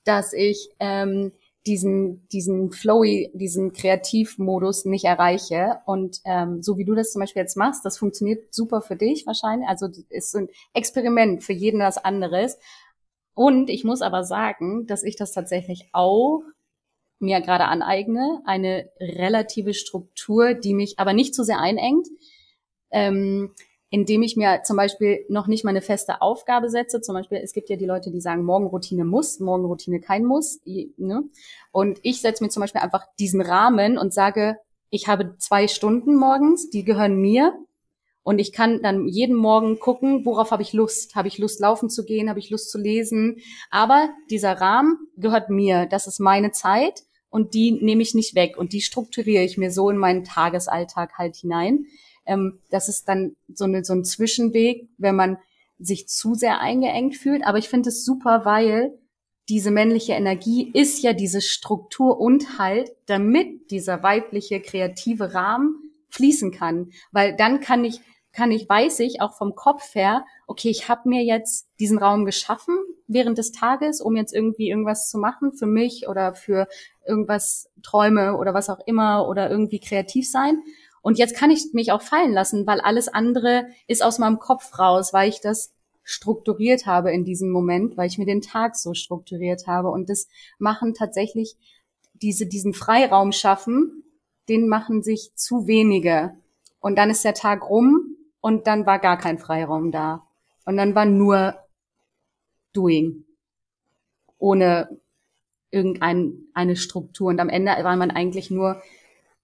dass 0.04 0.35
ich 0.35 0.68
ähm, 0.80 1.33
diesen 1.66 2.27
diesen 2.29 2.73
flowy, 2.73 3.31
diesen 3.35 3.73
Kreativmodus 3.73 4.87
nicht 4.87 5.05
erreiche. 5.05 5.81
Und 5.87 6.20
ähm, 6.25 6.62
so 6.62 6.79
wie 6.79 6.85
du 6.85 6.94
das 6.94 7.12
zum 7.12 7.20
Beispiel 7.20 7.42
jetzt 7.42 7.57
machst, 7.57 7.85
das 7.85 7.99
funktioniert 7.99 8.55
super 8.55 8.81
für 8.81 8.96
dich 8.96 9.27
wahrscheinlich. 9.27 9.68
Also 9.68 9.88
ist 10.09 10.35
ein 10.37 10.49
Experiment 10.73 11.44
für 11.44 11.53
jeden 11.53 11.81
was 11.81 11.99
anderes. 11.99 12.59
Und 13.35 13.70
ich 13.70 13.85
muss 13.85 14.03
aber 14.03 14.25
sagen, 14.25 14.87
dass 14.87 15.03
ich 15.03 15.16
das 15.16 15.33
tatsächlich 15.33 15.88
auch 15.92 16.42
mir 17.18 17.40
gerade 17.40 17.66
aneigne, 17.66 18.42
eine 18.46 18.90
relative 18.99 19.75
Struktur, 19.75 20.55
die 20.55 20.75
mich 20.75 20.99
aber 20.99 21.12
nicht 21.12 21.35
zu 21.35 21.44
sehr 21.44 21.61
einengt, 21.61 22.09
ähm, 22.90 23.55
indem 23.90 24.22
ich 24.22 24.37
mir 24.37 24.62
zum 24.64 24.76
Beispiel 24.76 25.24
noch 25.29 25.48
nicht 25.48 25.64
mal 25.64 25.70
eine 25.70 25.83
feste 25.83 26.22
Aufgabe 26.22 26.70
setze. 26.70 27.00
Zum 27.00 27.14
Beispiel, 27.14 27.38
es 27.38 27.53
gibt 27.53 27.68
ja 27.70 27.76
die 27.76 27.87
Leute, 27.87 28.11
die 28.11 28.20
sagen, 28.20 28.44
Morgenroutine 28.44 29.05
muss, 29.05 29.40
Morgenroutine 29.40 30.00
kein 30.00 30.24
Muss. 30.24 30.61
Ne? 30.64 31.24
Und 31.72 31.98
ich 32.03 32.20
setze 32.20 32.42
mir 32.44 32.50
zum 32.50 32.61
Beispiel 32.61 32.81
einfach 32.81 33.07
diesen 33.18 33.40
Rahmen 33.40 33.98
und 33.98 34.14
sage, 34.14 34.57
ich 34.90 35.09
habe 35.09 35.37
zwei 35.38 35.68
Stunden 35.68 36.14
morgens, 36.14 36.70
die 36.70 36.85
gehören 36.85 37.20
mir 37.20 37.53
Und 38.22 38.38
ich 38.38 38.53
kann 38.53 38.83
dann 38.83 39.09
jeden 39.09 39.35
Morgen 39.35 39.79
gucken, 39.79 40.24
worauf 40.24 40.50
habe 40.50 40.62
ich 40.62 40.72
Lust? 40.72 41.14
Habe 41.14 41.29
ich 41.29 41.38
Lust, 41.38 41.61
laufen 41.61 41.88
zu 41.88 42.05
gehen? 42.05 42.29
Habe 42.29 42.38
ich 42.38 42.50
Lust 42.50 42.70
zu 42.70 42.79
lesen? 42.79 43.38
Aber 43.70 44.11
dieser 44.31 44.53
Rahmen 44.53 44.98
gehört 45.16 45.50
mir. 45.50 45.87
Das 45.87 46.07
ist 46.07 46.20
meine 46.20 46.53
Zeit 46.53 47.03
und 47.31 47.55
die 47.55 47.72
nehme 47.72 48.03
ich 48.03 48.14
nicht 48.14 48.35
weg 48.35 48.57
und 48.59 48.72
die 48.72 48.83
strukturiere 48.83 49.44
ich 49.44 49.57
mir 49.57 49.70
so 49.70 49.88
in 49.90 49.96
meinen 49.96 50.24
Tagesalltag 50.24 51.16
halt 51.16 51.37
hinein. 51.37 51.87
Ähm, 52.26 52.61
das 52.70 52.88
ist 52.88 53.09
dann 53.09 53.37
so, 53.52 53.64
eine, 53.64 53.85
so 53.85 53.92
ein 53.92 54.04
Zwischenweg, 54.04 54.88
wenn 54.98 55.16
man 55.16 55.38
sich 55.78 56.09
zu 56.09 56.35
sehr 56.35 56.61
eingeengt 56.61 57.16
fühlt. 57.16 57.44
Aber 57.44 57.59
ich 57.59 57.68
finde 57.68 57.88
es 57.88 58.04
super, 58.04 58.44
weil 58.44 58.98
diese 59.48 59.72
männliche 59.72 60.12
Energie 60.12 60.70
ist 60.72 61.02
ja 61.02 61.12
diese 61.12 61.40
Struktur 61.40 62.20
und 62.20 62.59
halt, 62.59 62.92
damit 63.06 63.70
dieser 63.70 64.02
weibliche 64.02 64.61
kreative 64.61 65.35
Rahmen 65.35 65.74
fließen 66.11 66.52
kann. 66.52 66.90
Weil 67.11 67.35
dann 67.37 67.61
kann 67.61 67.85
ich, 67.85 68.00
kann 68.33 68.52
ich, 68.52 68.68
weiß 68.68 69.00
ich 69.00 69.20
auch 69.20 69.37
vom 69.37 69.56
Kopf 69.56 69.94
her, 69.94 70.24
okay, 70.46 70.70
ich 70.70 70.88
habe 70.88 71.09
mir 71.09 71.24
jetzt 71.24 71.68
diesen 71.80 71.98
Raum 71.98 72.24
geschaffen 72.24 72.76
während 73.09 73.38
des 73.38 73.50
Tages, 73.50 74.00
um 74.00 74.16
jetzt 74.16 74.33
irgendwie 74.33 74.70
irgendwas 74.70 75.11
zu 75.11 75.18
machen 75.18 75.52
für 75.52 75.66
mich 75.66 76.06
oder 76.06 76.35
für 76.35 76.68
irgendwas 77.04 77.68
Träume 77.83 78.37
oder 78.37 78.54
was 78.54 78.70
auch 78.70 78.80
immer 78.87 79.28
oder 79.28 79.50
irgendwie 79.50 79.80
kreativ 79.80 80.30
sein. 80.30 80.62
Und 81.02 81.18
jetzt 81.18 81.34
kann 81.34 81.50
ich 81.50 81.72
mich 81.72 81.92
auch 81.92 82.02
fallen 82.02 82.32
lassen, 82.32 82.66
weil 82.66 82.80
alles 82.80 83.08
andere 83.08 83.66
ist 83.86 84.02
aus 84.02 84.18
meinem 84.18 84.38
Kopf 84.38 84.78
raus, 84.78 85.12
weil 85.12 85.28
ich 85.28 85.40
das 85.40 85.72
strukturiert 86.02 86.86
habe 86.86 87.12
in 87.12 87.24
diesem 87.24 87.50
Moment, 87.50 87.96
weil 87.96 88.08
ich 88.08 88.18
mir 88.18 88.26
den 88.26 88.42
Tag 88.42 88.76
so 88.76 88.94
strukturiert 88.94 89.66
habe. 89.66 89.90
Und 89.90 90.10
das 90.10 90.28
machen 90.58 90.94
tatsächlich 90.94 91.56
diese, 92.14 92.46
diesen 92.46 92.74
Freiraum 92.74 93.32
schaffen, 93.32 94.04
den 94.48 94.68
machen 94.68 95.02
sich 95.02 95.32
zu 95.34 95.66
wenige. 95.66 96.34
Und 96.80 96.96
dann 96.96 97.10
ist 97.10 97.24
der 97.24 97.34
Tag 97.34 97.68
rum 97.68 98.16
und 98.40 98.66
dann 98.66 98.86
war 98.86 98.98
gar 98.98 99.18
kein 99.18 99.38
Freiraum 99.38 99.92
da. 99.92 100.26
Und 100.64 100.76
dann 100.76 100.94
war 100.94 101.04
nur 101.06 101.54
Doing. 102.72 103.24
Ohne 104.38 105.00
irgendeine 105.70 106.76
Struktur. 106.76 107.28
Und 107.28 107.40
am 107.40 107.48
Ende 107.48 107.72
war 107.84 107.96
man 107.96 108.10
eigentlich 108.10 108.50
nur 108.50 108.82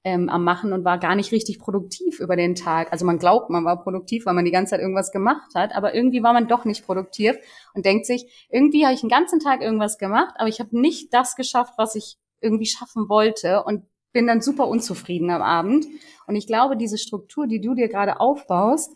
ähm, 0.06 0.28
am 0.28 0.44
Machen 0.44 0.72
und 0.72 0.84
war 0.84 0.98
gar 0.98 1.16
nicht 1.16 1.32
richtig 1.32 1.58
produktiv 1.58 2.20
über 2.20 2.36
den 2.36 2.54
Tag. 2.54 2.92
Also 2.92 3.04
man 3.04 3.18
glaubt, 3.18 3.50
man 3.50 3.64
war 3.64 3.82
produktiv, 3.82 4.24
weil 4.24 4.34
man 4.34 4.44
die 4.44 4.52
ganze 4.52 4.70
Zeit 4.70 4.80
irgendwas 4.80 5.10
gemacht 5.10 5.50
hat, 5.56 5.74
aber 5.74 5.96
irgendwie 5.96 6.22
war 6.22 6.32
man 6.32 6.46
doch 6.46 6.64
nicht 6.64 6.86
produktiv 6.86 7.34
und 7.74 7.84
denkt 7.84 8.06
sich, 8.06 8.46
irgendwie 8.48 8.84
habe 8.84 8.94
ich 8.94 9.00
den 9.00 9.10
ganzen 9.10 9.40
Tag 9.40 9.62
irgendwas 9.62 9.98
gemacht, 9.98 10.36
aber 10.38 10.48
ich 10.48 10.60
habe 10.60 10.78
nicht 10.80 11.12
das 11.12 11.34
geschafft, 11.34 11.74
was 11.76 11.96
ich 11.96 12.18
irgendwie 12.40 12.66
schaffen 12.66 13.08
wollte 13.08 13.64
und 13.64 13.82
bin 14.12 14.28
dann 14.28 14.40
super 14.40 14.68
unzufrieden 14.68 15.28
am 15.28 15.42
Abend. 15.42 15.86
Und 16.28 16.36
ich 16.36 16.46
glaube, 16.46 16.76
diese 16.76 16.98
Struktur, 16.98 17.48
die 17.48 17.60
du 17.60 17.74
dir 17.74 17.88
gerade 17.88 18.20
aufbaust, 18.20 18.94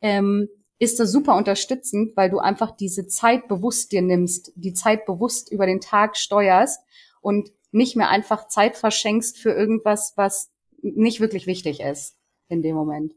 ähm, 0.00 0.46
ist 0.78 1.00
da 1.00 1.06
super 1.06 1.34
unterstützend, 1.34 2.16
weil 2.16 2.30
du 2.30 2.38
einfach 2.38 2.70
diese 2.70 3.08
Zeit 3.08 3.48
bewusst 3.48 3.90
dir 3.90 4.02
nimmst, 4.02 4.52
die 4.54 4.74
Zeit 4.74 5.06
bewusst 5.06 5.50
über 5.50 5.66
den 5.66 5.80
Tag 5.80 6.16
steuerst 6.16 6.78
und 7.20 7.50
nicht 7.72 7.96
mehr 7.96 8.10
einfach 8.10 8.46
Zeit 8.46 8.76
verschenkst 8.76 9.38
für 9.38 9.50
irgendwas, 9.50 10.12
was 10.14 10.51
nicht 10.82 11.20
wirklich 11.20 11.46
wichtig 11.46 11.80
ist 11.80 12.16
in 12.48 12.62
dem 12.62 12.76
Moment. 12.76 13.14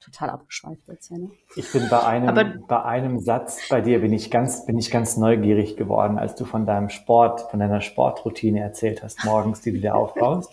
Total 0.00 0.30
abgeschweift 0.30 0.88
jetzt, 0.88 1.10
ja, 1.10 1.18
ne? 1.18 1.30
Ich 1.56 1.70
bin 1.72 1.86
bei 1.90 2.02
einem, 2.02 2.28
Aber 2.28 2.44
bei 2.44 2.82
einem 2.82 3.20
Satz 3.20 3.68
bei 3.68 3.82
dir 3.82 4.00
bin 4.00 4.14
ich 4.14 4.30
ganz, 4.30 4.64
bin 4.64 4.78
ich 4.78 4.90
ganz 4.90 5.18
neugierig 5.18 5.76
geworden, 5.76 6.18
als 6.18 6.34
du 6.34 6.46
von 6.46 6.64
deinem 6.64 6.88
Sport, 6.88 7.50
von 7.50 7.60
deiner 7.60 7.82
Sportroutine 7.82 8.60
erzählt 8.60 9.02
hast, 9.02 9.24
morgens, 9.24 9.60
die 9.60 9.72
du 9.72 9.78
dir 9.78 9.94
aufbaust. 9.94 10.50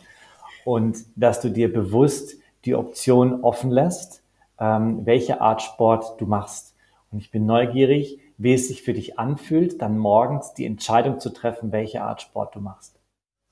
Und 0.66 0.98
dass 1.16 1.40
du 1.40 1.50
dir 1.50 1.72
bewusst 1.72 2.36
die 2.66 2.76
Option 2.76 3.42
offen 3.42 3.72
lässt, 3.72 4.22
ähm, 4.60 5.06
welche 5.06 5.40
Art 5.40 5.62
Sport 5.62 6.20
du 6.20 6.26
machst. 6.26 6.76
Und 7.10 7.20
ich 7.20 7.32
bin 7.32 7.46
neugierig, 7.46 8.20
wie 8.38 8.54
es 8.54 8.68
sich 8.68 8.84
für 8.84 8.94
dich 8.94 9.18
anfühlt, 9.18 9.82
dann 9.82 9.98
morgens 9.98 10.54
die 10.54 10.66
Entscheidung 10.66 11.22
zu 11.22 11.30
treffen, 11.30 11.72
welche 11.72 12.04
Art 12.04 12.22
Sport 12.22 12.54
du 12.54 12.60
machst. 12.60 13.00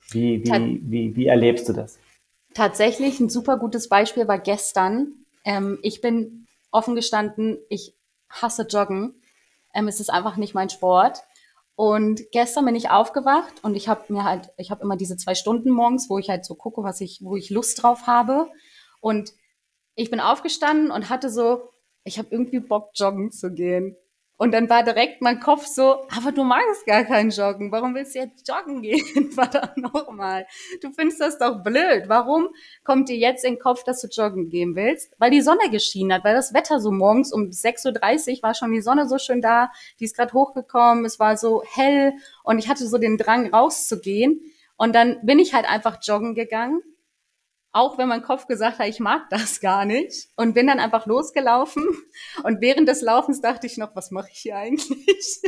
Wie, 0.09 0.43
wie, 0.43 0.81
wie, 0.83 1.15
wie 1.15 1.25
erlebst 1.27 1.69
du 1.69 1.73
das? 1.73 1.97
Tatsächlich 2.55 3.19
ein 3.19 3.29
super 3.29 3.57
gutes 3.57 3.89
Beispiel 3.89 4.29
war 4.29 4.39
gestern. 4.39 5.25
Ähm, 5.43 5.77
ich 5.81 5.99
bin 5.99 6.47
offen 6.71 6.95
gestanden, 6.95 7.57
ich 7.67 7.93
hasse 8.29 8.63
Joggen. 8.63 9.21
Ähm, 9.73 9.89
es 9.89 9.99
ist 9.99 10.09
einfach 10.09 10.37
nicht 10.37 10.53
mein 10.53 10.69
Sport. 10.69 11.19
Und 11.75 12.21
gestern 12.31 12.63
bin 12.63 12.75
ich 12.75 12.89
aufgewacht 12.89 13.61
und 13.61 13.75
ich 13.75 13.89
habe 13.89 14.11
mir 14.13 14.23
halt, 14.23 14.53
ich 14.55 14.71
habe 14.71 14.81
immer 14.81 14.95
diese 14.95 15.17
zwei 15.17 15.35
Stunden 15.35 15.69
morgens, 15.69 16.09
wo 16.09 16.17
ich 16.17 16.29
halt 16.29 16.45
so 16.45 16.55
gucke, 16.55 16.81
was 16.81 17.01
ich, 17.01 17.19
wo 17.21 17.35
ich 17.35 17.49
Lust 17.49 17.83
drauf 17.83 18.07
habe. 18.07 18.49
Und 19.01 19.33
ich 19.95 20.09
bin 20.09 20.21
aufgestanden 20.21 20.91
und 20.91 21.09
hatte 21.09 21.29
so, 21.29 21.69
ich 22.05 22.17
habe 22.17 22.29
irgendwie 22.31 22.61
Bock, 22.61 22.91
joggen 22.95 23.33
zu 23.33 23.51
gehen. 23.51 23.97
Und 24.37 24.53
dann 24.53 24.69
war 24.69 24.83
direkt 24.83 25.21
mein 25.21 25.39
Kopf 25.39 25.65
so, 25.65 26.05
aber 26.15 26.33
du 26.33 26.43
magst 26.43 26.85
gar 26.85 27.05
kein 27.05 27.29
Joggen. 27.29 27.71
Warum 27.71 27.95
willst 27.95 28.15
du 28.15 28.19
jetzt 28.19 28.47
joggen 28.47 28.81
gehen? 28.81 29.31
Verdammt 29.31 29.77
nochmal. 29.77 30.45
Du 30.81 30.91
findest 30.91 31.21
das 31.21 31.37
doch 31.37 31.63
blöd. 31.63 32.03
Warum 32.07 32.49
kommt 32.83 33.07
dir 33.07 33.15
jetzt 33.15 33.45
in 33.45 33.53
den 33.53 33.59
Kopf, 33.59 33.83
dass 33.85 34.01
du 34.01 34.07
joggen 34.07 34.49
gehen 34.49 34.75
willst? 34.75 35.13
Weil 35.19 35.31
die 35.31 35.41
Sonne 35.41 35.69
geschienen 35.71 36.13
hat, 36.13 36.25
weil 36.25 36.35
das 36.35 36.53
Wetter 36.53 36.81
so 36.81 36.91
morgens 36.91 37.31
um 37.31 37.43
6.30 37.43 38.37
Uhr 38.37 38.43
war 38.43 38.53
schon 38.53 38.71
die 38.71 38.81
Sonne 38.81 39.07
so 39.07 39.17
schön 39.17 39.41
da. 39.41 39.71
Die 39.99 40.05
ist 40.05 40.17
gerade 40.17 40.33
hochgekommen. 40.33 41.05
Es 41.05 41.17
war 41.17 41.37
so 41.37 41.63
hell 41.73 42.13
und 42.43 42.59
ich 42.59 42.67
hatte 42.67 42.85
so 42.87 42.97
den 42.97 43.17
Drang 43.17 43.53
rauszugehen. 43.53 44.41
Und 44.75 44.93
dann 44.93 45.25
bin 45.25 45.39
ich 45.39 45.53
halt 45.53 45.65
einfach 45.65 45.99
joggen 46.03 46.35
gegangen 46.35 46.81
auch 47.75 47.97
wenn 47.97 48.07
mein 48.07 48.23
Kopf 48.23 48.47
gesagt 48.47 48.79
hat, 48.79 48.87
ich 48.87 49.01
mag 49.01 49.29
das 49.29 49.59
gar 49.59 49.83
nicht 49.83 50.29
und 50.37 50.53
bin 50.53 50.67
dann 50.67 50.79
einfach 50.79 51.05
losgelaufen 51.07 51.83
und 52.43 52.61
während 52.61 52.87
des 52.87 53.01
Laufens 53.01 53.41
dachte 53.41 53.67
ich 53.67 53.77
noch, 53.77 53.93
was 53.97 54.11
mache 54.11 54.29
ich 54.31 54.39
hier 54.39 54.55
eigentlich? 54.55 55.41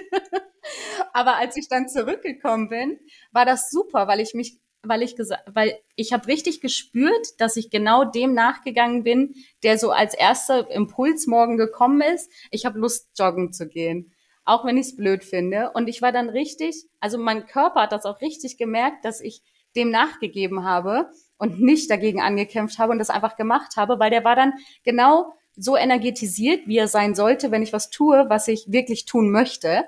Aber 1.14 1.38
als 1.38 1.56
ich 1.56 1.70
dann 1.70 1.88
zurückgekommen 1.88 2.68
bin, 2.68 3.00
war 3.32 3.46
das 3.46 3.72
super, 3.72 4.08
weil 4.10 4.20
ich 4.20 4.34
mich 4.34 4.60
weil 4.84 5.02
ich 5.02 5.16
gesagt, 5.16 5.44
weil 5.54 5.80
ich 5.96 6.14
habe 6.14 6.28
richtig 6.28 6.62
gespürt, 6.62 7.28
dass 7.40 7.58
ich 7.58 7.70
genau 7.70 8.04
dem 8.04 8.34
nachgegangen 8.34 9.04
bin, 9.04 9.34
der 9.64 9.78
so 9.78 9.92
als 9.92 10.14
erster 10.14 10.70
Impuls 10.70 11.28
morgen 11.28 11.58
gekommen 11.58 12.02
ist. 12.02 12.32
Ich 12.52 12.66
habe 12.66 12.80
Lust, 12.80 13.10
joggen 13.18 13.52
zu 13.52 13.68
gehen, 13.68 14.14
auch 14.46 14.66
wenn 14.66 14.78
ich 14.78 14.88
es 14.88 14.96
blöd 14.96 15.24
finde. 15.24 15.72
Und 15.74 15.88
ich 15.90 16.02
war 16.02 16.12
dann 16.12 16.30
richtig, 16.30 16.86
also 17.00 17.18
mein 17.18 17.48
Körper 17.48 17.82
hat 17.82 17.92
das 17.92 18.06
auch 18.06 18.22
richtig 18.22 18.58
gemerkt, 18.58 19.04
dass 19.04 19.20
ich 19.20 19.42
dem 19.76 19.90
nachgegeben 19.90 20.64
habe 20.64 21.10
und 21.38 21.62
nicht 21.62 21.90
dagegen 21.90 22.22
angekämpft 22.22 22.80
habe 22.80 22.92
und 22.92 23.00
das 23.00 23.10
einfach 23.10 23.36
gemacht 23.36 23.78
habe, 23.78 24.00
weil 24.00 24.10
der 24.10 24.24
war 24.24 24.36
dann 24.36 24.54
genau 24.84 25.34
so 25.56 25.76
energetisiert, 25.76 26.68
wie 26.68 26.78
er 26.78 26.88
sein 26.88 27.16
sollte, 27.16 27.52
wenn 27.52 27.64
ich 27.64 27.74
was 27.74 27.90
tue, 27.90 28.26
was 28.30 28.48
ich 28.48 28.72
wirklich 28.72 29.06
tun 29.06 29.32
möchte. 29.32 29.86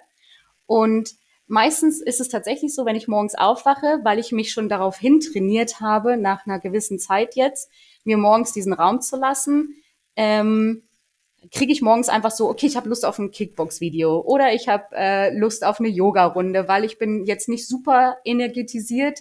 Und 0.65 1.15
meistens 1.47 2.01
ist 2.01 2.19
es 2.19 2.29
tatsächlich 2.29 2.73
so, 2.73 2.85
wenn 2.85 2.95
ich 2.95 3.07
morgens 3.07 3.35
aufwache, 3.35 3.99
weil 4.03 4.19
ich 4.19 4.31
mich 4.31 4.51
schon 4.51 4.69
darauf 4.69 4.97
hin 4.97 5.19
trainiert 5.19 5.79
habe, 5.79 6.17
nach 6.17 6.45
einer 6.45 6.59
gewissen 6.59 6.99
Zeit 6.99 7.35
jetzt, 7.35 7.69
mir 8.03 8.17
morgens 8.17 8.51
diesen 8.51 8.73
Raum 8.73 9.01
zu 9.01 9.17
lassen, 9.17 9.75
ähm, 10.15 10.83
kriege 11.51 11.71
ich 11.71 11.81
morgens 11.81 12.09
einfach 12.09 12.31
so, 12.31 12.49
okay, 12.49 12.65
ich 12.65 12.75
habe 12.75 12.89
Lust 12.89 13.05
auf 13.05 13.17
ein 13.17 13.31
Kickbox-Video 13.31 14.19
oder 14.19 14.53
ich 14.53 14.67
habe 14.67 14.85
äh, 14.93 15.37
Lust 15.37 15.63
auf 15.63 15.79
eine 15.79 15.89
Yoga-Runde, 15.89 16.67
weil 16.67 16.83
ich 16.83 16.97
bin 16.97 17.25
jetzt 17.25 17.47
nicht 17.47 17.67
super 17.67 18.17
energetisiert, 18.25 19.19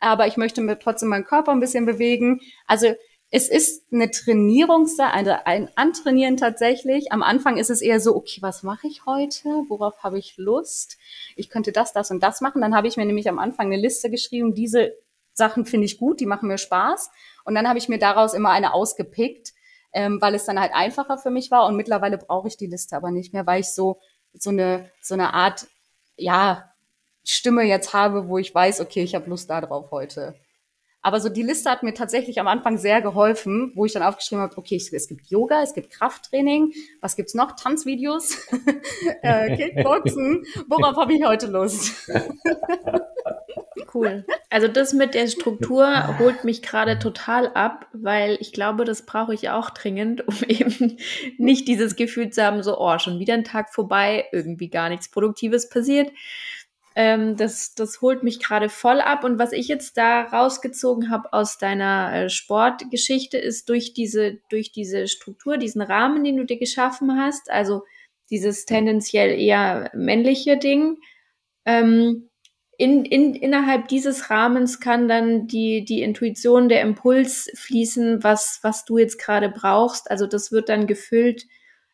aber 0.00 0.26
ich 0.26 0.36
möchte 0.36 0.60
mir 0.60 0.78
trotzdem 0.78 1.10
meinen 1.10 1.24
Körper 1.24 1.52
ein 1.52 1.60
bisschen 1.60 1.86
bewegen. 1.86 2.40
Also 2.66 2.94
es 3.30 3.48
ist 3.48 3.92
eine 3.92 4.10
Trainierungssache, 4.10 5.12
also 5.12 5.32
ein 5.44 5.70
Antrainieren 5.76 6.36
tatsächlich. 6.36 7.12
Am 7.12 7.22
Anfang 7.22 7.58
ist 7.58 7.70
es 7.70 7.80
eher 7.80 8.00
so, 8.00 8.16
okay, 8.16 8.42
was 8.42 8.64
mache 8.64 8.88
ich 8.88 9.06
heute? 9.06 9.48
Worauf 9.68 10.02
habe 10.02 10.18
ich 10.18 10.36
Lust? 10.36 10.98
Ich 11.36 11.48
könnte 11.48 11.70
das, 11.70 11.92
das 11.92 12.10
und 12.10 12.22
das 12.22 12.40
machen. 12.40 12.60
Dann 12.60 12.74
habe 12.74 12.88
ich 12.88 12.96
mir 12.96 13.06
nämlich 13.06 13.28
am 13.28 13.38
Anfang 13.38 13.66
eine 13.66 13.80
Liste 13.80 14.10
geschrieben, 14.10 14.54
diese 14.54 14.96
Sachen 15.32 15.64
finde 15.64 15.84
ich 15.84 15.98
gut, 15.98 16.18
die 16.18 16.26
machen 16.26 16.48
mir 16.48 16.58
Spaß. 16.58 17.10
Und 17.44 17.54
dann 17.54 17.68
habe 17.68 17.78
ich 17.78 17.88
mir 17.88 17.98
daraus 17.98 18.34
immer 18.34 18.50
eine 18.50 18.74
ausgepickt, 18.74 19.52
ähm, 19.92 20.20
weil 20.20 20.34
es 20.34 20.44
dann 20.44 20.58
halt 20.58 20.72
einfacher 20.74 21.16
für 21.16 21.30
mich 21.30 21.52
war. 21.52 21.66
Und 21.66 21.76
mittlerweile 21.76 22.18
brauche 22.18 22.48
ich 22.48 22.56
die 22.56 22.66
Liste 22.66 22.96
aber 22.96 23.12
nicht 23.12 23.32
mehr, 23.32 23.46
weil 23.46 23.60
ich 23.60 23.72
so, 23.72 24.00
so 24.32 24.50
eine, 24.50 24.90
so 25.00 25.14
eine 25.14 25.34
Art, 25.34 25.68
ja, 26.16 26.69
Stimme 27.32 27.62
jetzt 27.62 27.94
habe, 27.94 28.28
wo 28.28 28.38
ich 28.38 28.54
weiß, 28.54 28.80
okay, 28.80 29.02
ich 29.02 29.14
habe 29.14 29.28
Lust 29.30 29.50
darauf 29.50 29.90
heute. 29.90 30.34
Aber 31.02 31.18
so 31.20 31.30
die 31.30 31.42
Liste 31.42 31.70
hat 31.70 31.82
mir 31.82 31.94
tatsächlich 31.94 32.40
am 32.40 32.46
Anfang 32.46 32.76
sehr 32.76 33.00
geholfen, 33.00 33.72
wo 33.74 33.86
ich 33.86 33.92
dann 33.92 34.02
aufgeschrieben 34.02 34.42
habe, 34.42 34.58
okay, 34.58 34.76
es 34.76 35.08
gibt 35.08 35.28
Yoga, 35.28 35.62
es 35.62 35.72
gibt 35.72 35.90
Krafttraining, 35.90 36.72
was 37.00 37.16
gibt's 37.16 37.34
noch? 37.34 37.52
Tanzvideos, 37.52 38.46
äh, 39.22 39.56
Kickboxen. 39.56 40.44
Worauf 40.68 40.96
habe 40.96 41.14
ich 41.14 41.24
heute 41.24 41.46
Lust? 41.46 42.10
cool. 43.94 44.26
Also 44.50 44.68
das 44.68 44.92
mit 44.92 45.14
der 45.14 45.28
Struktur 45.28 46.18
holt 46.18 46.44
mich 46.44 46.60
gerade 46.60 46.98
total 46.98 47.48
ab, 47.54 47.86
weil 47.92 48.36
ich 48.40 48.52
glaube, 48.52 48.84
das 48.84 49.06
brauche 49.06 49.32
ich 49.32 49.48
auch 49.48 49.70
dringend, 49.70 50.26
um 50.28 50.34
eben 50.48 50.98
nicht 51.38 51.66
dieses 51.66 51.96
Gefühl 51.96 52.30
zu 52.30 52.44
haben, 52.44 52.62
so, 52.62 52.78
oh, 52.78 52.98
schon 52.98 53.18
wieder 53.18 53.34
ein 53.34 53.44
Tag 53.44 53.72
vorbei, 53.72 54.26
irgendwie 54.32 54.68
gar 54.68 54.90
nichts 54.90 55.10
Produktives 55.10 55.70
passiert 55.70 56.10
Ähm, 56.96 57.36
das, 57.36 57.74
das 57.74 58.00
holt 58.00 58.22
mich 58.22 58.40
gerade 58.40 58.68
voll 58.68 59.00
ab. 59.00 59.24
Und 59.24 59.38
was 59.38 59.52
ich 59.52 59.68
jetzt 59.68 59.96
da 59.96 60.22
rausgezogen 60.22 61.10
habe 61.10 61.32
aus 61.32 61.58
deiner 61.58 62.12
äh, 62.12 62.28
Sportgeschichte, 62.28 63.38
ist 63.38 63.68
durch 63.68 63.92
diese, 63.92 64.38
durch 64.50 64.72
diese 64.72 65.06
Struktur, 65.08 65.56
diesen 65.56 65.82
Rahmen, 65.82 66.24
den 66.24 66.36
du 66.36 66.44
dir 66.44 66.58
geschaffen 66.58 67.16
hast, 67.16 67.50
also 67.50 67.84
dieses 68.30 68.64
tendenziell 68.64 69.38
eher 69.38 69.90
männliche 69.94 70.56
Ding, 70.56 70.98
ähm, 71.64 72.30
in, 72.80 73.04
in, 73.04 73.34
innerhalb 73.34 73.88
dieses 73.88 74.30
Rahmens 74.30 74.80
kann 74.80 75.06
dann 75.06 75.46
die, 75.46 75.84
die 75.84 76.00
Intuition, 76.00 76.70
der 76.70 76.80
Impuls 76.80 77.50
fließen, 77.54 78.24
was, 78.24 78.60
was 78.62 78.86
du 78.86 78.96
jetzt 78.96 79.18
gerade 79.18 79.50
brauchst. 79.50 80.10
Also 80.10 80.26
das 80.26 80.50
wird 80.50 80.70
dann 80.70 80.86
gefüllt 80.86 81.46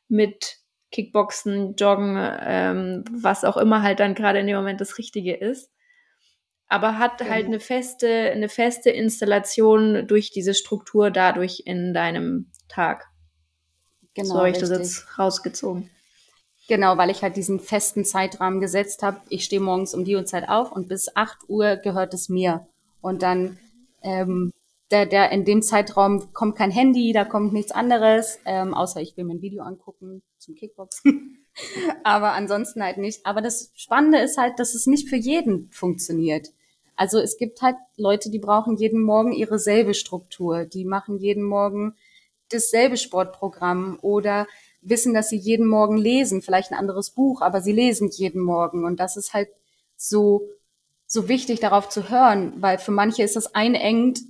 mit 0.06 0.58
Kickboxen, 0.92 1.74
Joggen, 1.76 2.16
ähm, 2.40 3.04
was 3.10 3.44
auch 3.44 3.56
immer 3.56 3.82
halt 3.82 4.00
dann 4.00 4.14
gerade 4.14 4.38
in 4.38 4.46
dem 4.46 4.56
Moment 4.56 4.80
das 4.80 4.98
Richtige 4.98 5.34
ist. 5.34 5.70
Aber 6.68 6.98
hat 6.98 7.18
genau. 7.18 7.30
halt 7.30 7.46
eine 7.46 7.60
feste, 7.60 8.08
eine 8.08 8.48
feste 8.48 8.90
Installation 8.90 10.06
durch 10.06 10.30
diese 10.30 10.54
Struktur 10.54 11.10
dadurch 11.10 11.62
in 11.64 11.94
deinem 11.94 12.50
Tag. 12.68 13.06
Genau. 14.14 14.28
So 14.28 14.38
habe 14.38 14.50
ich 14.50 14.58
das 14.58 14.70
jetzt 14.70 15.18
rausgezogen. 15.18 15.90
Genau, 16.68 16.96
weil 16.96 17.10
ich 17.10 17.22
halt 17.22 17.36
diesen 17.36 17.60
festen 17.60 18.04
Zeitrahmen 18.04 18.60
gesetzt 18.60 19.02
habe. 19.02 19.20
Ich 19.28 19.44
stehe 19.44 19.60
morgens 19.60 19.94
um 19.94 20.04
die 20.04 20.16
Uhrzeit 20.16 20.48
auf 20.48 20.72
und 20.72 20.88
bis 20.88 21.14
8 21.14 21.48
Uhr 21.48 21.76
gehört 21.76 22.12
es 22.12 22.28
mir. 22.28 22.66
Und 23.00 23.22
dann, 23.22 23.58
ähm, 24.02 24.52
der, 24.90 25.06
der, 25.06 25.32
in 25.32 25.44
dem 25.44 25.62
Zeitraum 25.62 26.32
kommt 26.32 26.56
kein 26.56 26.70
Handy, 26.70 27.12
da 27.12 27.24
kommt 27.24 27.52
nichts 27.52 27.72
anderes, 27.72 28.38
ähm, 28.44 28.72
außer 28.72 29.00
ich 29.00 29.16
will 29.16 29.24
mir 29.24 29.34
ein 29.34 29.42
Video 29.42 29.62
angucken 29.62 30.22
zum 30.38 30.54
Kickboxen. 30.54 31.46
Aber 32.04 32.32
ansonsten 32.32 32.82
halt 32.82 32.98
nicht. 32.98 33.26
Aber 33.26 33.40
das 33.40 33.72
Spannende 33.74 34.18
ist 34.18 34.38
halt, 34.38 34.58
dass 34.58 34.74
es 34.74 34.86
nicht 34.86 35.08
für 35.08 35.16
jeden 35.16 35.70
funktioniert. 35.72 36.48
Also 36.94 37.18
es 37.18 37.36
gibt 37.36 37.62
halt 37.62 37.76
Leute, 37.96 38.30
die 38.30 38.38
brauchen 38.38 38.76
jeden 38.76 39.02
Morgen 39.02 39.32
ihre 39.32 39.58
selbe 39.58 39.92
Struktur. 39.92 40.64
Die 40.64 40.84
machen 40.84 41.18
jeden 41.18 41.42
Morgen 41.42 41.96
dasselbe 42.50 42.96
Sportprogramm 42.96 43.98
oder 44.02 44.46
wissen, 44.80 45.12
dass 45.12 45.28
sie 45.28 45.36
jeden 45.36 45.66
Morgen 45.66 45.96
lesen, 45.96 46.42
vielleicht 46.42 46.70
ein 46.70 46.78
anderes 46.78 47.10
Buch, 47.10 47.42
aber 47.42 47.60
sie 47.60 47.72
lesen 47.72 48.08
jeden 48.08 48.40
Morgen. 48.40 48.84
Und 48.84 49.00
das 49.00 49.16
ist 49.16 49.34
halt 49.34 49.48
so, 49.96 50.48
so 51.06 51.28
wichtig, 51.28 51.60
darauf 51.60 51.88
zu 51.88 52.08
hören, 52.08 52.54
weil 52.62 52.78
für 52.78 52.92
manche 52.92 53.24
ist 53.24 53.36
es 53.36 53.54
einengend, 53.54 54.20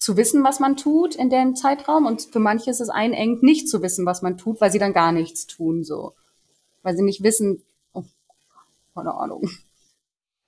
zu 0.00 0.16
wissen, 0.16 0.42
was 0.42 0.58
man 0.60 0.76
tut 0.76 1.14
in 1.14 1.28
dem 1.28 1.54
Zeitraum 1.54 2.06
und 2.06 2.22
für 2.22 2.40
manche 2.40 2.70
ist 2.70 2.80
es 2.80 2.88
einengend, 2.88 3.42
nicht 3.42 3.68
zu 3.68 3.82
wissen, 3.82 4.06
was 4.06 4.22
man 4.22 4.38
tut, 4.38 4.60
weil 4.60 4.72
sie 4.72 4.78
dann 4.78 4.94
gar 4.94 5.12
nichts 5.12 5.46
tun, 5.46 5.84
so. 5.84 6.14
Weil 6.82 6.96
sie 6.96 7.04
nicht 7.04 7.22
wissen, 7.22 7.62
oh, 7.92 8.04
keine 8.94 9.14
Ahnung. 9.14 9.48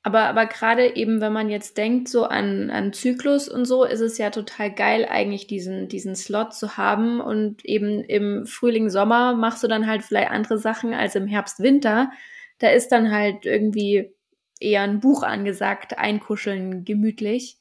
Aber, 0.05 0.23
aber 0.23 0.47
gerade 0.47 0.97
eben, 0.97 1.21
wenn 1.21 1.35
man 1.35 1.49
jetzt 1.49 1.77
denkt, 1.77 2.09
so 2.09 2.25
an, 2.25 2.71
an 2.71 2.93
Zyklus 2.93 3.49
und 3.49 3.67
so, 3.67 3.85
ist 3.85 4.01
es 4.01 4.19
ja 4.19 4.31
total 4.31 4.73
geil, 4.73 5.07
eigentlich 5.09 5.47
diesen, 5.47 5.87
diesen 5.87 6.17
Slot 6.17 6.55
zu 6.55 6.77
haben. 6.77 7.21
Und 7.21 7.65
eben 7.65 8.03
im 8.03 8.47
Frühling, 8.47 8.91
Sommer 8.91 9.35
machst 9.35 9.63
du 9.63 9.69
dann 9.69 9.87
halt 9.87 10.03
vielleicht 10.03 10.31
andere 10.31 10.59
Sachen 10.59 10.93
als 10.93 11.15
im 11.15 11.29
Herbst, 11.29 11.61
Winter. 11.61 12.11
Da 12.59 12.71
ist 12.71 12.89
dann 12.89 13.13
halt 13.13 13.47
irgendwie 13.47 14.13
eher 14.59 14.83
ein 14.83 14.99
Buch 14.99 15.23
angesagt, 15.23 15.99
einkuscheln, 15.99 16.85
gemütlich. 16.85 17.59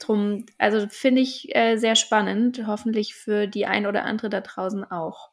Drum, 0.00 0.46
also 0.58 0.86
finde 0.88 1.20
ich 1.20 1.54
äh, 1.54 1.76
sehr 1.76 1.96
spannend. 1.96 2.66
Hoffentlich 2.66 3.14
für 3.14 3.46
die 3.46 3.66
ein 3.66 3.86
oder 3.86 4.04
andere 4.04 4.28
da 4.28 4.40
draußen 4.40 4.84
auch. 4.90 5.30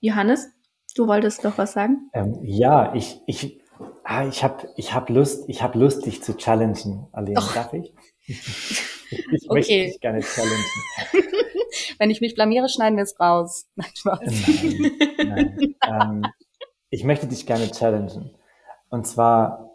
Johannes, 0.00 0.48
du 0.96 1.06
wolltest 1.06 1.44
doch 1.44 1.58
was 1.58 1.72
sagen? 1.72 2.10
Ähm, 2.12 2.38
ja, 2.42 2.94
ich, 2.94 3.20
ich 3.26 3.60
Ah, 4.04 4.26
ich 4.26 4.44
habe 4.44 4.68
ich 4.76 4.94
hab 4.94 5.08
Lust, 5.08 5.48
ich 5.48 5.62
habe 5.62 5.78
Lust, 5.78 6.06
dich 6.06 6.22
zu 6.22 6.36
challengen, 6.36 7.08
Aline. 7.12 7.40
Oh. 7.40 7.54
Darf 7.54 7.72
ich? 7.72 7.92
Ich 9.30 9.48
okay. 9.48 9.54
möchte 9.54 9.72
dich 9.72 10.00
gerne 10.00 10.20
challengen. 10.22 10.64
Wenn 11.98 12.10
ich 12.10 12.20
mich 12.20 12.34
blamiere, 12.34 12.68
schneiden 12.68 12.96
wir 12.96 13.04
es 13.04 13.20
raus. 13.20 13.68
Nein. 13.76 13.92
Nein, 15.18 15.56
nein. 15.58 15.76
ähm, 15.86 16.26
ich 16.90 17.04
möchte 17.04 17.28
dich 17.28 17.46
gerne 17.46 17.70
challengen. 17.70 18.34
Und 18.88 19.06
zwar, 19.06 19.73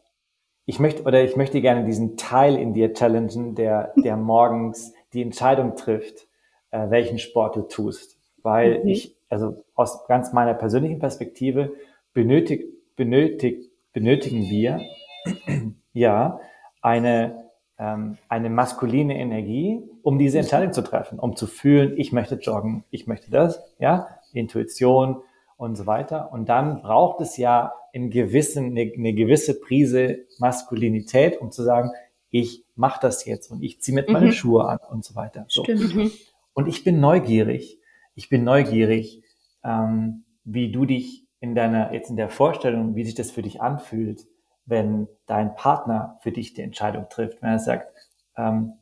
ich 0.69 0.79
möchte, 0.79 1.01
oder 1.01 1.23
ich 1.23 1.35
möchte 1.35 1.61
gerne 1.61 1.83
diesen 1.83 2.15
Teil 2.15 2.55
in 2.55 2.75
dir 2.75 2.93
challengen, 2.93 3.55
der, 3.55 3.91
der 4.03 4.15
morgens 4.33 4.93
die 5.13 5.23
Entscheidung 5.23 5.75
trifft, 5.75 6.27
äh, 6.69 6.91
welchen 6.91 7.17
Sport 7.17 7.55
du 7.55 7.63
tust. 7.63 8.19
Weil 8.43 8.83
mhm. 8.83 8.89
ich, 8.89 9.17
also 9.29 9.65
aus 9.73 10.05
ganz 10.05 10.31
meiner 10.31 10.53
persönlichen 10.53 10.99
Perspektive, 10.99 11.73
benötigt, 12.13 12.65
benötigt 12.95 13.71
benötigen 13.93 14.43
wir 14.43 14.79
ja 15.93 16.39
eine, 16.83 17.49
ähm, 17.79 18.19
eine 18.27 18.51
maskuline 18.51 19.17
Energie, 19.17 19.81
um 20.03 20.19
diese 20.19 20.37
Entscheidung 20.37 20.71
zu 20.71 20.83
treffen, 20.83 21.17
um 21.17 21.35
zu 21.35 21.47
fühlen, 21.47 21.95
ich 21.97 22.11
möchte 22.11 22.35
joggen, 22.35 22.83
ich 22.91 23.07
möchte 23.07 23.31
das, 23.31 23.59
ja, 23.79 24.07
Intuition 24.33 25.23
und 25.57 25.77
so 25.77 25.87
weiter. 25.87 26.31
Und 26.31 26.47
dann 26.47 26.83
braucht 26.83 27.21
es 27.21 27.37
ja 27.37 27.73
in 27.93 28.09
gewissen, 28.09 28.77
eine, 28.77 28.91
eine 28.95 29.13
gewisse 29.13 29.59
Prise 29.59 30.25
Maskulinität, 30.37 31.39
um 31.39 31.51
zu 31.51 31.63
sagen, 31.63 31.91
ich 32.29 32.63
mache 32.75 32.99
das 33.01 33.25
jetzt 33.25 33.51
und 33.51 33.63
ich 33.63 33.81
ziehe 33.81 33.95
mit 33.95 34.07
mhm. 34.07 34.13
meine 34.13 34.31
Schuhe 34.31 34.65
an 34.67 34.79
und 34.89 35.03
so 35.03 35.15
weiter. 35.15 35.45
So. 35.47 35.63
Stimmt. 35.63 35.95
Mhm. 35.95 36.11
Und 36.53 36.67
ich 36.67 36.83
bin 36.83 36.99
neugierig. 36.99 37.79
Ich 38.15 38.29
bin 38.29 38.43
neugierig, 38.43 39.23
ähm, 39.63 40.25
wie 40.43 40.71
du 40.71 40.85
dich 40.85 41.27
in 41.39 41.55
deiner, 41.55 41.93
jetzt 41.93 42.09
in 42.09 42.17
der 42.17 42.29
Vorstellung, 42.29 42.95
wie 42.95 43.05
sich 43.05 43.15
das 43.15 43.31
für 43.31 43.41
dich 43.41 43.61
anfühlt, 43.61 44.27
wenn 44.65 45.07
dein 45.25 45.55
Partner 45.55 46.19
für 46.21 46.31
dich 46.31 46.53
die 46.53 46.61
Entscheidung 46.61 47.07
trifft, 47.09 47.41
wenn 47.41 47.49
er 47.49 47.59
sagt, 47.59 47.93
ähm, 48.35 48.73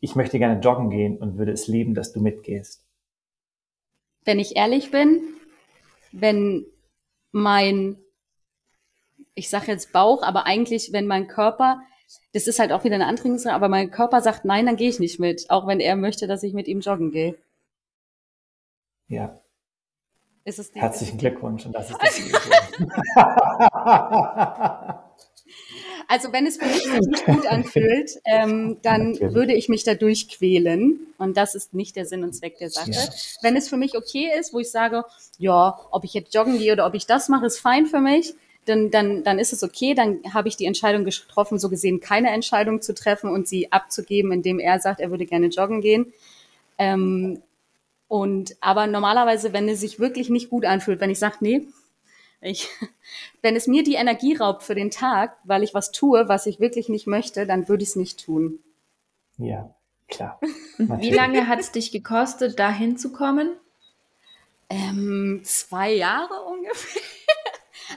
ich 0.00 0.16
möchte 0.16 0.38
gerne 0.38 0.60
joggen 0.60 0.90
gehen 0.90 1.18
und 1.18 1.38
würde 1.38 1.52
es 1.52 1.68
lieben, 1.68 1.94
dass 1.94 2.12
du 2.12 2.20
mitgehst? 2.20 2.84
Wenn 4.24 4.38
ich 4.38 4.56
ehrlich 4.56 4.90
bin, 4.90 5.20
wenn 6.12 6.64
mein, 7.32 7.98
ich 9.36 9.48
sage 9.48 9.70
jetzt 9.70 9.92
Bauch, 9.92 10.24
aber 10.24 10.46
eigentlich, 10.46 10.92
wenn 10.92 11.06
mein 11.06 11.28
Körper, 11.28 11.80
das 12.32 12.48
ist 12.48 12.58
halt 12.58 12.72
auch 12.72 12.82
wieder 12.82 12.96
eine 12.96 13.38
Sache, 13.38 13.54
aber 13.54 13.68
mein 13.68 13.92
Körper 13.92 14.20
sagt 14.20 14.44
nein, 14.44 14.66
dann 14.66 14.76
gehe 14.76 14.88
ich 14.88 14.98
nicht 14.98 15.20
mit, 15.20 15.48
auch 15.50 15.68
wenn 15.68 15.78
er 15.78 15.94
möchte, 15.94 16.26
dass 16.26 16.42
ich 16.42 16.54
mit 16.54 16.66
ihm 16.66 16.80
joggen 16.80 17.12
gehe. 17.12 17.36
Ja, 19.08 19.40
Herzlichen 20.74 21.18
Glückwunsch. 21.18 21.66
Und 21.66 21.72
das 21.72 21.90
ist 21.90 21.98
das 22.00 22.20
also 26.08 26.32
wenn 26.32 26.46
es 26.46 26.56
für 26.56 26.66
mich 26.66 26.86
nicht 26.86 27.24
gut 27.24 27.46
anfühlt, 27.46 28.12
ähm, 28.24 28.78
dann 28.82 29.12
Natürlich. 29.12 29.34
würde 29.34 29.54
ich 29.54 29.68
mich 29.68 29.82
da 29.82 29.94
durchquälen. 29.94 31.00
Und 31.18 31.36
das 31.36 31.56
ist 31.56 31.74
nicht 31.74 31.96
der 31.96 32.06
Sinn 32.06 32.22
und 32.22 32.32
Zweck 32.32 32.58
der 32.58 32.70
Sache. 32.70 32.92
Ja. 32.92 33.08
Wenn 33.42 33.56
es 33.56 33.68
für 33.68 33.76
mich 33.76 33.96
okay 33.96 34.30
ist, 34.38 34.54
wo 34.54 34.60
ich 34.60 34.70
sage, 34.70 35.04
ja, 35.38 35.78
ob 35.90 36.04
ich 36.04 36.14
jetzt 36.14 36.32
joggen 36.32 36.58
gehe 36.58 36.72
oder 36.72 36.86
ob 36.86 36.94
ich 36.94 37.06
das 37.06 37.28
mache, 37.28 37.46
ist 37.46 37.58
fein 37.58 37.86
für 37.86 38.00
mich, 38.00 38.34
dann, 38.66 38.90
dann, 38.90 39.24
dann 39.24 39.38
ist 39.38 39.52
es 39.52 39.62
okay. 39.62 39.94
Dann 39.94 40.20
habe 40.34 40.48
ich 40.48 40.56
die 40.56 40.66
Entscheidung 40.66 41.04
getroffen, 41.04 41.58
so 41.58 41.70
gesehen 41.70 42.00
keine 42.00 42.30
Entscheidung 42.30 42.82
zu 42.82 42.94
treffen 42.94 43.30
und 43.30 43.48
sie 43.48 43.72
abzugeben, 43.72 44.32
indem 44.32 44.58
er 44.58 44.78
sagt, 44.78 45.00
er 45.00 45.10
würde 45.10 45.26
gerne 45.26 45.46
joggen 45.46 45.80
gehen. 45.80 46.12
Ähm, 46.78 47.42
und 48.08 48.56
aber 48.60 48.86
normalerweise, 48.86 49.52
wenn 49.52 49.68
es 49.68 49.80
sich 49.80 49.98
wirklich 49.98 50.30
nicht 50.30 50.50
gut 50.50 50.64
anfühlt, 50.64 51.00
wenn 51.00 51.10
ich 51.10 51.18
sage, 51.18 51.36
nee, 51.40 51.66
ich, 52.40 52.68
wenn 53.42 53.56
es 53.56 53.66
mir 53.66 53.82
die 53.82 53.94
Energie 53.94 54.34
raubt 54.34 54.62
für 54.62 54.74
den 54.74 54.90
Tag, 54.90 55.36
weil 55.44 55.62
ich 55.62 55.74
was 55.74 55.90
tue, 55.90 56.28
was 56.28 56.46
ich 56.46 56.60
wirklich 56.60 56.88
nicht 56.88 57.06
möchte, 57.06 57.46
dann 57.46 57.68
würde 57.68 57.82
ich 57.82 57.90
es 57.90 57.96
nicht 57.96 58.24
tun. 58.24 58.60
Ja, 59.38 59.74
klar. 60.08 60.40
Wie 60.78 61.10
lange 61.10 61.46
hat 61.46 61.60
es 61.60 61.72
dich 61.72 61.92
gekostet, 61.92 62.58
da 62.58 62.70
hinzukommen? 62.70 63.50
Ähm, 64.68 65.42
zwei 65.44 65.92
Jahre 65.92 66.42
ungefähr. 66.46 67.02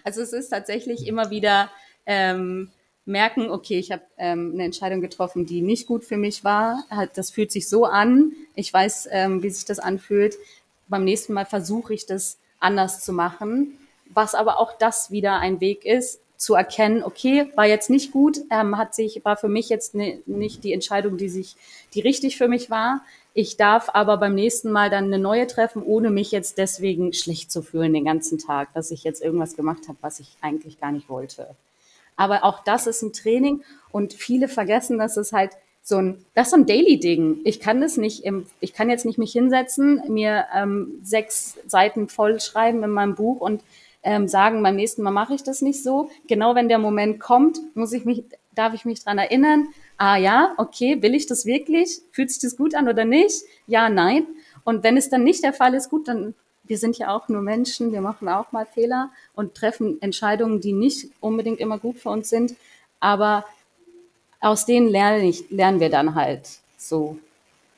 Also 0.04 0.22
es 0.22 0.34
ist 0.34 0.50
tatsächlich 0.50 1.08
immer 1.08 1.30
wieder 1.30 1.72
ähm, 2.06 2.72
merken, 3.06 3.50
okay, 3.50 3.80
ich 3.80 3.92
habe 3.92 4.04
ähm, 4.18 4.52
eine 4.54 4.64
Entscheidung 4.64 5.02
getroffen, 5.02 5.46
die 5.46 5.62
nicht 5.62 5.88
gut 5.88 6.06
für 6.06 6.18
mich 6.18 6.44
war. 6.44 6.86
Das 7.16 7.32
fühlt 7.32 7.52
sich 7.52 7.68
so 7.68 7.86
an. 7.86 8.34
Ich 8.56 8.74
weiß, 8.74 9.10
ähm, 9.12 9.44
wie 9.44 9.50
sich 9.50 9.66
das 9.66 9.80
anfühlt. 9.80 10.36
Beim 10.88 11.04
nächsten 11.04 11.34
Mal 11.34 11.46
versuche 11.46 11.94
ich 11.94 12.06
das 12.06 12.38
anders 12.60 13.04
zu 13.04 13.14
machen. 13.14 13.78
Was 14.12 14.36
aber 14.36 14.60
auch 14.60 14.78
das 14.78 15.12
wieder 15.12 15.40
ein 15.40 15.60
Weg 15.62 15.86
ist, 15.86 16.20
zu 16.40 16.56
erkennen, 16.56 17.04
okay, 17.04 17.52
war 17.56 17.66
jetzt 17.66 17.90
nicht 17.90 18.14
gut, 18.14 18.40
ähm, 18.50 18.78
hat 18.78 18.96
sich, 18.96 19.26
war 19.26 19.36
für 19.36 19.50
mich 19.50 19.68
jetzt 19.68 19.94
ne, 19.94 20.22
nicht 20.26 20.64
die 20.64 20.72
Entscheidung, 20.72 21.18
die 21.18 21.28
sich, 21.28 21.58
die 21.94 22.00
richtig 22.00 22.38
für 22.38 22.48
mich 22.48 22.70
war. 22.70 23.02
Ich 23.34 23.58
darf 23.58 23.90
aber 23.94 24.18
beim 24.18 24.36
nächsten 24.36 24.72
Mal 24.72 24.90
dann 24.90 25.06
eine 25.06 25.20
neue 25.20 25.48
treffen, 25.48 25.84
ohne 25.84 26.10
mich 26.10 26.32
jetzt 26.32 26.58
deswegen 26.58 27.14
schlecht 27.14 27.52
zu 27.52 27.62
fühlen 27.62 27.94
den 27.94 28.06
ganzen 28.06 28.38
Tag, 28.38 28.74
dass 28.74 28.92
ich 28.92 29.04
jetzt 29.04 29.22
irgendwas 29.22 29.56
gemacht 29.56 29.88
habe, 29.88 29.98
was 30.02 30.20
ich 30.20 30.36
eigentlich 30.42 30.80
gar 30.80 30.92
nicht 30.92 31.10
wollte. 31.10 31.56
Aber 32.16 32.44
auch 32.44 32.64
das 32.64 32.88
ist 32.88 33.02
ein 33.02 33.14
Training 33.14 33.64
und 33.92 34.14
viele 34.14 34.48
vergessen, 34.48 34.98
dass 34.98 35.16
es 35.16 35.32
halt 35.32 35.52
so 35.82 35.98
ein, 35.98 36.26
das 36.36 36.48
ist 36.48 36.52
so 36.52 36.58
ein 36.58 36.66
Daily-Ding. 36.66 37.40
Ich 37.46 37.60
kann 37.60 37.82
das 37.82 37.98
nicht 37.98 38.26
im, 38.26 38.46
ich 38.60 38.74
kann 38.74 38.90
jetzt 38.90 39.06
nicht 39.06 39.18
mich 39.18 39.32
hinsetzen, 39.32 40.02
mir 40.08 40.46
ähm, 40.54 41.00
sechs 41.02 41.58
Seiten 41.68 42.10
voll 42.10 42.40
schreiben 42.42 42.84
in 42.84 42.92
meinem 42.92 43.16
Buch 43.16 43.40
und 43.42 43.62
ähm, 44.04 44.28
sagen, 44.28 44.62
beim 44.64 44.76
nächsten 44.76 45.02
Mal 45.02 45.12
mache 45.12 45.34
ich 45.34 45.44
das 45.44 45.62
nicht 45.62 45.84
so. 45.84 46.10
Genau 46.28 46.56
wenn 46.56 46.70
der 46.70 46.80
Moment 46.80 47.20
kommt, 47.20 47.60
muss 47.76 47.94
ich 47.94 48.06
mich, 48.06 48.24
darf 48.56 48.74
ich 48.74 48.86
mich 48.86 49.04
dran 49.04 49.18
erinnern, 49.18 49.68
ah 50.00 50.18
ja, 50.18 50.54
okay, 50.58 51.02
will 51.02 51.14
ich 51.14 51.28
das 51.28 51.46
wirklich? 51.46 52.02
Fühlt 52.12 52.32
sich 52.32 52.42
das 52.42 52.58
gut 52.58 52.74
an 52.74 52.88
oder 52.88 53.06
nicht? 53.06 53.44
Ja, 53.68 53.90
nein. 53.90 54.26
Und 54.64 54.84
wenn 54.84 54.98
es 54.98 55.10
dann 55.10 55.24
nicht 55.24 55.44
der 55.44 55.54
Fall 55.54 55.76
ist, 55.76 55.90
gut, 55.90 56.08
dann 56.08 56.34
wir 56.64 56.78
sind 56.78 56.98
ja 57.00 57.14
auch 57.16 57.28
nur 57.28 57.42
Menschen, 57.42 57.92
wir 57.92 58.02
machen 58.02 58.30
auch 58.30 58.52
mal 58.52 58.66
Fehler 58.66 59.10
und 59.34 59.56
treffen 59.56 60.00
Entscheidungen, 60.02 60.62
die 60.62 60.72
nicht 60.72 61.10
unbedingt 61.20 61.60
immer 61.60 61.80
gut 61.80 61.98
für 61.98 62.10
uns 62.10 62.30
sind. 62.30 62.56
Aber 63.00 63.44
aus 64.40 64.66
denen 64.68 64.88
lerne 64.88 65.28
ich, 65.28 65.50
lernen 65.50 65.80
wir 65.80 65.90
dann 65.90 66.14
halt 66.14 66.48
so 66.78 67.18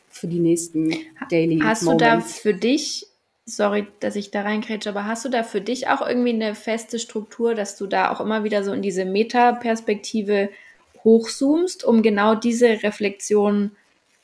für 0.10 0.28
die 0.28 0.40
nächsten 0.40 0.94
Daily 1.30 1.60
Hast 1.64 1.84
Moments. 1.84 2.04
du 2.04 2.10
da 2.10 2.20
für 2.20 2.54
dich, 2.54 3.08
sorry, 3.46 3.88
dass 4.02 4.18
ich 4.18 4.30
da 4.30 4.42
reinkrätsche, 4.42 4.90
aber 4.90 5.06
hast 5.06 5.24
du 5.24 5.30
da 5.30 5.44
für 5.44 5.62
dich 5.62 5.88
auch 5.88 6.06
irgendwie 6.06 6.34
eine 6.34 6.54
feste 6.54 7.00
Struktur, 7.00 7.56
dass 7.56 7.78
du 7.78 7.88
da 7.88 8.12
auch 8.12 8.20
immer 8.20 8.44
wieder 8.44 8.64
so 8.64 8.74
in 8.74 8.82
diese 8.82 9.06
Metaperspektive 9.06 10.50
hochzoomst, 11.04 11.84
um 11.84 12.02
genau 12.02 12.36
diese 12.36 12.84
Reflexion 12.84 13.72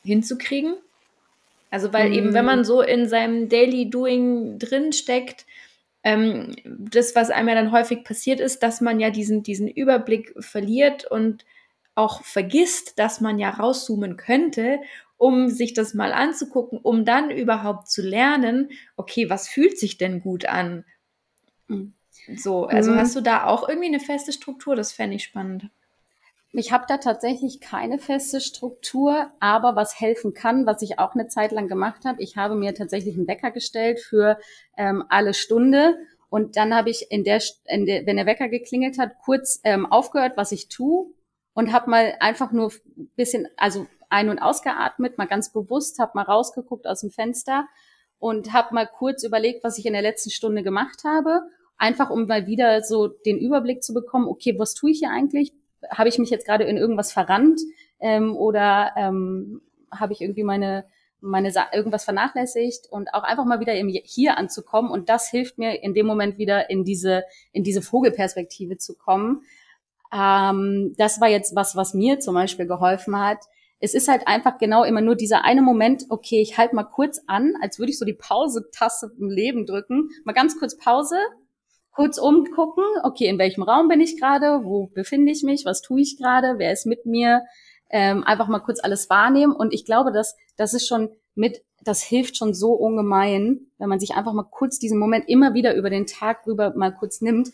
hinzukriegen? 0.03 0.75
Also, 1.69 1.91
weil 1.93 2.09
mhm. 2.09 2.15
eben, 2.15 2.33
wenn 2.33 2.45
man 2.45 2.63
so 2.63 2.81
in 2.81 3.07
seinem 3.07 3.49
Daily 3.49 3.89
Doing 3.89 4.57
drinsteckt, 4.57 5.45
ähm, 6.03 6.55
das, 6.63 7.15
was 7.15 7.29
einem 7.29 7.49
ja 7.49 7.55
dann 7.55 7.71
häufig 7.71 8.03
passiert 8.03 8.39
ist, 8.39 8.63
dass 8.63 8.79
man 8.79 8.99
ja 8.99 9.09
diesen, 9.09 9.43
diesen 9.43 9.67
Überblick 9.67 10.33
verliert 10.39 11.05
und 11.05 11.45
auch 11.95 12.23
vergisst, 12.23 12.99
dass 12.99 13.19
man 13.21 13.39
ja 13.39 13.49
rauszoomen 13.49 14.17
könnte, 14.17 14.79
um 15.17 15.49
sich 15.49 15.73
das 15.73 15.93
mal 15.93 16.13
anzugucken, 16.13 16.79
um 16.81 17.03
dann 17.03 17.31
überhaupt 17.31 17.89
zu 17.89 18.01
lernen, 18.01 18.69
okay, 18.95 19.29
was 19.29 19.49
fühlt 19.49 19.77
sich 19.77 19.97
denn 19.97 20.21
gut 20.21 20.45
an? 20.45 20.85
Mhm. 21.67 21.93
So, 22.35 22.65
also 22.65 22.91
mhm. 22.91 22.97
hast 22.97 23.15
du 23.15 23.21
da 23.21 23.45
auch 23.45 23.67
irgendwie 23.67 23.87
eine 23.87 23.99
feste 23.99 24.31
Struktur? 24.31 24.75
Das 24.75 24.91
fände 24.91 25.15
ich 25.15 25.23
spannend. 25.23 25.69
Ich 26.53 26.71
habe 26.71 26.85
da 26.87 26.97
tatsächlich 26.97 27.59
keine 27.59 27.99
feste 27.99 28.39
Struktur, 28.39 29.31
aber 29.39 29.75
was 29.75 29.99
helfen 29.99 30.33
kann, 30.33 30.65
was 30.65 30.81
ich 30.81 30.97
auch 30.97 31.13
eine 31.13 31.27
Zeit 31.27 31.51
lang 31.51 31.67
gemacht 31.67 32.05
habe, 32.05 32.23
ich 32.23 32.37
habe 32.37 32.55
mir 32.55 32.73
tatsächlich 32.73 33.15
einen 33.15 33.27
Wecker 33.27 33.51
gestellt 33.51 33.99
für 33.99 34.39
ähm, 34.77 35.03
alle 35.09 35.33
Stunde 35.33 35.97
und 36.29 36.55
dann 36.55 36.73
habe 36.73 36.89
ich 36.89 37.11
in 37.11 37.23
der, 37.23 37.41
in 37.65 37.85
der, 37.85 38.05
wenn 38.05 38.17
der 38.17 38.25
Wecker 38.25 38.47
geklingelt 38.47 38.97
hat, 38.97 39.19
kurz 39.23 39.59
ähm, 39.63 39.85
aufgehört, 39.85 40.37
was 40.37 40.51
ich 40.51 40.69
tue 40.69 41.07
und 41.53 41.73
habe 41.73 41.89
mal 41.89 42.15
einfach 42.19 42.51
nur 42.51 42.71
ein 42.97 43.11
bisschen, 43.15 43.47
also 43.57 43.87
ein- 44.09 44.29
und 44.29 44.39
ausgeatmet, 44.39 45.17
mal 45.17 45.27
ganz 45.27 45.51
bewusst, 45.51 45.99
habe 45.99 46.13
mal 46.15 46.23
rausgeguckt 46.23 46.87
aus 46.87 47.01
dem 47.01 47.11
Fenster 47.11 47.67
und 48.19 48.53
habe 48.53 48.73
mal 48.73 48.87
kurz 48.87 49.23
überlegt, 49.23 49.63
was 49.63 49.77
ich 49.77 49.85
in 49.85 49.93
der 49.93 50.01
letzten 50.01 50.29
Stunde 50.29 50.63
gemacht 50.63 51.03
habe, 51.03 51.41
einfach 51.77 52.09
um 52.09 52.25
mal 52.25 52.47
wieder 52.47 52.83
so 52.83 53.07
den 53.07 53.37
Überblick 53.37 53.83
zu 53.83 53.93
bekommen, 53.93 54.27
okay, 54.27 54.57
was 54.57 54.73
tue 54.73 54.91
ich 54.91 54.99
hier 54.99 55.11
eigentlich? 55.11 55.53
Habe 55.89 56.09
ich 56.09 56.19
mich 56.19 56.29
jetzt 56.29 56.45
gerade 56.45 56.63
in 56.63 56.77
irgendwas 56.77 57.11
verrannt 57.11 57.59
ähm, 57.99 58.35
oder 58.35 58.91
ähm, 58.95 59.61
habe 59.91 60.13
ich 60.13 60.21
irgendwie 60.21 60.43
meine 60.43 60.85
meine 61.19 61.51
Sa 61.51 61.65
irgendwas 61.73 62.03
vernachlässigt 62.03 62.87
und 62.91 63.11
auch 63.13 63.23
einfach 63.23 63.45
mal 63.45 63.59
wieder 63.59 63.73
im 63.73 63.89
Hier 63.89 64.37
anzukommen. 64.37 64.91
Und 64.91 65.09
das 65.09 65.29
hilft 65.29 65.57
mir 65.57 65.81
in 65.81 65.95
dem 65.95 66.05
Moment 66.05 66.37
wieder 66.37 66.69
in 66.69 66.83
diese 66.83 67.23
in 67.51 67.63
diese 67.63 67.81
Vogelperspektive 67.81 68.77
zu 68.77 68.95
kommen. 68.95 69.41
Ähm, 70.13 70.93
das 70.97 71.19
war 71.19 71.27
jetzt 71.27 71.55
was, 71.55 71.75
was 71.75 71.93
mir 71.93 72.19
zum 72.19 72.35
Beispiel 72.35 72.67
geholfen 72.67 73.19
hat, 73.19 73.39
es 73.79 73.93
ist 73.93 74.07
halt 74.07 74.27
einfach 74.27 74.57
genau 74.57 74.83
immer 74.83 75.01
nur 75.01 75.15
dieser 75.15 75.43
eine 75.43 75.61
Moment, 75.61 76.05
okay, 76.09 76.41
ich 76.41 76.57
halte 76.57 76.75
mal 76.75 76.83
kurz 76.83 77.21
an, 77.27 77.53
als 77.61 77.77
würde 77.77 77.91
ich 77.91 77.99
so 77.99 78.05
die 78.05 78.13
Pause-Taste 78.13 79.11
im 79.19 79.29
Leben 79.29 79.65
drücken, 79.65 80.09
mal 80.23 80.33
ganz 80.33 80.57
kurz 80.57 80.77
Pause, 80.77 81.17
kurz 81.97 82.19
umgucken, 82.19 82.83
okay, 83.03 83.25
in 83.25 83.39
welchem 83.39 83.63
Raum 83.63 83.87
bin 83.87 84.01
ich 84.01 84.19
gerade, 84.19 84.63
wo 84.63 84.85
befinde 84.93 85.31
ich 85.31 85.41
mich, 85.41 85.65
was 85.65 85.81
tue 85.81 86.01
ich 86.01 86.15
gerade, 86.15 86.59
wer 86.59 86.71
ist 86.71 86.85
mit 86.85 87.07
mir, 87.07 87.41
ähm, 87.89 88.23
einfach 88.23 88.47
mal 88.47 88.59
kurz 88.59 88.79
alles 88.83 89.09
wahrnehmen 89.09 89.51
und 89.51 89.73
ich 89.73 89.83
glaube, 89.83 90.11
dass 90.11 90.35
das 90.57 90.75
ist 90.75 90.87
schon 90.87 91.09
mit, 91.33 91.63
das 91.83 92.03
hilft 92.03 92.37
schon 92.37 92.53
so 92.53 92.73
ungemein, 92.73 93.61
wenn 93.79 93.89
man 93.89 93.99
sich 93.99 94.11
einfach 94.11 94.33
mal 94.33 94.43
kurz 94.43 94.77
diesen 94.77 94.99
Moment 94.99 95.27
immer 95.27 95.55
wieder 95.55 95.73
über 95.73 95.89
den 95.89 96.05
Tag 96.05 96.45
rüber 96.45 96.71
mal 96.75 96.93
kurz 96.93 97.19
nimmt, 97.19 97.49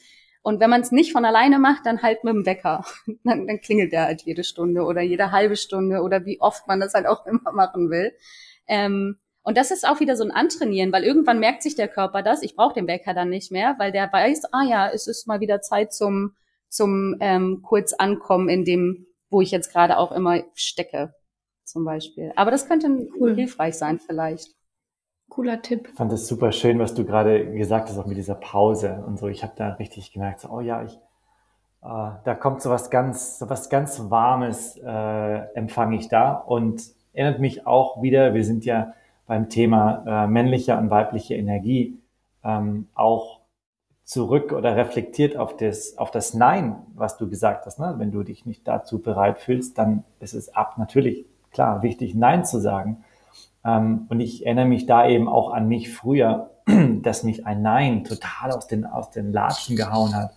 und 0.45 0.59
wenn 0.59 0.69
man 0.69 0.81
es 0.81 0.91
nicht 0.91 1.13
von 1.13 1.23
alleine 1.23 1.57
macht, 1.57 1.85
dann 1.85 2.01
halt 2.01 2.25
mit 2.25 2.33
dem 2.33 2.45
Wecker. 2.45 2.83
Dann, 3.23 3.47
dann 3.47 3.61
klingelt 3.61 3.93
der 3.93 4.03
halt 4.07 4.23
jede 4.23 4.43
Stunde 4.43 4.83
oder 4.83 5.01
jede 5.01 5.31
halbe 5.31 5.55
Stunde 5.55 6.01
oder 6.01 6.25
wie 6.25 6.41
oft 6.41 6.67
man 6.67 6.81
das 6.81 6.93
halt 6.93 7.07
auch 7.07 7.25
immer 7.27 7.53
machen 7.53 7.89
will. 7.89 8.11
Ähm, 8.67 9.19
und 9.43 9.57
das 9.57 9.71
ist 9.71 9.87
auch 9.87 9.99
wieder 9.99 10.15
so 10.15 10.23
ein 10.23 10.31
Antrainieren, 10.31 10.91
weil 10.91 11.03
irgendwann 11.03 11.39
merkt 11.39 11.63
sich 11.63 11.75
der 11.75 11.87
Körper 11.87 12.23
das. 12.23 12.41
Ich 12.41 12.55
brauche 12.55 12.73
den 12.73 12.87
Wecker 12.87 13.13
dann 13.13 13.29
nicht 13.29 13.51
mehr, 13.51 13.75
weil 13.77 13.91
der 13.91 14.11
weiß, 14.11 14.53
ah 14.53 14.63
ja, 14.63 14.89
es 14.89 15.07
ist 15.07 15.27
mal 15.27 15.39
wieder 15.39 15.61
Zeit 15.61 15.93
zum 15.93 16.33
zum 16.73 17.15
ähm, 17.19 17.61
kurz 17.61 17.93
ankommen 17.93 18.49
in 18.49 18.65
dem, 18.65 19.05
wo 19.29 19.41
ich 19.41 19.51
jetzt 19.51 19.71
gerade 19.71 19.97
auch 19.97 20.11
immer 20.11 20.41
stecke, 20.55 21.13
zum 21.63 21.85
Beispiel. 21.85 22.33
Aber 22.35 22.51
das 22.51 22.67
könnte 22.67 23.07
cool. 23.19 23.35
hilfreich 23.35 23.75
sein 23.75 23.99
vielleicht. 23.99 24.55
Cooler 25.29 25.61
Tipp. 25.61 25.89
Ich 25.89 25.95
fand 25.95 26.11
es 26.11 26.27
super 26.27 26.51
schön, 26.51 26.79
was 26.79 26.93
du 26.95 27.05
gerade 27.05 27.53
gesagt 27.53 27.89
hast, 27.89 27.97
auch 27.97 28.07
mit 28.07 28.17
dieser 28.17 28.35
Pause 28.35 29.03
und 29.05 29.19
so. 29.19 29.27
Ich 29.27 29.43
habe 29.43 29.53
da 29.55 29.73
richtig 29.73 30.11
gemerkt, 30.11 30.41
so, 30.41 30.49
oh 30.49 30.61
ja, 30.61 30.83
ich, 30.83 30.93
äh, 31.83 32.11
da 32.23 32.35
kommt 32.35 32.61
so 32.61 32.69
was 32.69 32.89
ganz, 32.89 33.39
so 33.39 33.49
was 33.49 33.69
ganz 33.69 34.09
Warmes, 34.09 34.77
äh, 34.77 35.37
empfange 35.55 35.95
ich 35.95 36.09
da 36.09 36.33
und 36.33 36.83
erinnert 37.13 37.39
mich 37.39 37.67
auch 37.67 38.01
wieder, 38.01 38.33
wir 38.33 38.43
sind 38.43 38.65
ja 38.65 38.93
beim 39.25 39.49
Thema 39.49 40.03
äh, 40.05 40.27
männliche 40.27 40.77
und 40.77 40.89
weibliche 40.89 41.35
Energie 41.35 41.97
ähm, 42.43 42.87
auch 42.93 43.39
zurück 44.03 44.51
oder 44.51 44.75
reflektiert 44.75 45.37
auf 45.37 45.55
das, 45.55 45.97
auf 45.97 46.11
das 46.11 46.33
Nein, 46.33 46.75
was 46.93 47.17
du 47.17 47.29
gesagt 47.29 47.65
hast. 47.65 47.79
Ne? 47.79 47.95
Wenn 47.97 48.11
du 48.11 48.23
dich 48.23 48.45
nicht 48.45 48.67
dazu 48.67 49.01
bereit 49.01 49.39
fühlst, 49.39 49.77
dann 49.77 50.03
ist 50.19 50.33
es 50.33 50.53
ab 50.53 50.77
natürlich 50.77 51.25
klar 51.51 51.83
wichtig, 51.83 52.15
Nein 52.15 52.43
zu 52.45 52.59
sagen. 52.59 53.03
Ähm, 53.63 54.07
und 54.09 54.19
ich 54.19 54.45
erinnere 54.45 54.65
mich 54.65 54.85
da 54.85 55.07
eben 55.07 55.29
auch 55.29 55.51
an 55.51 55.67
mich 55.67 55.93
früher, 55.93 56.51
dass 57.01 57.23
mich 57.23 57.45
ein 57.45 57.61
Nein 57.61 58.03
total 58.03 58.51
aus 58.51 58.67
den, 58.67 58.85
aus 58.85 59.09
den 59.09 59.31
Latschen 59.31 59.77
gehauen 59.77 60.15
hat. 60.15 60.33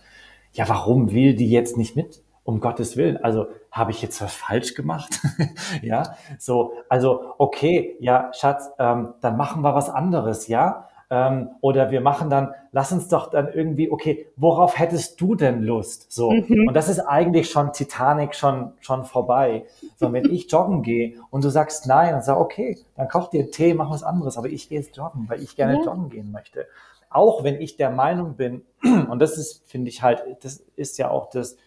Ja, 0.53 0.67
warum 0.69 1.11
will 1.11 1.35
die 1.35 1.49
jetzt 1.49 1.77
nicht 1.77 1.95
mit? 1.95 2.23
Um 2.47 2.61
Gottes 2.61 2.95
Willen. 2.95 3.21
Also 3.21 3.47
habe 3.73 3.91
ich 3.91 4.01
jetzt 4.01 4.21
was 4.21 4.33
falsch 4.33 4.73
gemacht? 4.73 5.19
ja, 5.81 6.15
so, 6.39 6.71
also 6.87 7.33
okay, 7.39 7.97
ja, 7.99 8.31
Schatz, 8.31 8.69
ähm, 8.79 9.15
dann 9.19 9.35
machen 9.35 9.63
wir 9.63 9.75
was 9.75 9.89
anderes, 9.89 10.47
ja. 10.47 10.87
Ähm, 11.09 11.49
oder 11.59 11.91
wir 11.91 11.99
machen 11.99 12.29
dann, 12.29 12.53
lass 12.71 12.93
uns 12.93 13.09
doch 13.09 13.29
dann 13.31 13.49
irgendwie, 13.51 13.91
okay, 13.91 14.27
worauf 14.37 14.79
hättest 14.79 15.19
du 15.19 15.35
denn 15.35 15.61
Lust? 15.61 16.09
So. 16.09 16.31
Mhm. 16.31 16.69
Und 16.69 16.73
das 16.73 16.87
ist 16.87 17.01
eigentlich 17.01 17.49
schon 17.49 17.73
Titanic 17.73 18.33
schon, 18.33 18.71
schon 18.79 19.03
vorbei. 19.03 19.65
So, 19.97 20.13
wenn 20.13 20.31
ich 20.31 20.49
joggen 20.51 20.83
gehe 20.83 21.15
und 21.29 21.43
du 21.43 21.49
sagst 21.49 21.85
nein 21.85 22.15
und 22.15 22.23
sag, 22.23 22.37
okay, 22.39 22.77
dann 22.95 23.09
koch 23.09 23.29
dir 23.29 23.51
Tee, 23.51 23.73
mach 23.73 23.89
was 23.89 24.03
anderes, 24.03 24.37
aber 24.37 24.47
ich 24.47 24.69
gehe 24.69 24.79
jetzt 24.79 24.95
joggen, 24.95 25.25
weil 25.27 25.43
ich 25.43 25.57
gerne 25.57 25.79
ja. 25.79 25.83
joggen 25.83 26.07
gehen 26.07 26.31
möchte. 26.31 26.65
Auch 27.09 27.43
wenn 27.43 27.59
ich 27.59 27.75
der 27.75 27.89
Meinung 27.89 28.35
bin, 28.35 28.61
und 29.09 29.19
das 29.19 29.37
ist, 29.37 29.69
finde 29.69 29.89
ich 29.89 30.01
halt, 30.01 30.23
das 30.45 30.63
ist 30.77 30.97
ja 30.97 31.09
auch 31.09 31.29
das, 31.29 31.57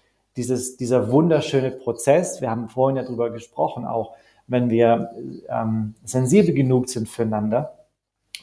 dieses, 0.41 0.79
dieser 0.79 1.13
wunderschöne 1.13 1.71
Prozess. 1.71 2.41
Wir 2.41 2.51
haben 2.51 2.71
vorhin 2.71 2.97
ja 2.97 3.03
drüber 3.03 3.29
gesprochen, 3.29 3.85
auch 3.85 4.15
wenn 4.47 4.71
wir 4.71 5.11
ähm, 5.51 5.95
sensibel 6.03 6.55
genug 6.55 6.89
sind 6.89 7.11
füreinander, 7.11 7.87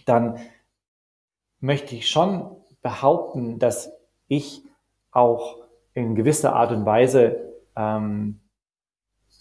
dann 0.06 0.38
möchte 1.60 1.96
ich 1.96 2.08
schon 2.08 2.52
behaupten, 2.84 3.58
dass 3.58 3.92
ich 4.28 4.64
auch 5.12 5.58
in 5.96 6.14
gewisser 6.14 6.56
Art 6.56 6.72
und 6.72 6.86
Weise 6.86 7.52
ähm, 7.76 8.42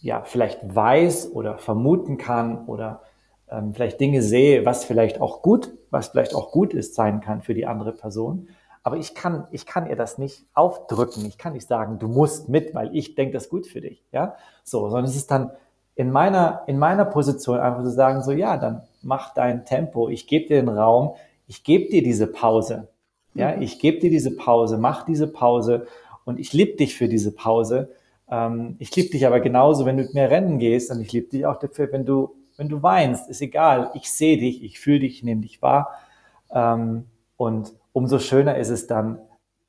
ja 0.01 0.23
vielleicht 0.25 0.61
weiß 0.75 1.33
oder 1.33 1.59
vermuten 1.59 2.17
kann 2.17 2.65
oder 2.67 3.03
ähm, 3.51 3.75
vielleicht 3.75 4.01
Dinge 4.01 4.23
sehe, 4.23 4.65
was 4.65 4.87
vielleicht 4.87 5.21
auch 5.21 5.43
gut, 5.43 5.77
was 5.91 6.09
vielleicht 6.09 6.35
auch 6.35 6.53
gut 6.53 6.73
ist 6.73 6.95
sein 6.95 7.21
kann 7.21 7.43
für 7.43 7.53
die 7.53 7.67
andere 7.67 7.93
Person. 7.93 8.49
Aber 8.87 8.97
ich 8.97 9.15
kann, 9.15 9.49
ich 9.51 9.67
kann 9.67 9.89
ihr 9.89 9.97
das 9.97 10.17
nicht 10.17 10.45
aufdrücken. 10.55 11.27
Ich 11.27 11.39
kann 11.39 11.55
nicht 11.55 11.67
sagen, 11.67 11.99
du 11.99 12.07
musst 12.07 12.49
mit, 12.49 12.75
weil 12.75 12.95
ich 12.95 13.17
denke 13.17 13.33
das 13.33 13.45
ist 13.45 13.51
gut 13.51 13.67
für 13.67 13.81
dich. 13.81 14.05
Ja, 14.13 14.37
so, 14.63 14.89
sondern 14.89 15.07
es 15.07 15.17
ist 15.17 15.31
dann 15.31 15.51
in 15.97 16.13
meiner, 16.13 16.63
in 16.67 16.79
meiner 16.79 17.05
Position 17.05 17.59
einfach 17.59 17.83
zu 17.83 17.91
sagen, 17.91 18.23
so, 18.23 18.31
ja, 18.31 18.57
dann 18.57 18.83
mach 19.03 19.35
dein 19.35 19.65
Tempo. 19.65 20.09
Ich 20.09 20.27
gebe 20.27 20.47
dir 20.47 20.63
den 20.63 20.69
Raum 20.69 21.17
ich 21.47 21.63
gebe 21.65 21.89
dir 21.89 22.03
diese 22.03 22.27
Pause. 22.27 22.89
Ja, 23.35 23.55
mhm. 23.55 23.63
ich 23.63 23.79
gebe 23.79 23.99
dir 23.99 24.11
diese 24.11 24.37
Pause, 24.37 24.79
mach 24.79 25.05
diese 25.05 25.29
Pause 25.29 25.87
und 26.25 26.41
ich 26.41 26.53
liebe 26.53 26.77
dich 26.77 26.97
für 26.97 27.09
diese 27.09 27.33
Pause. 27.33 27.91
Ähm, 28.31 28.77
ich 28.79 28.95
liebe 28.97 29.11
dich 29.11 29.27
aber 29.27 29.41
genauso, 29.41 29.87
wenn 29.87 29.97
du 29.97 30.05
mit 30.05 30.15
mir 30.15 30.31
rennen 30.31 30.59
gehst 30.59 30.91
und 30.91 31.01
ich 31.01 31.13
liebe 31.13 31.29
dich 31.29 31.47
auch 31.47 31.59
dafür, 31.59 31.91
wenn 31.93 32.05
du, 32.05 32.35
wenn 32.57 32.69
du 32.69 32.83
weinst. 32.83 33.29
Ist 33.29 33.43
egal. 33.43 33.91
Ich 33.95 34.11
sehe 34.11 34.39
dich, 34.39 34.63
ich 34.63 34.81
fühle 34.81 35.01
dich, 35.01 35.19
ich 35.19 35.23
nehme 35.23 35.43
dich 35.43 35.63
wahr. 35.63 35.91
Ähm, 36.51 37.05
und 37.37 37.73
umso 37.97 38.19
schöner 38.19 38.59
ist 38.59 38.69
es 38.69 38.87
dann, 38.87 39.19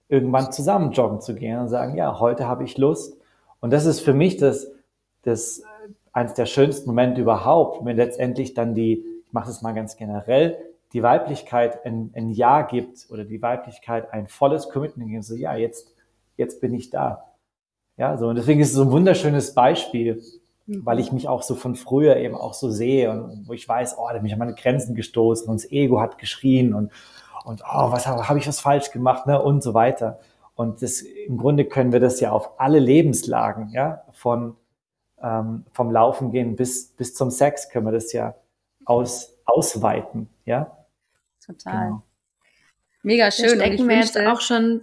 irgendwann 0.09 0.51
zusammen 0.51 0.91
joggen 0.91 1.21
zu 1.21 1.33
gehen 1.33 1.59
und 1.59 1.69
sagen, 1.69 1.95
ja, 1.95 2.19
heute 2.19 2.45
habe 2.45 2.65
ich 2.65 2.77
Lust. 2.77 3.17
Und 3.61 3.71
das 3.71 3.85
ist 3.85 4.01
für 4.01 4.13
mich 4.13 4.35
das, 4.35 4.67
das 5.21 5.63
eines 6.11 6.33
der 6.33 6.45
schönsten 6.45 6.89
Momente 6.89 7.21
überhaupt, 7.21 7.85
wenn 7.85 7.95
letztendlich 7.95 8.53
dann 8.53 8.75
die, 8.75 9.05
ich 9.25 9.31
mache 9.31 9.47
das 9.47 9.61
mal 9.61 9.71
ganz 9.71 9.95
generell, 9.95 10.57
die 10.91 11.03
Weiblichkeit 11.03 11.85
ein, 11.85 12.11
ein 12.15 12.27
Ja 12.27 12.63
gibt 12.63 13.07
oder 13.09 13.23
die 13.23 13.41
Weiblichkeit 13.41 14.11
ein 14.11 14.27
volles 14.27 14.67
Commitment 14.67 15.09
gibt, 15.09 15.23
so 15.23 15.33
ja, 15.33 15.55
jetzt, 15.55 15.93
jetzt 16.35 16.59
bin 16.59 16.73
ich 16.73 16.89
da. 16.89 17.31
Ja, 17.95 18.17
so 18.17 18.27
und 18.27 18.35
deswegen 18.35 18.59
ist 18.59 18.69
es 18.69 18.75
so 18.75 18.81
ein 18.81 18.91
wunderschönes 18.91 19.53
Beispiel, 19.53 20.21
mhm. 20.65 20.85
weil 20.85 20.99
ich 20.99 21.13
mich 21.13 21.29
auch 21.29 21.43
so 21.43 21.55
von 21.55 21.75
früher 21.75 22.17
eben 22.17 22.35
auch 22.35 22.53
so 22.53 22.71
sehe 22.71 23.09
und 23.09 23.47
wo 23.47 23.53
ich 23.53 23.69
weiß, 23.69 23.95
oh, 23.97 24.07
da 24.11 24.17
bin 24.17 24.25
ich 24.25 24.33
an 24.33 24.39
meine 24.39 24.53
Grenzen 24.53 24.95
gestoßen 24.95 25.47
und 25.47 25.63
das 25.63 25.71
Ego 25.71 26.01
hat 26.01 26.17
geschrien 26.17 26.73
und 26.73 26.91
und 27.47 27.61
oh, 27.63 27.91
was 27.91 28.05
habe 28.05 28.27
hab 28.27 28.35
ich 28.35 28.45
was 28.45 28.59
falsch 28.59 28.91
gemacht, 28.91 29.25
ne 29.25 29.41
und 29.41 29.63
so 29.63 29.73
weiter. 29.73 30.19
Und 30.55 30.81
das, 30.81 31.01
im 31.01 31.37
Grunde 31.37 31.63
können 31.63 31.93
wir 31.93 32.01
das 32.01 32.19
ja 32.19 32.31
auf 32.31 32.59
alle 32.59 32.79
Lebenslagen, 32.79 33.69
ja, 33.69 34.03
von 34.11 34.57
ähm, 35.21 35.63
vom 35.71 35.89
Laufen 35.89 36.31
gehen 36.31 36.57
bis 36.57 36.89
bis 36.89 37.15
zum 37.15 37.31
Sex 37.31 37.69
können 37.69 37.85
wir 37.85 37.93
das 37.93 38.11
ja 38.11 38.35
aus, 38.85 39.33
ausweiten, 39.45 40.29
ja. 40.45 40.77
Total. 41.43 41.85
Genau. 41.87 42.03
Mega 43.01 43.31
schön. 43.31 43.55
Stecken 43.55 43.87
wir 43.87 43.95
jetzt 43.95 44.19
auch 44.19 44.41
schon, 44.41 44.81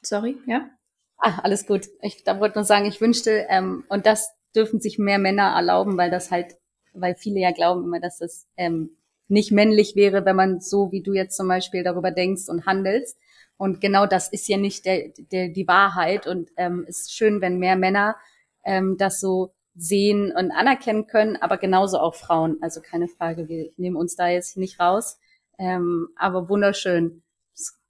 sorry, 0.00 0.38
ja? 0.46 0.70
Ah, 1.18 1.40
alles 1.42 1.66
gut. 1.66 1.86
Ich 2.00 2.24
da 2.24 2.40
wollte 2.40 2.56
nur 2.56 2.64
sagen, 2.64 2.86
ich 2.86 3.00
wünschte, 3.02 3.46
ähm, 3.50 3.84
und 3.90 4.06
das 4.06 4.34
dürfen 4.54 4.80
sich 4.80 4.98
mehr 4.98 5.18
Männer 5.18 5.54
erlauben, 5.54 5.98
weil 5.98 6.10
das 6.10 6.30
halt, 6.30 6.56
weil 6.94 7.14
viele 7.14 7.40
ja 7.40 7.52
glauben 7.52 7.84
immer, 7.84 8.00
dass 8.00 8.18
das 8.18 8.46
ähm, 8.56 8.96
nicht 9.28 9.52
männlich 9.52 9.96
wäre, 9.96 10.24
wenn 10.24 10.36
man 10.36 10.60
so 10.60 10.92
wie 10.92 11.02
du 11.02 11.12
jetzt 11.12 11.36
zum 11.36 11.48
Beispiel 11.48 11.82
darüber 11.82 12.10
denkst 12.10 12.48
und 12.48 12.66
handelst. 12.66 13.18
Und 13.56 13.80
genau 13.80 14.06
das 14.06 14.28
ist 14.28 14.48
ja 14.48 14.58
nicht 14.58 14.84
der, 14.84 15.12
der, 15.32 15.48
die 15.48 15.66
Wahrheit. 15.66 16.26
Und 16.26 16.50
ähm, 16.56 16.84
ist 16.86 17.12
schön, 17.12 17.40
wenn 17.40 17.58
mehr 17.58 17.76
Männer 17.76 18.16
ähm, 18.64 18.96
das 18.98 19.20
so 19.20 19.52
sehen 19.74 20.32
und 20.32 20.50
anerkennen 20.52 21.06
können, 21.06 21.36
aber 21.36 21.58
genauso 21.58 21.98
auch 21.98 22.14
Frauen. 22.14 22.56
Also 22.62 22.80
keine 22.80 23.08
Frage, 23.08 23.48
wir 23.48 23.70
nehmen 23.76 23.96
uns 23.96 24.16
da 24.16 24.28
jetzt 24.28 24.56
nicht 24.56 24.80
raus. 24.80 25.18
Ähm, 25.58 26.08
aber 26.16 26.48
wunderschön. 26.48 27.22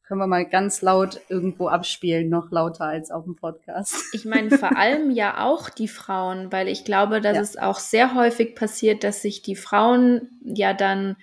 Können 0.06 0.20
wir 0.20 0.26
mal 0.26 0.46
ganz 0.46 0.82
laut 0.82 1.20
irgendwo 1.28 1.68
abspielen, 1.68 2.28
noch 2.28 2.50
lauter 2.50 2.84
als 2.84 3.10
auf 3.10 3.24
dem 3.24 3.34
Podcast. 3.34 3.96
Ich 4.12 4.24
meine 4.24 4.56
vor 4.56 4.76
allem 4.76 5.10
ja 5.10 5.44
auch 5.44 5.68
die 5.68 5.88
Frauen, 5.88 6.52
weil 6.52 6.68
ich 6.68 6.84
glaube, 6.84 7.20
dass 7.20 7.36
ja. 7.36 7.42
es 7.42 7.56
auch 7.56 7.78
sehr 7.78 8.14
häufig 8.14 8.54
passiert, 8.54 9.02
dass 9.02 9.22
sich 9.22 9.42
die 9.42 9.56
Frauen 9.56 10.28
ja 10.44 10.74
dann 10.74 11.16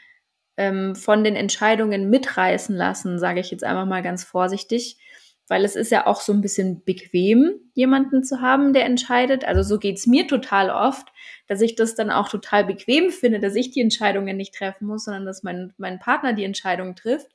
ähm, 0.58 0.96
von 0.96 1.24
den 1.24 1.36
Entscheidungen 1.36 2.10
mitreißen 2.10 2.76
lassen, 2.76 3.20
sage 3.20 3.40
ich 3.40 3.52
jetzt 3.52 3.64
einfach 3.64 3.86
mal 3.86 4.04
ganz 4.04 4.24
vorsichtig 4.24 5.00
weil 5.48 5.66
es 5.66 5.76
ist 5.76 5.92
ja 5.92 6.08
auch 6.08 6.22
so 6.22 6.34
ein 6.34 6.42
bisschen 6.42 6.84
bequem, 6.84 7.60
jemanden 7.74 8.24
zu 8.24 8.42
haben, 8.42 8.74
der 8.74 8.86
entscheidet. 8.86 9.46
Also 9.46 9.62
so 9.62 9.78
geht's 9.78 10.08
mir 10.08 10.28
total 10.28 10.70
oft, 10.70 11.10
dass 11.48 11.62
ich 11.62 11.76
das 11.76 11.96
dann 11.96 12.12
auch 12.12 12.30
total 12.30 12.64
bequem 12.64 13.10
finde, 13.10 13.40
dass 13.40 13.56
ich 13.56 13.72
die 13.72 13.82
Entscheidungen 13.82 14.38
nicht 14.38 14.56
treffen 14.56 14.88
muss, 14.88 15.06
sondern 15.06 15.26
dass 15.26 15.44
mein, 15.44 15.74
mein 15.78 16.00
Partner 16.00 16.34
die 16.34 16.46
Entscheidung 16.46 16.96
trifft. 16.96 17.28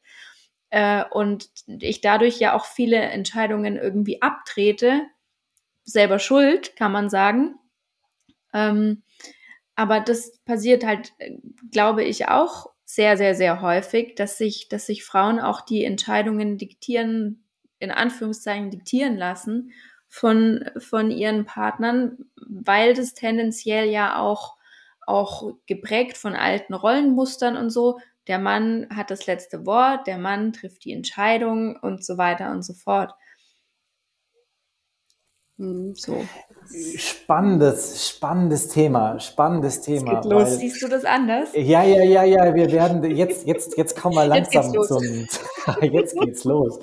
Äh, 0.71 1.05
und 1.11 1.51
ich 1.67 2.01
dadurch 2.01 2.39
ja 2.39 2.55
auch 2.55 2.65
viele 2.65 2.97
Entscheidungen 2.99 3.77
irgendwie 3.77 4.23
abtrete. 4.23 5.03
Selber 5.85 6.19
schuld, 6.19 6.77
kann 6.77 6.93
man 6.93 7.09
sagen. 7.09 7.59
Ähm, 8.53 9.03
aber 9.75 10.01
das 10.01 10.39
passiert 10.45 10.85
halt, 10.85 11.13
glaube 11.71 12.05
ich, 12.05 12.29
auch 12.29 12.71
sehr, 12.85 13.17
sehr, 13.17 13.35
sehr 13.35 13.63
häufig, 13.63 14.15
dass 14.17 14.39
sich, 14.39 14.69
dass 14.69 14.87
sich 14.87 15.05
Frauen 15.05 15.41
auch 15.41 15.61
die 15.61 15.85
Entscheidungen 15.85 16.59
diktieren 16.59 17.45
in 17.79 17.91
Anführungszeichen 17.91 18.71
diktieren 18.71 19.17
lassen 19.17 19.73
von, 20.09 20.65
von 20.79 21.11
ihren 21.11 21.45
Partnern, 21.45 22.19
weil 22.37 22.95
das 22.95 23.15
tendenziell 23.15 23.89
ja 23.89 24.19
auch, 24.19 24.57
auch 25.07 25.53
geprägt 25.67 26.17
von 26.17 26.35
alten 26.35 26.75
Rollenmustern 26.75 27.57
und 27.57 27.71
so. 27.71 27.99
Der 28.29 28.39
Mann 28.39 28.87
hat 28.95 29.11
das 29.11 29.27
letzte 29.27 29.65
Wort, 29.67 30.07
der 30.07 30.19
Mann 30.19 30.53
trifft 30.53 30.85
die 30.85 30.93
Entscheidung 30.93 31.77
und 31.77 32.05
so 32.05 32.19
weiter 32.19 32.51
und 32.51 32.63
so 32.63 32.75
fort. 32.75 33.15
Hm, 35.57 35.95
so. 35.97 36.25
Spannendes, 36.97 38.09
spannendes 38.09 38.69
Thema, 38.69 39.19
spannendes 39.19 39.81
Thema. 39.81 40.19
Es 40.19 40.23
geht 40.23 40.31
los. 40.31 40.43
Weil, 40.43 40.59
Siehst 40.59 40.83
du 40.83 40.89
das 40.89 41.05
anders? 41.05 41.49
Ja, 41.55 41.83
ja, 41.83 42.05
ja, 42.05 42.23
ja. 42.23 42.55
Wir 42.55 42.71
werden 42.71 43.03
jetzt, 43.17 43.47
jetzt, 43.47 43.77
jetzt 43.77 44.01
kommen 44.01 44.15
wir 44.15 44.27
langsam 44.27 44.73
jetzt 44.73 44.89
zum. 44.89 45.03
jetzt 45.81 46.21
geht's 46.21 46.45
los. 46.45 46.79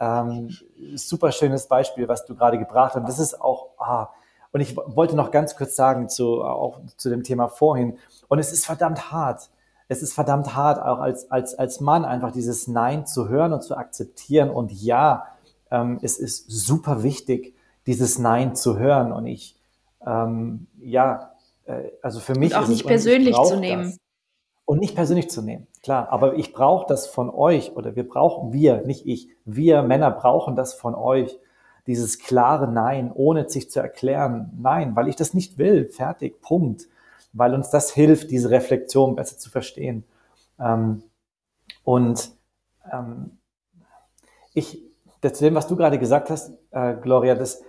Ähm, 0.00 0.50
super 0.96 1.30
schönes 1.30 1.68
Beispiel, 1.68 2.08
was 2.08 2.24
du 2.24 2.34
gerade 2.34 2.58
gebracht 2.58 2.94
hast. 2.94 3.00
Und 3.02 3.08
das 3.08 3.20
ist 3.20 3.40
auch. 3.40 3.68
Ah, 3.78 4.08
und 4.50 4.62
ich 4.62 4.76
wollte 4.76 5.14
noch 5.14 5.30
ganz 5.30 5.54
kurz 5.54 5.76
sagen 5.76 6.08
zu 6.08 6.42
auch 6.42 6.80
zu 6.96 7.10
dem 7.10 7.22
Thema 7.22 7.48
vorhin. 7.48 7.98
Und 8.26 8.38
es 8.40 8.52
ist 8.52 8.66
verdammt 8.66 9.12
hart. 9.12 9.50
Es 9.88 10.02
ist 10.02 10.12
verdammt 10.12 10.54
hart, 10.54 10.80
auch 10.80 10.98
als 10.98 11.30
als 11.30 11.54
als 11.54 11.80
Mann 11.80 12.04
einfach 12.04 12.30
dieses 12.30 12.68
Nein 12.68 13.06
zu 13.06 13.28
hören 13.28 13.52
und 13.52 13.62
zu 13.62 13.76
akzeptieren. 13.76 14.50
Und 14.50 14.70
ja, 14.70 15.26
ähm, 15.70 15.98
es 16.02 16.18
ist 16.18 16.50
super 16.50 17.02
wichtig 17.02 17.54
dieses 17.86 18.18
Nein 18.18 18.54
zu 18.54 18.78
hören. 18.78 19.12
Und 19.12 19.26
ich, 19.26 19.56
ähm, 20.06 20.66
ja, 20.78 21.32
äh, 21.64 21.90
also 22.02 22.20
für 22.20 22.34
mich. 22.34 22.54
Und 22.54 22.64
auch 22.64 22.68
nicht 22.68 22.86
persönlich 22.86 23.34
zu 23.34 23.56
nehmen. 23.56 23.84
Das. 23.84 23.98
Und 24.66 24.80
nicht 24.80 24.94
persönlich 24.94 25.30
zu 25.30 25.40
nehmen, 25.40 25.66
klar. 25.82 26.08
Aber 26.10 26.34
ich 26.34 26.52
brauche 26.52 26.86
das 26.86 27.06
von 27.06 27.30
euch 27.30 27.74
oder 27.74 27.96
wir 27.96 28.06
brauchen, 28.06 28.52
wir, 28.52 28.82
nicht 28.82 29.06
ich, 29.06 29.30
wir 29.46 29.82
Männer 29.82 30.10
brauchen 30.10 30.56
das 30.56 30.74
von 30.74 30.94
euch. 30.94 31.38
Dieses 31.86 32.18
klare 32.18 32.70
Nein, 32.70 33.10
ohne 33.14 33.48
sich 33.48 33.70
zu 33.70 33.80
erklären. 33.80 34.52
Nein, 34.60 34.94
weil 34.94 35.08
ich 35.08 35.16
das 35.16 35.32
nicht 35.32 35.56
will. 35.56 35.86
Fertig, 35.86 36.42
Punkt. 36.42 36.86
Weil 37.32 37.54
uns 37.54 37.70
das 37.70 37.92
hilft, 37.92 38.30
diese 38.30 38.50
Reflexion 38.50 39.16
besser 39.16 39.38
zu 39.38 39.50
verstehen. 39.50 40.04
Ähm, 40.58 41.02
und 41.84 42.32
ähm, 42.92 43.38
ich, 44.54 44.82
zu 45.20 45.44
dem, 45.44 45.54
was 45.54 45.66
du 45.66 45.76
gerade 45.76 45.98
gesagt 45.98 46.30
hast, 46.30 46.52
äh, 46.70 46.94
Gloria, 46.94 47.34
das, 47.34 47.62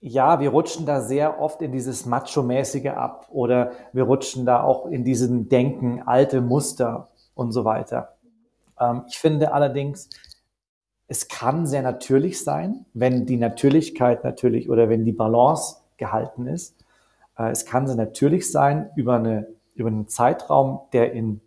ja, 0.00 0.40
wir 0.40 0.50
rutschen 0.50 0.86
da 0.86 1.00
sehr 1.00 1.40
oft 1.40 1.60
in 1.62 1.72
dieses 1.72 2.06
Macho-mäßige 2.06 2.88
ab 2.88 3.28
oder 3.30 3.72
wir 3.92 4.04
rutschen 4.04 4.46
da 4.46 4.62
auch 4.62 4.86
in 4.86 5.04
diesem 5.04 5.48
Denken, 5.48 6.02
alte 6.02 6.40
Muster 6.40 7.08
und 7.34 7.52
so 7.52 7.64
weiter. 7.64 8.16
Ähm, 8.80 9.04
ich 9.08 9.18
finde 9.18 9.52
allerdings, 9.52 10.08
es 11.08 11.28
kann 11.28 11.66
sehr 11.66 11.82
natürlich 11.82 12.44
sein, 12.44 12.84
wenn 12.92 13.26
die 13.26 13.38
Natürlichkeit 13.38 14.24
natürlich 14.24 14.68
oder 14.68 14.88
wenn 14.88 15.04
die 15.04 15.12
Balance 15.12 15.76
gehalten 15.96 16.46
ist. 16.46 16.77
Äh, 17.38 17.50
es 17.50 17.64
kann 17.64 17.86
sehr 17.86 17.96
natürlich 17.96 18.50
sein 18.50 18.90
über, 18.96 19.16
eine, 19.16 19.46
über 19.74 19.88
einen 19.88 20.08
Zeitraum, 20.08 20.80
der 20.92 21.12
in, 21.12 21.40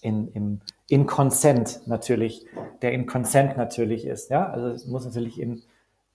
in, 0.00 0.28
im, 0.28 0.60
in 0.88 1.06
Consent 1.06 1.80
natürlich, 1.86 2.46
der 2.82 2.92
in 2.92 3.06
Consent 3.06 3.56
natürlich 3.56 4.06
ist. 4.06 4.30
Ja, 4.30 4.48
also 4.48 4.68
es 4.68 4.86
muss 4.86 5.04
natürlich 5.04 5.40
in, 5.40 5.62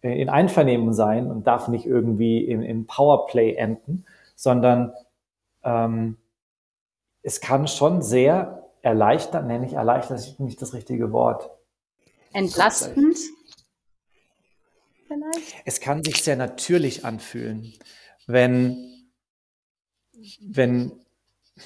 in 0.01 0.29
Einvernehmen 0.29 0.93
sein 0.93 1.29
und 1.29 1.45
darf 1.47 1.67
nicht 1.67 1.85
irgendwie 1.85 2.45
in, 2.45 2.63
in 2.63 2.87
Powerplay 2.87 3.55
enden, 3.55 4.05
sondern 4.35 4.93
ähm, 5.63 6.17
es 7.23 7.41
kann 7.41 7.67
schon 7.67 8.01
sehr 8.01 8.69
erleichtern, 8.81 9.47
nenne 9.47 9.65
ich 9.65 9.73
erleichtern, 9.73 10.17
das 10.17 10.27
ist 10.27 10.39
nicht 10.39 10.61
das 10.61 10.73
richtige 10.73 11.11
Wort. 11.11 11.51
Entlastend? 12.33 13.17
Vielleicht? 15.07 15.55
Es 15.65 15.81
kann 15.81 16.03
sich 16.03 16.23
sehr 16.23 16.35
natürlich 16.35 17.05
anfühlen, 17.05 17.73
wenn, 18.25 18.90
wenn, 20.41 20.91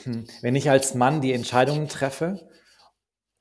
hm, 0.03 0.25
wenn 0.41 0.55
ich 0.55 0.69
als 0.69 0.95
Mann 0.95 1.21
die 1.21 1.33
Entscheidungen 1.33 1.87
treffe 1.87 2.47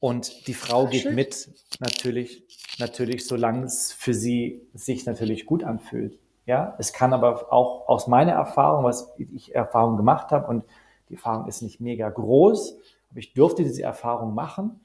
und 0.00 0.46
die 0.46 0.54
Frau 0.54 0.86
geht 0.86 1.12
mit, 1.12 1.50
natürlich 1.80 2.44
natürlich, 2.78 3.26
solange 3.26 3.64
es 3.64 3.92
für 3.92 4.14
sie 4.14 4.62
sich 4.74 5.06
natürlich 5.06 5.46
gut 5.46 5.64
anfühlt. 5.64 6.18
Ja, 6.46 6.74
es 6.78 6.92
kann 6.92 7.12
aber 7.12 7.52
auch 7.52 7.88
aus 7.88 8.06
meiner 8.06 8.32
Erfahrung, 8.32 8.84
was 8.84 9.12
ich 9.16 9.54
Erfahrung 9.54 9.96
gemacht 9.96 10.30
habe, 10.30 10.46
und 10.48 10.64
die 11.08 11.14
Erfahrung 11.14 11.48
ist 11.48 11.62
nicht 11.62 11.80
mega 11.80 12.10
groß, 12.10 12.76
aber 13.10 13.18
ich 13.18 13.32
durfte 13.34 13.62
diese 13.62 13.82
Erfahrung 13.82 14.34
machen, 14.34 14.80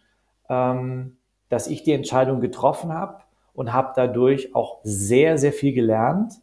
ähm, 0.48 1.18
dass 1.50 1.68
ich 1.68 1.84
die 1.84 1.92
Entscheidung 1.92 2.40
getroffen 2.40 2.94
habe 2.94 3.24
und 3.54 3.74
habe 3.74 3.92
dadurch 3.96 4.56
auch 4.56 4.80
sehr, 4.84 5.38
sehr 5.38 5.52
viel 5.52 5.74
gelernt, 5.74 6.34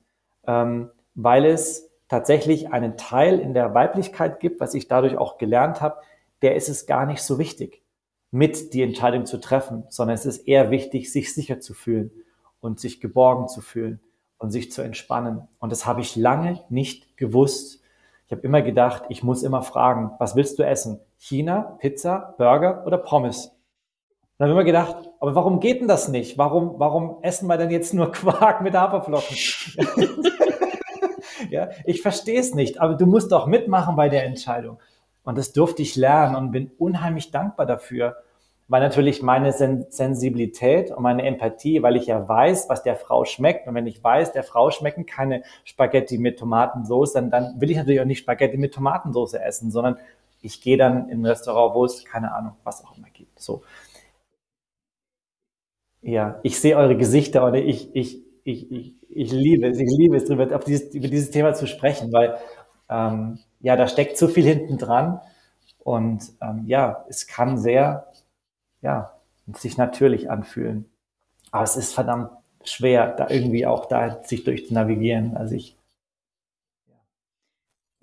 ähm, 0.46 0.90
weil 1.14 1.46
es 1.46 1.85
tatsächlich 2.08 2.72
einen 2.72 2.96
Teil 2.96 3.38
in 3.38 3.54
der 3.54 3.74
Weiblichkeit 3.74 4.40
gibt, 4.40 4.60
was 4.60 4.74
ich 4.74 4.88
dadurch 4.88 5.16
auch 5.16 5.38
gelernt 5.38 5.80
habe, 5.80 5.96
der 6.42 6.54
ist 6.54 6.68
es 6.68 6.86
gar 6.86 7.06
nicht 7.06 7.22
so 7.22 7.38
wichtig 7.38 7.82
mit 8.30 8.74
die 8.74 8.82
Entscheidung 8.82 9.26
zu 9.26 9.38
treffen, 9.38 9.84
sondern 9.88 10.14
es 10.14 10.26
ist 10.26 10.46
eher 10.46 10.70
wichtig, 10.70 11.12
sich 11.12 11.32
sicher 11.32 11.60
zu 11.60 11.74
fühlen 11.74 12.10
und 12.60 12.80
sich 12.80 13.00
geborgen 13.00 13.48
zu 13.48 13.60
fühlen 13.60 14.00
und 14.38 14.50
sich 14.50 14.70
zu 14.70 14.82
entspannen. 14.82 15.48
Und 15.58 15.72
das 15.72 15.86
habe 15.86 16.00
ich 16.00 16.16
lange 16.16 16.60
nicht 16.68 17.16
gewusst. 17.16 17.80
Ich 18.26 18.32
habe 18.32 18.42
immer 18.42 18.62
gedacht, 18.62 19.04
ich 19.08 19.22
muss 19.22 19.42
immer 19.42 19.62
fragen, 19.62 20.10
was 20.18 20.36
willst 20.36 20.58
du 20.58 20.64
essen? 20.64 21.00
China, 21.18 21.76
Pizza, 21.78 22.34
Burger 22.36 22.84
oder 22.86 22.98
Pommes? 22.98 23.46
Und 23.46 23.54
dann 24.38 24.50
habe 24.50 24.60
ich 24.60 24.68
immer 24.68 24.82
gedacht, 24.82 25.10
aber 25.20 25.34
warum 25.34 25.60
geht 25.60 25.80
denn 25.80 25.88
das 25.88 26.08
nicht? 26.08 26.36
Warum, 26.36 26.74
warum 26.78 27.18
essen 27.22 27.46
wir 27.46 27.56
denn 27.56 27.70
jetzt 27.70 27.94
nur 27.94 28.12
Quark 28.12 28.60
mit 28.60 28.74
Haferflocken? 28.74 29.36
ja, 31.50 31.70
ich 31.84 32.02
verstehe 32.02 32.40
es 32.40 32.54
nicht, 32.54 32.80
aber 32.80 32.94
du 32.94 33.06
musst 33.06 33.32
doch 33.32 33.46
mitmachen 33.46 33.96
bei 33.96 34.08
der 34.08 34.24
Entscheidung. 34.24 34.78
Und 35.24 35.38
das 35.38 35.52
durfte 35.52 35.82
ich 35.82 35.96
lernen 35.96 36.36
und 36.36 36.52
bin 36.52 36.70
unheimlich 36.78 37.32
dankbar 37.32 37.66
dafür, 37.66 38.16
weil 38.68 38.80
natürlich 38.80 39.22
meine 39.22 39.52
Sen 39.52 39.86
Sensibilität 39.90 40.90
und 40.90 41.02
meine 41.02 41.24
Empathie, 41.24 41.82
weil 41.82 41.96
ich 41.96 42.06
ja 42.06 42.28
weiß, 42.28 42.68
was 42.68 42.82
der 42.82 42.96
Frau 42.96 43.24
schmeckt. 43.24 43.66
Und 43.66 43.74
wenn 43.74 43.86
ich 43.86 44.02
weiß, 44.02 44.32
der 44.32 44.44
Frau 44.44 44.70
schmecken 44.70 45.06
keine 45.06 45.42
Spaghetti 45.64 46.18
mit 46.18 46.38
Tomatensauce, 46.38 47.12
dann, 47.12 47.30
dann 47.30 47.60
will 47.60 47.70
ich 47.70 47.76
natürlich 47.76 48.00
auch 48.00 48.06
nicht 48.06 48.20
Spaghetti 48.20 48.56
mit 48.56 48.74
Tomatensauce 48.74 49.34
essen, 49.34 49.70
sondern 49.70 49.98
ich 50.42 50.60
gehe 50.60 50.76
dann 50.76 51.08
in 51.08 51.22
ein 51.22 51.26
Restaurant, 51.26 51.74
wo 51.74 51.84
es 51.84 52.04
keine 52.04 52.34
Ahnung, 52.34 52.52
was 52.64 52.84
auch 52.84 52.96
immer 52.96 53.08
gibt. 53.12 53.40
So. 53.40 53.62
Ja, 56.02 56.38
ich 56.42 56.60
sehe 56.60 56.76
eure 56.76 56.96
Gesichter 56.96 57.44
und 57.44 57.54
ich, 57.54 57.94
ich, 57.96 58.22
ich, 58.44 58.70
ich, 58.70 58.94
ich 59.16 59.32
liebe 59.32 59.68
es, 59.68 59.78
ich 59.78 59.88
liebe 59.98 60.16
es, 60.16 60.24
darüber, 60.24 60.54
auf 60.54 60.64
dieses, 60.64 60.94
über 60.94 61.08
dieses 61.08 61.30
Thema 61.30 61.54
zu 61.54 61.66
sprechen, 61.66 62.12
weil 62.12 62.38
ähm, 62.88 63.38
ja, 63.60 63.76
da 63.76 63.88
steckt 63.88 64.16
so 64.18 64.28
viel 64.28 64.44
hinten 64.44 64.78
dran 64.78 65.20
und 65.78 66.22
ähm, 66.40 66.64
ja, 66.66 67.04
es 67.08 67.26
kann 67.26 67.58
sehr, 67.58 68.12
ja, 68.82 69.12
sich 69.54 69.76
natürlich 69.76 70.30
anfühlen. 70.30 70.86
Aber 71.50 71.64
es 71.64 71.76
ist 71.76 71.94
verdammt 71.94 72.30
schwer, 72.64 73.14
da 73.16 73.30
irgendwie 73.30 73.66
auch 73.66 73.86
da 73.86 74.22
sich 74.22 74.44
durch 74.44 74.66
zu 74.66 74.74
navigieren. 74.74 75.36
Also 75.36 75.54
ich 75.54 75.76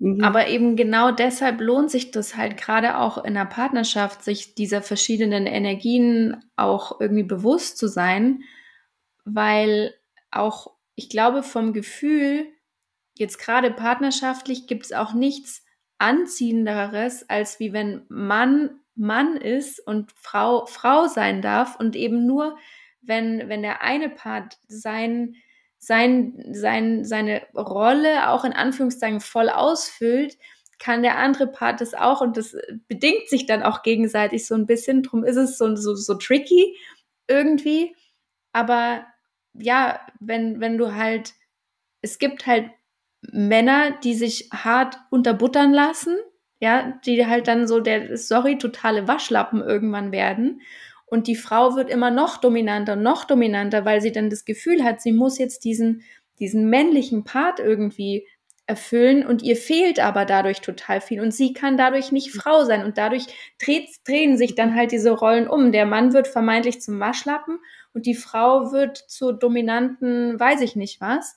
Mhm. 0.04 0.22
Aber 0.22 0.48
eben 0.48 0.76
genau 0.76 1.12
deshalb 1.12 1.60
lohnt 1.62 1.90
sich 1.90 2.10
das 2.10 2.36
halt 2.36 2.58
gerade 2.58 2.98
auch 2.98 3.24
in 3.24 3.32
der 3.32 3.46
Partnerschaft, 3.46 4.22
sich 4.22 4.54
dieser 4.54 4.82
verschiedenen 4.82 5.46
Energien 5.46 6.44
auch 6.56 7.00
irgendwie 7.00 7.22
bewusst 7.22 7.78
zu 7.78 7.88
sein, 7.88 8.42
weil 9.24 9.94
auch, 10.30 10.73
ich 10.94 11.08
glaube, 11.08 11.42
vom 11.42 11.72
Gefühl, 11.72 12.46
jetzt 13.14 13.38
gerade 13.38 13.70
partnerschaftlich, 13.70 14.66
gibt 14.66 14.86
es 14.86 14.92
auch 14.92 15.12
nichts 15.12 15.64
Anziehenderes, 15.98 17.28
als 17.28 17.60
wie 17.60 17.72
wenn 17.72 18.04
Mann 18.08 18.80
Mann 18.96 19.36
ist 19.36 19.84
und 19.84 20.12
Frau 20.16 20.66
Frau 20.66 21.08
sein 21.08 21.42
darf 21.42 21.76
und 21.80 21.96
eben 21.96 22.26
nur, 22.26 22.56
wenn, 23.02 23.48
wenn 23.48 23.62
der 23.62 23.82
eine 23.82 24.08
Part 24.08 24.58
sein 24.68 25.34
sein, 25.84 26.42
sein, 26.52 27.04
seine 27.04 27.42
Rolle 27.54 28.30
auch 28.30 28.44
in 28.44 28.54
Anführungszeichen 28.54 29.20
voll 29.20 29.50
ausfüllt, 29.50 30.38
kann 30.78 31.02
der 31.02 31.18
andere 31.18 31.46
Part 31.46 31.80
das 31.80 31.94
auch 31.94 32.20
und 32.20 32.36
das 32.36 32.56
bedingt 32.88 33.28
sich 33.28 33.46
dann 33.46 33.62
auch 33.62 33.82
gegenseitig 33.82 34.46
so 34.46 34.54
ein 34.54 34.66
bisschen. 34.66 35.02
Drum 35.02 35.24
ist 35.24 35.36
es 35.36 35.58
so, 35.58 35.76
so, 35.76 35.94
so 35.94 36.14
tricky 36.14 36.76
irgendwie. 37.28 37.94
Aber 38.52 39.06
ja, 39.54 40.00
wenn, 40.20 40.60
wenn 40.60 40.78
du 40.78 40.94
halt, 40.94 41.34
es 42.02 42.18
gibt 42.18 42.46
halt 42.46 42.70
Männer, 43.32 43.92
die 44.02 44.14
sich 44.14 44.50
hart 44.52 44.98
unterbuttern 45.10 45.72
lassen, 45.72 46.16
ja, 46.60 46.98
die 47.04 47.26
halt 47.26 47.48
dann 47.48 47.66
so 47.66 47.80
der, 47.80 48.16
sorry, 48.16 48.58
totale 48.58 49.08
Waschlappen 49.08 49.62
irgendwann 49.62 50.12
werden. 50.12 50.60
Und 51.06 51.26
die 51.26 51.36
Frau 51.36 51.76
wird 51.76 51.90
immer 51.90 52.10
noch 52.10 52.38
dominanter, 52.38 52.96
noch 52.96 53.24
dominanter, 53.24 53.84
weil 53.84 54.00
sie 54.00 54.12
dann 54.12 54.30
das 54.30 54.44
Gefühl 54.44 54.82
hat, 54.82 55.00
sie 55.00 55.12
muss 55.12 55.38
jetzt 55.38 55.64
diesen, 55.64 56.02
diesen 56.38 56.68
männlichen 56.68 57.24
Part 57.24 57.60
irgendwie 57.60 58.26
erfüllen 58.66 59.26
und 59.26 59.42
ihr 59.42 59.56
fehlt 59.56 60.00
aber 60.00 60.24
dadurch 60.24 60.62
total 60.62 61.02
viel 61.02 61.20
und 61.20 61.32
sie 61.32 61.52
kann 61.52 61.76
dadurch 61.76 62.12
nicht 62.12 62.32
Frau 62.32 62.64
sein 62.64 62.82
und 62.82 62.96
dadurch 62.96 63.26
dreht, 63.62 63.90
drehen 64.06 64.38
sich 64.38 64.54
dann 64.54 64.74
halt 64.74 64.90
diese 64.90 65.10
Rollen 65.10 65.48
um. 65.48 65.70
Der 65.70 65.84
Mann 65.84 66.14
wird 66.14 66.28
vermeintlich 66.28 66.80
zum 66.80 66.98
Waschlappen 66.98 67.58
und 67.94 68.06
die 68.06 68.14
Frau 68.14 68.72
wird 68.72 68.98
zur 68.98 69.32
dominanten, 69.32 70.38
weiß 70.38 70.60
ich 70.60 70.76
nicht 70.76 71.00
was. 71.00 71.36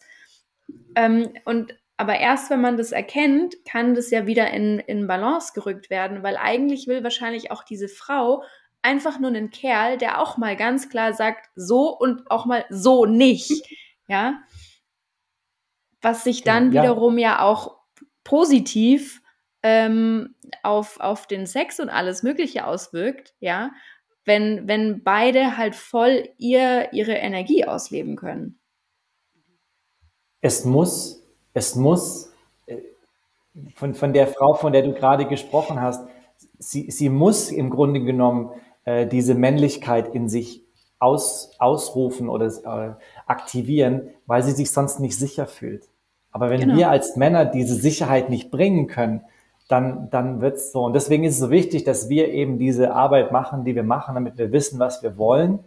Ähm, 0.95 1.29
und 1.45 1.75
aber 1.97 2.19
erst 2.19 2.51
wenn 2.51 2.61
man 2.61 2.77
das 2.77 2.91
erkennt, 2.91 3.55
kann 3.65 3.95
das 3.95 4.11
ja 4.11 4.27
wieder 4.27 4.51
in, 4.51 4.79
in 4.79 5.07
Balance 5.07 5.53
gerückt 5.53 5.89
werden, 5.89 6.21
weil 6.21 6.37
eigentlich 6.37 6.87
will 6.87 7.03
wahrscheinlich 7.03 7.49
auch 7.49 7.63
diese 7.63 7.87
Frau 7.87 8.43
einfach 8.83 9.19
nur 9.19 9.29
einen 9.29 9.49
Kerl, 9.49 9.97
der 9.97 10.21
auch 10.21 10.37
mal 10.37 10.55
ganz 10.55 10.89
klar 10.89 11.13
sagt, 11.13 11.49
so 11.55 11.89
und 11.97 12.29
auch 12.29 12.45
mal 12.45 12.65
so 12.69 13.05
nicht. 13.05 13.51
Ja. 14.09 14.41
Was 16.01 16.23
sich 16.23 16.41
dann 16.41 16.71
ja. 16.71 16.81
wiederum 16.81 17.17
ja 17.17 17.41
auch 17.41 17.75
positiv 18.23 19.21
ähm, 19.63 20.33
auf, 20.63 21.01
auf 21.01 21.27
den 21.27 21.45
Sex 21.45 21.81
und 21.81 21.89
alles 21.89 22.23
Mögliche 22.23 22.65
auswirkt, 22.65 23.33
ja, 23.41 23.71
wenn, 24.27 24.67
wenn 24.67 25.03
beide 25.03 25.57
halt 25.57 25.73
voll 25.73 26.29
ihr, 26.37 26.93
ihre 26.93 27.13
Energie 27.13 27.65
ausleben 27.65 28.17
können. 28.17 28.59
Es 30.41 30.65
muss, 30.65 31.23
es 31.53 31.75
muss, 31.75 32.31
äh, 32.67 32.77
von, 33.75 33.95
von 33.95 34.13
der 34.13 34.27
Frau, 34.27 34.53
von 34.53 34.73
der 34.73 34.83
du 34.83 34.93
gerade 34.93 35.25
gesprochen 35.25 35.81
hast, 35.81 36.07
sie, 36.59 36.91
sie 36.91 37.09
muss 37.09 37.49
im 37.49 37.69
Grunde 37.69 38.01
genommen 38.03 38.51
äh, 38.83 39.07
diese 39.07 39.33
Männlichkeit 39.33 40.13
in 40.13 40.29
sich 40.29 40.63
aus, 40.99 41.51
ausrufen 41.57 42.27
oder 42.27 42.47
äh, 42.47 42.95
aktivieren, 43.25 44.09
weil 44.25 44.43
sie 44.43 44.51
sich 44.51 44.71
sonst 44.71 44.99
nicht 44.99 45.17
sicher 45.17 45.47
fühlt. 45.47 45.87
Aber 46.31 46.49
wenn 46.49 46.59
genau. 46.59 46.75
wir 46.75 46.89
als 46.89 47.15
Männer 47.15 47.45
diese 47.45 47.75
Sicherheit 47.75 48.29
nicht 48.29 48.51
bringen 48.51 48.87
können, 48.87 49.21
dann, 49.67 50.09
dann 50.09 50.41
wird's 50.41 50.71
so. 50.71 50.83
Und 50.83 50.93
deswegen 50.93 51.23
ist 51.23 51.35
es 51.35 51.39
so 51.39 51.49
wichtig, 51.49 51.83
dass 51.83 52.09
wir 52.09 52.29
eben 52.29 52.57
diese 52.57 52.93
Arbeit 52.93 53.31
machen, 53.31 53.65
die 53.65 53.75
wir 53.75 53.83
machen, 53.83 54.15
damit 54.15 54.37
wir 54.37 54.51
wissen, 54.51 54.79
was 54.79 55.03
wir 55.03 55.17
wollen, 55.17 55.59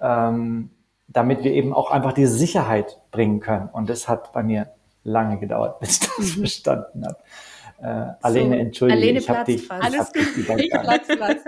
ähm, 0.00 0.70
damit 1.08 1.42
wir 1.44 1.52
eben 1.52 1.72
auch 1.72 1.90
einfach 1.90 2.12
diese 2.12 2.34
Sicherheit 2.34 3.00
bringen 3.10 3.40
können. 3.40 3.68
Und 3.72 3.88
das 3.88 4.08
hat 4.08 4.32
bei 4.32 4.42
mir 4.42 4.68
lange 5.04 5.38
gedauert, 5.38 5.80
bis 5.80 6.00
ich 6.00 6.00
das 6.00 6.18
mhm. 6.18 6.40
verstanden 6.40 7.06
habe. 7.06 7.16
Äh, 7.82 8.14
Alene, 8.22 8.54
so, 8.54 8.60
entschuldige, 8.60 9.00
Alene 9.00 9.18
ich 9.18 9.28
habe 9.28 9.44
dich, 9.44 9.68
Alles 9.68 9.92
ich 10.14 10.48
hab 10.48 10.56
dich 10.56 10.66
ich 10.66 10.70
platz, 10.70 11.06
platz. 11.08 11.42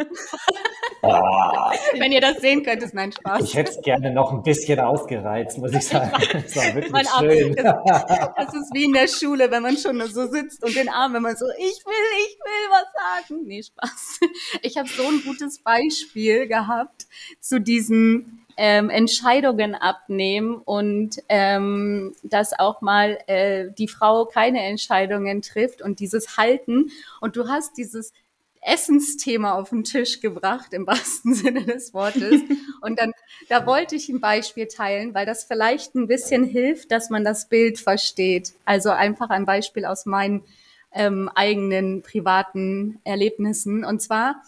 ah. 1.02 1.72
Wenn 1.96 2.10
ihr 2.10 2.20
das 2.20 2.38
sehen 2.38 2.64
könnt, 2.64 2.82
ist 2.82 2.92
mein 2.92 3.12
Spaß. 3.12 3.44
Ich 3.44 3.54
hätte 3.54 3.70
es 3.70 3.80
gerne 3.82 4.10
noch 4.10 4.32
ein 4.32 4.42
bisschen 4.42 4.80
ausgereizt, 4.80 5.58
muss 5.58 5.72
ich 5.72 5.86
sagen. 5.86 6.10
Das 6.32 6.56
war 6.56 6.74
wirklich 6.74 7.08
schön. 7.20 7.54
Das, 7.54 8.04
das, 8.36 8.54
ist 8.54 8.74
wie 8.74 8.82
in 8.82 8.92
der 8.92 9.06
Schule, 9.06 9.48
wenn 9.52 9.62
man 9.62 9.76
schon 9.76 10.00
so 10.08 10.26
sitzt 10.26 10.64
und 10.64 10.74
den 10.74 10.88
Arm, 10.88 11.14
wenn 11.14 11.22
man 11.22 11.36
so, 11.36 11.46
ich 11.56 11.84
will, 11.86 12.26
ich 12.26 12.36
will 12.40 12.70
was 12.70 13.28
sagen. 13.28 13.42
Nee, 13.44 13.62
Spaß. 13.62 14.20
Ich 14.62 14.76
habe 14.76 14.88
so 14.88 15.04
ein 15.04 15.22
gutes 15.24 15.62
Beispiel 15.62 16.48
gehabt 16.48 17.06
zu 17.38 17.60
diesem 17.60 18.43
ähm, 18.56 18.90
Entscheidungen 18.90 19.74
abnehmen 19.74 20.56
und 20.64 21.16
ähm, 21.28 22.14
dass 22.22 22.58
auch 22.58 22.80
mal 22.80 23.18
äh, 23.26 23.66
die 23.76 23.88
Frau 23.88 24.26
keine 24.26 24.62
Entscheidungen 24.62 25.42
trifft 25.42 25.82
und 25.82 26.00
dieses 26.00 26.36
Halten. 26.36 26.90
Und 27.20 27.36
du 27.36 27.48
hast 27.48 27.76
dieses 27.76 28.12
Essensthema 28.64 29.52
auf 29.52 29.70
den 29.70 29.84
Tisch 29.84 30.20
gebracht, 30.20 30.72
im 30.72 30.86
wahrsten 30.86 31.34
Sinne 31.34 31.64
des 31.64 31.92
Wortes. 31.92 32.40
Und 32.80 32.98
dann, 32.98 33.12
da 33.48 33.66
wollte 33.66 33.94
ich 33.94 34.08
ein 34.08 34.20
Beispiel 34.20 34.66
teilen, 34.66 35.14
weil 35.14 35.26
das 35.26 35.44
vielleicht 35.44 35.94
ein 35.94 36.06
bisschen 36.06 36.44
hilft, 36.44 36.90
dass 36.90 37.10
man 37.10 37.24
das 37.24 37.48
Bild 37.48 37.78
versteht. 37.78 38.52
Also 38.64 38.90
einfach 38.90 39.30
ein 39.30 39.44
Beispiel 39.44 39.84
aus 39.84 40.06
meinen 40.06 40.42
ähm, 40.92 41.30
eigenen 41.34 42.02
privaten 42.02 43.00
Erlebnissen. 43.04 43.84
Und 43.84 44.00
zwar 44.00 44.42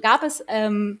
gab 0.00 0.22
es 0.22 0.42
ähm, 0.48 1.00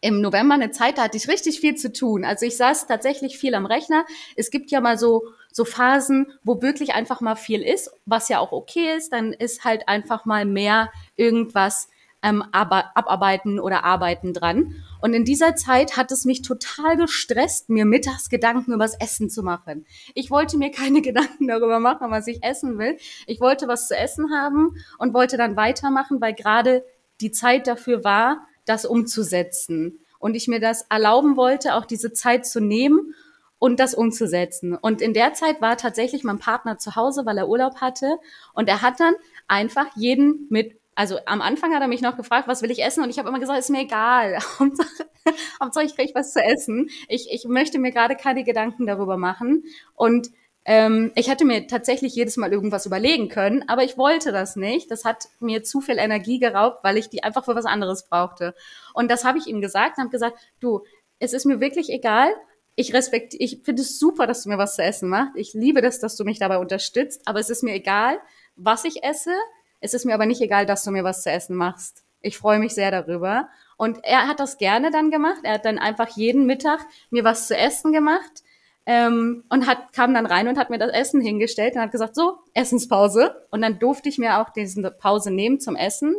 im 0.00 0.20
November 0.20 0.54
eine 0.54 0.70
Zeit, 0.70 0.98
da 0.98 1.04
hatte 1.04 1.16
ich 1.16 1.28
richtig 1.28 1.60
viel 1.60 1.76
zu 1.76 1.92
tun. 1.92 2.24
Also 2.24 2.44
ich 2.46 2.56
saß 2.56 2.86
tatsächlich 2.86 3.38
viel 3.38 3.54
am 3.54 3.66
Rechner. 3.66 4.04
Es 4.36 4.50
gibt 4.50 4.70
ja 4.70 4.80
mal 4.80 4.98
so, 4.98 5.24
so 5.52 5.64
Phasen, 5.64 6.32
wo 6.42 6.60
wirklich 6.60 6.94
einfach 6.94 7.20
mal 7.20 7.36
viel 7.36 7.62
ist, 7.62 7.92
was 8.04 8.28
ja 8.28 8.38
auch 8.40 8.52
okay 8.52 8.96
ist. 8.96 9.12
Dann 9.12 9.32
ist 9.32 9.64
halt 9.64 9.88
einfach 9.88 10.24
mal 10.24 10.44
mehr 10.44 10.90
irgendwas 11.16 11.88
ähm, 12.22 12.42
abarbeiten 12.52 13.58
oder 13.58 13.84
arbeiten 13.84 14.32
dran. 14.32 14.76
Und 15.00 15.14
in 15.14 15.24
dieser 15.24 15.56
Zeit 15.56 15.96
hat 15.96 16.12
es 16.12 16.24
mich 16.24 16.42
total 16.42 16.96
gestresst, 16.96 17.68
mir 17.68 17.84
mittags 17.84 18.28
Gedanken 18.28 18.72
übers 18.72 18.94
Essen 18.94 19.28
zu 19.28 19.42
machen. 19.42 19.86
Ich 20.14 20.30
wollte 20.30 20.56
mir 20.56 20.70
keine 20.70 21.02
Gedanken 21.02 21.48
darüber 21.48 21.80
machen, 21.80 22.10
was 22.10 22.28
ich 22.28 22.42
essen 22.44 22.78
will. 22.78 22.96
Ich 23.26 23.40
wollte 23.40 23.68
was 23.68 23.88
zu 23.88 23.96
essen 23.96 24.32
haben 24.32 24.76
und 24.98 25.14
wollte 25.14 25.36
dann 25.36 25.56
weitermachen, 25.56 26.20
weil 26.20 26.34
gerade 26.34 26.84
die 27.20 27.32
Zeit 27.32 27.66
dafür 27.66 28.04
war, 28.04 28.46
das 28.64 28.84
umzusetzen. 28.84 30.00
Und 30.18 30.34
ich 30.34 30.48
mir 30.48 30.60
das 30.60 30.82
erlauben 30.88 31.36
wollte, 31.36 31.74
auch 31.74 31.84
diese 31.84 32.12
Zeit 32.12 32.46
zu 32.46 32.60
nehmen 32.60 33.14
und 33.58 33.78
das 33.78 33.94
umzusetzen. 33.94 34.76
Und 34.76 35.00
in 35.00 35.14
der 35.14 35.34
Zeit 35.34 35.60
war 35.60 35.76
tatsächlich 35.76 36.24
mein 36.24 36.38
Partner 36.38 36.78
zu 36.78 36.96
Hause, 36.96 37.26
weil 37.26 37.38
er 37.38 37.48
Urlaub 37.48 37.76
hatte. 37.76 38.18
Und 38.54 38.68
er 38.68 38.82
hat 38.82 38.98
dann 39.00 39.14
einfach 39.46 39.86
jeden 39.94 40.46
mit, 40.50 40.80
also 40.94 41.18
am 41.26 41.40
Anfang 41.40 41.74
hat 41.74 41.80
er 41.80 41.88
mich 41.88 42.02
noch 42.02 42.16
gefragt, 42.16 42.48
was 42.48 42.62
will 42.62 42.70
ich 42.70 42.82
essen? 42.82 43.04
Und 43.04 43.10
ich 43.10 43.18
habe 43.18 43.28
immer 43.28 43.38
gesagt, 43.40 43.58
ist 43.58 43.70
mir 43.70 43.82
egal. 43.82 44.38
Hauptsache, 45.60 45.84
ich 45.84 45.94
kriege 45.94 46.14
was 46.14 46.32
zu 46.32 46.42
essen. 46.42 46.90
Ich, 47.08 47.28
ich 47.30 47.44
möchte 47.44 47.78
mir 47.78 47.92
gerade 47.92 48.16
keine 48.16 48.44
Gedanken 48.44 48.86
darüber 48.86 49.16
machen. 49.16 49.64
Und 49.94 50.30
ähm, 50.64 51.10
ich 51.16 51.28
hätte 51.28 51.44
mir 51.44 51.66
tatsächlich 51.66 52.14
jedes 52.14 52.36
Mal 52.36 52.52
irgendwas 52.52 52.86
überlegen 52.86 53.28
können, 53.28 53.68
aber 53.68 53.82
ich 53.82 53.98
wollte 53.98 54.30
das 54.30 54.54
nicht. 54.54 54.90
Das 54.90 55.04
hat 55.04 55.28
mir 55.40 55.64
zu 55.64 55.80
viel 55.80 55.98
Energie 55.98 56.38
geraubt, 56.38 56.84
weil 56.84 56.98
ich 56.98 57.08
die 57.08 57.24
einfach 57.24 57.44
für 57.44 57.56
was 57.56 57.64
anderes 57.64 58.08
brauchte. 58.08 58.54
Und 58.94 59.10
das 59.10 59.24
habe 59.24 59.38
ich 59.38 59.46
ihm 59.46 59.60
gesagt 59.60 59.98
und 59.98 60.04
habe 60.04 60.10
gesagt, 60.10 60.38
du, 60.60 60.84
es 61.18 61.32
ist 61.32 61.46
mir 61.46 61.60
wirklich 61.60 61.90
egal. 61.90 62.32
Ich 62.76 62.94
respekt, 62.94 63.34
ich 63.36 63.62
finde 63.64 63.82
es 63.82 63.98
super, 63.98 64.26
dass 64.26 64.44
du 64.44 64.48
mir 64.48 64.58
was 64.58 64.76
zu 64.76 64.82
essen 64.82 65.08
machst. 65.08 65.32
Ich 65.36 65.52
liebe 65.52 65.82
das, 65.82 65.98
dass 65.98 66.16
du 66.16 66.24
mich 66.24 66.38
dabei 66.38 66.58
unterstützt, 66.58 67.22
aber 67.26 67.40
es 67.40 67.50
ist 67.50 67.62
mir 67.62 67.74
egal, 67.74 68.20
was 68.54 68.84
ich 68.84 69.02
esse. 69.02 69.34
Es 69.80 69.94
ist 69.94 70.04
mir 70.04 70.14
aber 70.14 70.26
nicht 70.26 70.40
egal, 70.40 70.64
dass 70.64 70.84
du 70.84 70.92
mir 70.92 71.02
was 71.02 71.22
zu 71.22 71.30
essen 71.30 71.56
machst. 71.56 72.04
Ich 72.20 72.38
freue 72.38 72.60
mich 72.60 72.72
sehr 72.72 72.92
darüber. 72.92 73.48
Und 73.76 73.98
er 74.04 74.28
hat 74.28 74.38
das 74.38 74.58
gerne 74.58 74.92
dann 74.92 75.10
gemacht. 75.10 75.40
Er 75.42 75.54
hat 75.54 75.64
dann 75.64 75.78
einfach 75.78 76.08
jeden 76.16 76.46
Mittag 76.46 76.78
mir 77.10 77.24
was 77.24 77.48
zu 77.48 77.56
essen 77.56 77.92
gemacht 77.92 78.44
ähm, 78.86 79.44
und 79.48 79.66
hat, 79.66 79.92
kam 79.92 80.12
dann 80.14 80.26
rein 80.26 80.48
und 80.48 80.58
hat 80.58 80.70
mir 80.70 80.78
das 80.78 80.92
Essen 80.92 81.20
hingestellt 81.20 81.74
und 81.74 81.82
hat 81.82 81.92
gesagt, 81.92 82.14
so, 82.14 82.38
Essenspause. 82.54 83.46
Und 83.50 83.62
dann 83.62 83.78
durfte 83.78 84.08
ich 84.08 84.18
mir 84.18 84.40
auch 84.40 84.50
diese 84.50 84.90
Pause 84.90 85.30
nehmen 85.30 85.60
zum 85.60 85.76
Essen, 85.76 86.14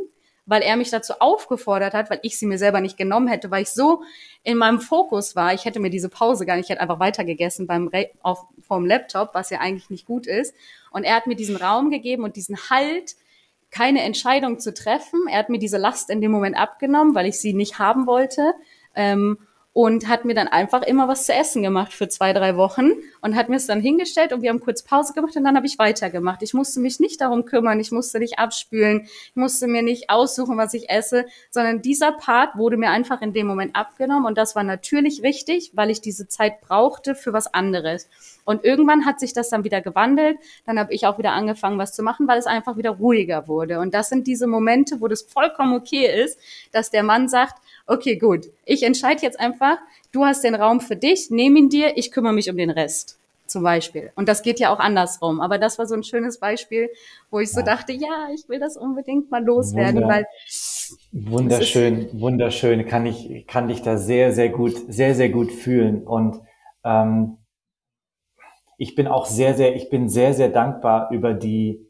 weil 0.45 0.61
er 0.61 0.77
mich 0.77 0.89
dazu 0.89 1.13
aufgefordert 1.19 1.93
hat, 1.93 2.09
weil 2.09 2.19
ich 2.23 2.37
sie 2.37 2.45
mir 2.45 2.57
selber 2.57 2.79
nicht 2.79 2.97
genommen 2.97 3.27
hätte, 3.27 3.51
weil 3.51 3.63
ich 3.63 3.69
so 3.69 4.03
in 4.43 4.57
meinem 4.57 4.79
Fokus 4.79 5.35
war. 5.35 5.53
Ich 5.53 5.65
hätte 5.65 5.79
mir 5.79 5.89
diese 5.89 6.09
Pause 6.09 6.45
gar 6.45 6.55
nicht, 6.55 6.65
ich 6.65 6.69
hätte 6.69 6.81
einfach 6.81 6.99
weitergegessen 6.99 7.67
beim 7.67 7.87
Re 7.87 8.09
auf, 8.21 8.45
vom 8.61 8.85
Laptop, 8.85 9.33
was 9.33 9.49
ja 9.49 9.59
eigentlich 9.59 9.89
nicht 9.89 10.05
gut 10.05 10.25
ist. 10.25 10.55
Und 10.91 11.03
er 11.03 11.15
hat 11.15 11.27
mir 11.27 11.35
diesen 11.35 11.55
Raum 11.57 11.89
gegeben 11.89 12.23
und 12.23 12.35
diesen 12.35 12.57
Halt, 12.69 13.15
keine 13.71 14.03
Entscheidung 14.03 14.59
zu 14.59 14.73
treffen. 14.73 15.27
Er 15.27 15.39
hat 15.39 15.49
mir 15.49 15.59
diese 15.59 15.77
Last 15.77 16.09
in 16.09 16.21
dem 16.21 16.31
Moment 16.31 16.55
abgenommen, 16.55 17.15
weil 17.15 17.25
ich 17.25 17.39
sie 17.39 17.53
nicht 17.53 17.79
haben 17.79 18.05
wollte. 18.05 18.53
Ähm, 18.95 19.39
und 19.73 20.07
hat 20.07 20.23
mir 20.23 20.35
dann 20.35 20.47
einfach 20.47 20.83
immer 20.83 21.07
was 21.07 21.25
zu 21.25 21.33
essen 21.33 21.63
gemacht 21.63 21.93
für 21.93 22.07
zwei, 22.07 22.31
drei 22.31 22.55
Wochen 22.55 22.91
und 23.21 23.35
hat 23.35 23.49
mir 23.49 23.55
es 23.55 23.65
dann 23.65 23.81
hingestellt 23.81 24.31
und 24.31 24.43
wir 24.43 24.51
haben 24.51 24.59
kurz 24.59 24.83
Pause 24.83 25.13
gemacht 25.13 25.35
und 25.35 25.43
dann 25.43 25.55
habe 25.55 25.65
ich 25.65 25.79
weitergemacht. 25.79 26.43
Ich 26.43 26.53
musste 26.53 26.79
mich 26.79 26.99
nicht 26.99 27.19
darum 27.21 27.45
kümmern, 27.45 27.79
ich 27.79 27.91
musste 27.91 28.19
nicht 28.19 28.37
abspülen, 28.37 29.01
ich 29.05 29.35
musste 29.35 29.65
mir 29.67 29.81
nicht 29.81 30.11
aussuchen, 30.11 30.57
was 30.57 30.75
ich 30.75 30.91
esse, 30.91 31.25
sondern 31.49 31.81
dieser 31.81 32.11
Part 32.11 32.55
wurde 32.55 32.77
mir 32.77 32.91
einfach 32.91 33.21
in 33.23 33.33
dem 33.33 33.47
Moment 33.47 33.75
abgenommen 33.75 34.25
und 34.25 34.37
das 34.37 34.55
war 34.55 34.63
natürlich 34.63 35.23
richtig, 35.23 35.71
weil 35.73 35.89
ich 35.89 36.01
diese 36.01 36.27
Zeit 36.27 36.61
brauchte 36.61 37.15
für 37.15 37.33
was 37.33 37.51
anderes. 37.51 38.07
Und 38.45 38.63
irgendwann 38.63 39.05
hat 39.05 39.19
sich 39.19 39.33
das 39.33 39.49
dann 39.49 39.63
wieder 39.63 39.81
gewandelt. 39.81 40.37
Dann 40.65 40.77
habe 40.77 40.93
ich 40.93 41.07
auch 41.07 41.17
wieder 41.17 41.31
angefangen, 41.31 41.77
was 41.77 41.93
zu 41.93 42.03
machen, 42.03 42.27
weil 42.27 42.37
es 42.37 42.45
einfach 42.45 42.75
wieder 42.75 42.91
ruhiger 42.91 43.47
wurde. 43.47 43.79
Und 43.79 43.93
das 43.93 44.09
sind 44.09 44.27
diese 44.27 44.47
Momente, 44.47 44.99
wo 44.99 45.07
das 45.07 45.21
vollkommen 45.21 45.73
okay 45.75 46.23
ist, 46.23 46.37
dass 46.71 46.89
der 46.91 47.03
Mann 47.03 47.29
sagt, 47.29 47.62
okay, 47.87 48.17
gut, 48.17 48.47
ich 48.65 48.83
entscheide 48.83 49.21
jetzt 49.21 49.39
einfach, 49.39 49.77
du 50.11 50.25
hast 50.25 50.43
den 50.43 50.55
Raum 50.55 50.81
für 50.81 50.95
dich, 50.95 51.29
nehme 51.29 51.59
ihn 51.59 51.69
dir, 51.69 51.97
ich 51.97 52.11
kümmere 52.11 52.33
mich 52.33 52.49
um 52.49 52.57
den 52.57 52.69
Rest 52.69 53.19
zum 53.45 53.63
Beispiel. 53.63 54.11
Und 54.15 54.27
das 54.27 54.41
geht 54.41 54.59
ja 54.59 54.73
auch 54.73 54.79
andersrum. 54.79 55.41
Aber 55.41 55.57
das 55.57 55.77
war 55.77 55.85
so 55.85 55.95
ein 55.95 56.03
schönes 56.03 56.39
Beispiel, 56.39 56.89
wo 57.29 57.39
ich 57.39 57.51
so 57.51 57.59
ja. 57.59 57.65
dachte, 57.65 57.93
ja, 57.93 58.29
ich 58.33 58.49
will 58.49 58.59
das 58.59 58.77
unbedingt 58.77 59.29
mal 59.31 59.43
loswerden, 59.43 60.01
Wunder, 60.01 60.07
weil 60.07 60.25
wunderschön, 61.11 62.09
wunderschön, 62.19 62.85
kann 62.85 63.05
ich 63.05 63.45
kann 63.47 63.67
dich 63.67 63.81
da 63.81 63.97
sehr 63.97 64.31
sehr 64.31 64.49
gut 64.49 64.73
sehr 64.87 65.13
sehr 65.15 65.29
gut 65.29 65.51
fühlen 65.51 66.05
und 66.05 66.41
ähm, 66.83 67.37
ich 68.77 68.95
bin 68.95 69.07
auch 69.07 69.25
sehr 69.25 69.53
sehr 69.53 69.75
ich 69.75 69.89
bin 69.89 70.09
sehr 70.09 70.33
sehr 70.33 70.49
dankbar 70.49 71.09
über 71.11 71.33
die 71.33 71.85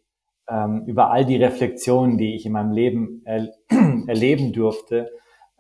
ähm, 0.50 0.84
über 0.86 1.12
all 1.12 1.26
die 1.26 1.38
Reflexionen, 1.38 2.18
die 2.18 2.36
ich 2.36 2.46
in 2.46 2.52
meinem 2.52 2.72
Leben 2.72 3.22
er, 3.26 3.50
erleben 4.08 4.52
durfte 4.52 5.12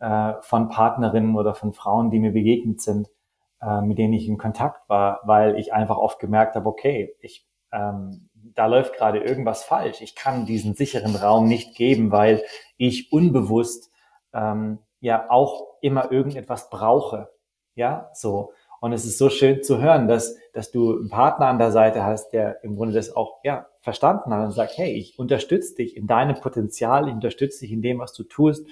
äh, 0.03 0.41
von 0.41 0.67
Partnerinnen 0.67 1.37
oder 1.37 1.53
von 1.53 1.71
Frauen, 1.71 2.11
die 2.11 2.19
mir 2.19 2.33
begegnet 2.33 2.81
sind, 2.81 3.09
äh, 3.61 3.79
mit 3.79 3.97
denen 3.97 4.11
ich 4.11 4.27
in 4.27 4.37
Kontakt 4.37 4.89
war, 4.89 5.21
weil 5.23 5.57
ich 5.57 5.73
einfach 5.73 5.97
oft 5.97 6.19
gemerkt 6.19 6.55
habe, 6.55 6.67
okay, 6.67 7.15
ich, 7.21 7.47
ähm, 7.71 8.29
da 8.33 8.65
läuft 8.65 8.97
gerade 8.97 9.19
irgendwas 9.19 9.63
falsch. 9.63 10.01
Ich 10.01 10.13
kann 10.13 10.45
diesen 10.45 10.73
sicheren 10.73 11.15
Raum 11.15 11.47
nicht 11.47 11.77
geben, 11.77 12.11
weil 12.11 12.43
ich 12.75 13.13
unbewusst 13.13 13.91
ähm, 14.33 14.79
ja 14.99 15.29
auch 15.29 15.77
immer 15.79 16.11
irgendetwas 16.11 16.69
brauche. 16.69 17.29
Ja, 17.73 18.09
so. 18.13 18.51
Und 18.81 18.91
es 18.91 19.05
ist 19.05 19.17
so 19.17 19.29
schön 19.29 19.63
zu 19.63 19.81
hören, 19.81 20.09
dass, 20.09 20.35
dass 20.51 20.69
du 20.69 20.97
einen 20.97 21.09
Partner 21.09 21.47
an 21.47 21.59
der 21.59 21.71
Seite 21.71 22.03
hast, 22.03 22.33
der 22.33 22.61
im 22.65 22.75
Grunde 22.75 22.93
das 22.93 23.15
auch 23.15 23.39
ja, 23.45 23.67
verstanden 23.79 24.33
hat 24.33 24.43
und 24.43 24.51
sagt, 24.51 24.77
hey, 24.77 24.91
ich 24.91 25.17
unterstütze 25.17 25.75
dich 25.75 25.95
in 25.95 26.07
deinem 26.07 26.35
Potenzial, 26.35 27.07
ich 27.07 27.13
unterstütze 27.13 27.61
dich 27.61 27.71
in 27.71 27.81
dem, 27.81 27.99
was 27.99 28.11
du 28.11 28.25
tust 28.25 28.67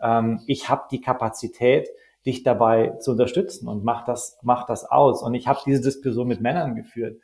ähm, 0.00 0.40
ich 0.46 0.68
habe 0.68 0.84
die 0.90 1.00
Kapazität, 1.00 1.88
dich 2.26 2.42
dabei 2.42 2.90
zu 3.00 3.12
unterstützen 3.12 3.68
und 3.68 3.84
mach 3.84 4.04
das, 4.04 4.38
mach 4.42 4.64
das 4.66 4.90
aus. 4.90 5.22
Und 5.22 5.34
ich 5.34 5.46
habe 5.46 5.60
diese 5.66 5.82
Diskussion 5.82 6.26
mit 6.26 6.40
Männern 6.40 6.74
geführt, 6.74 7.20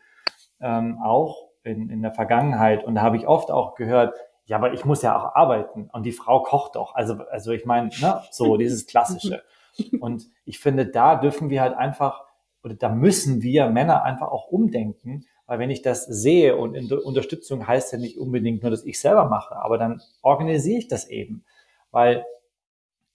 ähm, 0.60 0.98
auch 1.02 1.48
in, 1.64 1.88
in 1.88 2.02
der 2.02 2.12
Vergangenheit. 2.12 2.84
Und 2.84 2.96
da 2.96 3.02
habe 3.02 3.16
ich 3.16 3.26
oft 3.26 3.50
auch 3.50 3.74
gehört, 3.74 4.14
ja, 4.44 4.56
aber 4.56 4.72
ich 4.72 4.84
muss 4.84 5.02
ja 5.02 5.16
auch 5.16 5.34
arbeiten 5.34 5.88
und 5.92 6.04
die 6.04 6.12
Frau 6.12 6.42
kocht 6.42 6.76
doch. 6.76 6.94
Also, 6.94 7.14
also 7.30 7.52
ich 7.52 7.64
meine, 7.64 7.88
ne, 8.00 8.22
so 8.30 8.56
dieses 8.58 8.86
Klassische. 8.86 9.42
Und 10.00 10.26
ich 10.44 10.58
finde, 10.58 10.86
da 10.86 11.16
dürfen 11.16 11.48
wir 11.48 11.62
halt 11.62 11.76
einfach, 11.76 12.24
oder 12.62 12.74
da 12.74 12.88
müssen 12.88 13.42
wir 13.42 13.68
Männer 13.68 14.02
einfach 14.02 14.28
auch 14.28 14.48
umdenken, 14.48 15.24
weil 15.46 15.58
wenn 15.58 15.70
ich 15.70 15.82
das 15.82 16.04
sehe 16.04 16.56
und 16.56 16.92
Unterstützung 16.92 17.66
heißt 17.66 17.92
ja 17.92 17.98
nicht 17.98 18.18
unbedingt 18.18 18.62
nur, 18.62 18.70
dass 18.70 18.84
ich 18.84 19.00
selber 19.00 19.26
mache, 19.26 19.56
aber 19.56 19.78
dann 19.78 20.02
organisiere 20.22 20.78
ich 20.78 20.88
das 20.88 21.08
eben. 21.08 21.44
Weil 21.90 22.24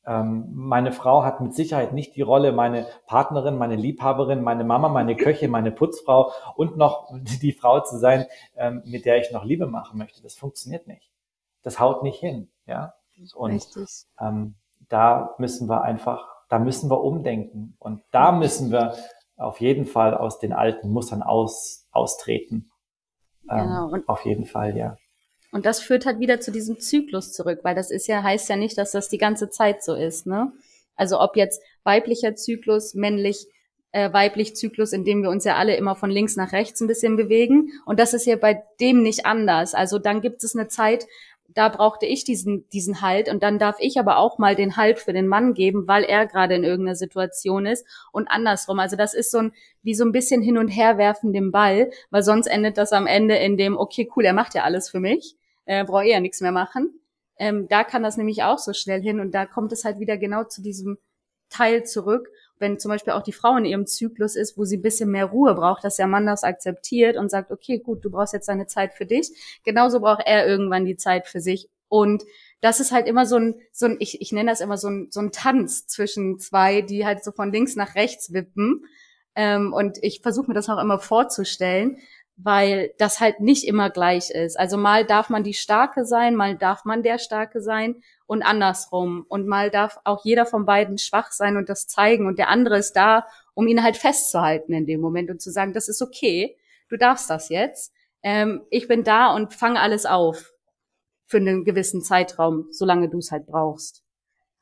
meine 0.08 0.92
Frau 0.92 1.24
hat 1.24 1.42
mit 1.42 1.56
Sicherheit 1.56 1.94
nicht 1.94 2.16
die 2.16 2.22
Rolle, 2.22 2.52
meine 2.52 2.86
Partnerin, 3.08 3.58
meine 3.58 3.76
Liebhaberin, 3.76 4.44
meine 4.44 4.64
Mama, 4.64 4.88
meine 4.88 5.16
Köchin, 5.16 5.50
meine 5.50 5.72
Putzfrau 5.72 6.32
und 6.56 6.78
noch 6.78 7.10
die 7.42 7.54
Frau 7.54 7.80
zu 7.80 7.98
sein, 7.98 8.26
ähm, 8.56 8.84
mit 8.86 9.06
der 9.06 9.18
ich 9.18 9.32
noch 9.32 9.44
Liebe 9.44 9.66
machen 9.66 9.98
möchte. 9.98 10.22
Das 10.22 10.36
funktioniert 10.36 10.88
nicht. 10.88 11.12
Das 11.64 11.80
haut 11.80 12.04
nicht 12.04 12.20
hin, 12.20 12.50
ja. 12.68 12.94
Und 13.34 13.66
ähm, 14.20 14.56
da 14.90 15.34
müssen 15.40 15.68
wir 15.68 15.82
einfach, 15.82 16.28
da 16.50 16.60
müssen 16.60 16.92
wir 16.92 17.02
umdenken 17.02 17.76
und 17.80 18.04
da 18.12 18.32
müssen 18.32 18.72
wir 18.72 18.94
auf 19.38 19.60
jeden 19.60 19.86
Fall 19.86 20.16
aus 20.16 20.40
den 20.40 20.54
alten 20.54 20.92
Mustern 20.92 21.24
aus, 21.24 21.88
austreten. 21.92 22.70
Ähm, 23.50 23.68
genau. 23.68 23.88
Und 23.88 24.08
auf 24.08 24.26
jeden 24.26 24.46
Fall, 24.46 24.78
ja. 24.78 24.98
Und 25.56 25.66
das 25.66 25.80
führt 25.80 26.06
halt 26.06 26.20
wieder 26.20 26.42
zu 26.42 26.52
diesem 26.52 26.82
Zyklus 26.82 27.32
zurück, 27.32 27.60
weil 27.64 27.76
das 27.76 27.90
ist 27.90 28.08
ja, 28.08 28.22
heißt 28.22 28.50
ja 28.50 28.58
nicht, 28.58 28.78
dass 28.78 28.92
das 28.92 29.08
die 29.08 29.18
ganze 29.18 29.50
Zeit 29.50 29.86
so 29.86 29.96
ist, 29.96 30.28
ne? 30.28 30.52
Also 30.98 31.22
ob 31.22 31.38
jetzt 31.38 31.62
weiblicher 31.86 32.36
Zyklus, 32.36 32.94
männlich, 32.94 33.48
äh, 33.94 34.12
weiblich 34.12 34.58
Zyklus, 34.58 34.92
in 34.92 35.06
dem 35.06 35.22
wir 35.22 35.30
uns 35.30 35.46
ja 35.46 35.56
alle 35.56 35.78
immer 35.78 35.96
von 35.96 36.10
links 36.10 36.36
nach 36.36 36.52
rechts 36.52 36.82
ein 36.82 36.88
bisschen 36.88 37.16
bewegen. 37.16 37.72
Und 37.86 38.02
das 38.02 38.14
ist 38.14 38.26
ja 38.26 38.36
bei 38.36 38.64
dem 38.82 39.02
nicht 39.02 39.26
anders. 39.26 39.74
Also 39.74 39.98
dann 39.98 40.20
gibt 40.20 40.44
es 40.44 40.58
eine 40.58 40.68
Zeit, 40.68 41.08
da 41.48 41.70
brauchte 41.70 42.06
ich 42.06 42.26
diesen, 42.26 42.68
diesen 42.72 43.00
Halt 43.00 43.30
und 43.30 43.42
dann 43.42 43.58
darf 43.58 43.78
ich 43.80 43.98
aber 43.98 44.18
auch 44.18 44.38
mal 44.38 44.58
den 44.58 44.76
Halt 44.76 45.00
für 45.00 45.14
den 45.14 45.30
Mann 45.30 45.54
geben, 45.54 45.88
weil 45.88 46.04
er 46.04 46.26
gerade 46.26 46.56
in 46.56 46.66
irgendeiner 46.66 46.98
Situation 46.98 47.66
ist 47.66 47.88
und 48.12 48.28
andersrum. 48.28 48.80
Also 48.80 48.98
das 48.98 49.14
ist 49.14 49.32
so 49.32 49.38
ein, 49.38 49.54
wie 49.84 49.96
so 49.96 50.04
ein 50.04 50.12
bisschen 50.12 50.42
hin 50.42 50.58
und 50.58 50.68
her 50.68 50.98
werfen 50.98 51.32
dem 51.32 51.54
Ball, 51.54 51.92
weil 52.10 52.24
sonst 52.24 52.48
endet 52.48 52.78
das 52.78 52.92
am 52.92 53.08
Ende 53.08 53.38
in 53.38 53.56
dem, 53.56 53.78
okay, 53.78 54.12
cool, 54.18 54.26
er 54.26 54.34
macht 54.34 54.54
ja 54.54 54.64
alles 54.64 54.90
für 54.90 55.00
mich 55.00 55.38
äh, 55.66 55.84
brauche 55.84 56.06
eher 56.06 56.20
nichts 56.20 56.42
mehr 56.42 56.52
machen. 56.52 57.00
Ähm, 57.38 57.68
da 57.68 57.84
kann 57.84 58.04
das 58.04 58.18
nämlich 58.18 58.44
auch 58.44 58.60
so 58.60 58.74
schnell 58.74 59.02
hin 59.02 59.20
und 59.20 59.32
da 59.32 59.46
kommt 59.46 59.72
es 59.74 59.84
halt 59.84 60.00
wieder 60.00 60.18
genau 60.18 60.46
zu 60.46 60.62
diesem 60.62 60.98
Teil 61.50 61.84
zurück. 61.86 62.30
Wenn 62.58 62.80
zum 62.80 62.90
Beispiel 62.90 63.14
auch 63.14 63.24
die 63.24 63.34
Frau 63.34 63.58
in 63.58 63.66
ihrem 63.66 63.86
Zyklus 63.86 64.36
ist, 64.36 64.58
wo 64.58 64.64
sie 64.64 64.78
ein 64.78 64.82
bisschen 64.82 65.12
mehr 65.12 65.26
Ruhe 65.26 65.54
braucht, 65.56 65.84
dass 65.84 65.98
der 65.98 66.08
Mann 66.08 66.26
das 66.26 66.44
akzeptiert 66.44 67.18
und 67.18 67.30
sagt, 67.30 67.52
okay, 67.52 67.80
gut, 67.80 68.06
du 68.06 68.10
brauchst 68.10 68.34
jetzt 68.34 68.48
deine 68.48 68.68
Zeit 68.68 68.94
für 68.94 69.06
dich. 69.06 69.32
Genauso 69.66 70.00
braucht 70.00 70.24
er 70.26 70.48
irgendwann 70.48 70.86
die 70.86 70.96
Zeit 70.96 71.28
für 71.28 71.42
sich. 71.42 71.70
Und 71.90 72.24
das 72.62 72.80
ist 72.80 72.92
halt 72.92 73.08
immer 73.08 73.26
so 73.26 73.36
ein, 73.36 73.56
so 73.72 73.88
ein 73.88 73.98
ich, 74.00 74.22
ich 74.22 74.32
nenne 74.32 74.50
das 74.50 74.62
immer 74.62 74.78
so 74.78 74.90
ein, 74.90 75.08
so 75.12 75.20
ein 75.20 75.32
Tanz 75.32 75.86
zwischen 75.88 76.40
zwei, 76.40 76.82
die 76.82 77.06
halt 77.06 77.24
so 77.24 77.32
von 77.32 77.52
links 77.52 77.76
nach 77.76 77.96
rechts 77.96 78.32
wippen. 78.32 78.86
Ähm, 79.36 79.74
und 79.74 79.98
ich 80.02 80.22
versuche 80.22 80.48
mir 80.48 80.54
das 80.54 80.70
auch 80.70 80.82
immer 80.82 81.00
vorzustellen, 81.00 81.98
weil 82.38 82.94
das 82.98 83.20
halt 83.20 83.40
nicht 83.40 83.66
immer 83.66 83.90
gleich 83.90 84.30
ist. 84.30 84.60
Also 84.60 84.78
mal 84.78 85.06
darf 85.06 85.30
man 85.30 85.44
die 85.44 85.54
Starke 85.54 86.06
sein, 86.06 86.36
mal 86.36 86.58
darf 86.58 86.84
man 86.84 87.02
der 87.02 87.18
Starke 87.18 87.62
sein 87.62 88.02
und 88.26 88.44
andersrum. 88.44 89.26
Und 89.30 89.48
mal 89.48 89.72
darf 89.72 90.00
auch 90.04 90.26
jeder 90.26 90.46
von 90.46 90.66
beiden 90.66 90.98
schwach 90.98 91.32
sein 91.32 91.56
und 91.56 91.70
das 91.70 91.88
zeigen 91.88 92.28
und 92.28 92.38
der 92.38 92.50
andere 92.50 92.78
ist 92.78 92.94
da, 92.94 93.26
um 93.54 93.68
ihn 93.68 93.84
halt 93.84 93.96
festzuhalten 93.96 94.74
in 94.74 94.86
dem 94.86 95.00
Moment 95.00 95.30
und 95.30 95.42
zu 95.42 95.50
sagen, 95.50 95.74
das 95.74 95.88
ist 95.88 96.02
okay, 96.02 96.58
du 96.90 96.98
darfst 96.98 97.30
das 97.30 97.50
jetzt. 97.50 97.94
Ähm, 98.22 98.64
ich 98.70 98.88
bin 98.88 99.04
da 99.04 99.34
und 99.34 99.54
fange 99.54 99.80
alles 99.80 100.06
auf 100.06 100.54
für 101.26 101.38
einen 101.38 101.64
gewissen 101.64 102.02
Zeitraum, 102.02 102.68
solange 102.72 103.10
du 103.10 103.20
es 103.20 103.32
halt 103.32 103.46
brauchst. 103.46 104.04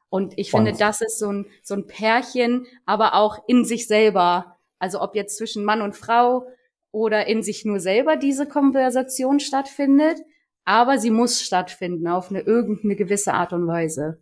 Und 0.09 0.37
ich 0.37 0.51
finde, 0.51 0.73
das 0.73 1.01
ist 1.01 1.17
so 1.17 1.31
ein, 1.31 1.47
so 1.63 1.73
ein 1.73 1.87
Pärchen, 1.87 2.67
aber 2.85 3.15
auch 3.15 3.39
in 3.47 3.65
sich 3.65 3.87
selber. 3.87 4.57
Also 4.77 5.01
ob 5.01 5.15
jetzt 5.15 5.37
zwischen 5.37 5.65
Mann 5.65 5.81
und 5.81 5.95
Frau, 5.95 6.45
oder 6.93 7.27
in 7.27 7.43
sich 7.43 7.65
nur 7.65 7.81
selber 7.81 8.15
diese 8.15 8.47
Konversation 8.47 9.41
stattfindet, 9.41 10.21
aber 10.63 10.99
sie 10.99 11.09
muss 11.11 11.41
stattfinden 11.41 12.07
auf 12.07 12.29
eine 12.29 12.41
irgendeine 12.41 12.95
gewisse 12.95 13.33
Art 13.33 13.51
und 13.51 13.67
Weise. 13.67 14.19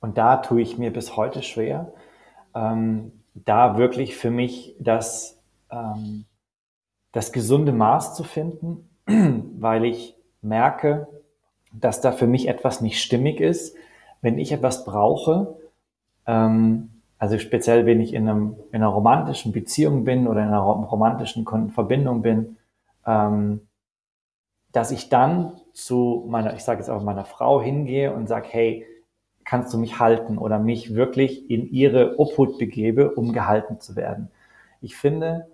Und 0.00 0.18
da 0.18 0.38
tue 0.38 0.62
ich 0.62 0.78
mir 0.78 0.92
bis 0.92 1.16
heute 1.16 1.42
schwer, 1.42 1.92
ähm, 2.54 3.12
da 3.34 3.76
wirklich 3.76 4.16
für 4.16 4.30
mich 4.30 4.74
das, 4.80 5.40
ähm, 5.70 6.24
das 7.12 7.32
gesunde 7.32 7.72
Maß 7.72 8.16
zu 8.16 8.24
finden, 8.24 8.88
weil 9.06 9.84
ich 9.84 10.16
merke, 10.40 11.06
dass 11.72 12.00
da 12.00 12.12
für 12.12 12.26
mich 12.26 12.48
etwas 12.48 12.80
nicht 12.80 13.02
stimmig 13.02 13.40
ist. 13.40 13.76
Wenn 14.22 14.38
ich 14.38 14.52
etwas 14.52 14.84
brauche, 14.84 15.58
ähm, 16.26 16.97
also 17.18 17.38
speziell, 17.38 17.84
wenn 17.84 18.00
ich 18.00 18.14
in, 18.14 18.28
einem, 18.28 18.56
in 18.70 18.76
einer 18.76 18.88
romantischen 18.88 19.52
Beziehung 19.52 20.04
bin 20.04 20.28
oder 20.28 20.40
in 20.40 20.48
einer 20.48 20.60
romantischen 20.60 21.46
Verbindung 21.70 22.22
bin, 22.22 22.56
ähm, 23.06 23.68
dass 24.72 24.92
ich 24.92 25.08
dann 25.08 25.60
zu 25.72 26.24
meiner, 26.28 26.54
ich 26.54 26.62
sage 26.62 26.80
jetzt 26.80 26.90
auch 26.90 27.02
meiner 27.02 27.24
Frau 27.24 27.60
hingehe 27.60 28.12
und 28.12 28.28
sage, 28.28 28.46
hey, 28.50 28.86
kannst 29.44 29.72
du 29.72 29.78
mich 29.78 29.98
halten 29.98 30.38
oder 30.38 30.58
mich 30.58 30.94
wirklich 30.94 31.50
in 31.50 31.70
ihre 31.70 32.18
Obhut 32.18 32.58
begebe, 32.58 33.14
um 33.14 33.32
gehalten 33.32 33.80
zu 33.80 33.96
werden. 33.96 34.30
Ich 34.80 34.94
finde, 34.94 35.48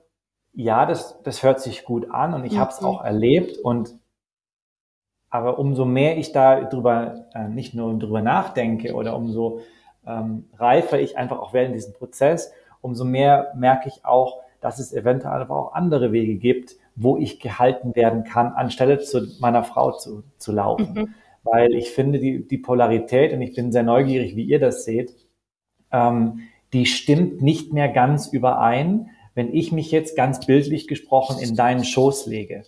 ja, 0.53 0.85
das, 0.85 1.23
das 1.23 1.43
hört 1.43 1.61
sich 1.61 1.85
gut 1.85 2.11
an 2.11 2.35
und 2.35 2.45
ich 2.45 2.55
mhm. 2.55 2.59
habe 2.59 2.71
es 2.73 2.83
auch 2.83 3.03
erlebt 3.03 3.57
und 3.59 3.97
aber 5.31 5.59
umso 5.59 5.85
mehr 5.85 6.17
ich 6.17 6.31
da 6.31 6.61
drüber 6.63 7.27
äh, 7.35 7.49
nicht 7.49 7.75
nur 7.75 7.99
drüber 7.99 8.23
nachdenke 8.23 8.95
oder 8.95 9.17
umso 9.17 9.61
ähm, 10.07 10.45
reifer 10.59 11.01
ich 11.01 11.17
einfach 11.17 11.39
auch 11.39 11.53
während 11.53 11.75
diesem 11.75 11.95
Prozess, 11.95 12.53
umso 12.81 13.05
mehr 13.05 13.53
merke 13.57 13.89
ich 13.89 14.05
auch, 14.05 14.41
dass 14.61 14.79
es 14.79 14.93
eventuell 14.93 15.41
aber 15.41 15.57
auch 15.57 15.73
andere 15.75 16.13
Wege 16.13 16.37
gibt, 16.37 16.77
wo 16.97 17.17
ich 17.17 17.41
gehalten 17.41 17.95
werden 17.97 18.25
kann, 18.25 18.53
anstelle 18.53 18.99
zu 19.01 19.27
meiner 19.41 19.65
Frau 19.65 19.93
zu, 19.93 20.23
zu 20.39 20.53
laufen. 20.53 20.95
Mhm. 20.95 21.15
Weil 21.43 21.75
ich 21.75 21.91
finde, 21.91 22.19
die, 22.19 22.47
die 22.47 22.59
Polarität, 22.59 23.33
und 23.33 23.43
ich 23.43 23.55
bin 23.55 23.73
sehr 23.73 23.83
neugierig, 23.83 24.37
wie 24.37 24.45
ihr 24.45 24.61
das 24.61 24.85
seht, 24.85 25.15
ähm, 25.93 26.41
die 26.73 26.87
stimmt 26.87 27.43
nicht 27.43 27.73
mehr 27.73 27.89
ganz 27.89 28.29
überein, 28.29 29.11
wenn 29.35 29.53
ich 29.53 29.73
mich 29.73 29.91
jetzt 29.91 30.17
ganz 30.17 30.47
bildlich 30.47 30.89
gesprochen 30.89 31.39
in 31.39 31.57
deinen 31.57 31.85
Schoß 31.85 32.27
lege 32.27 32.65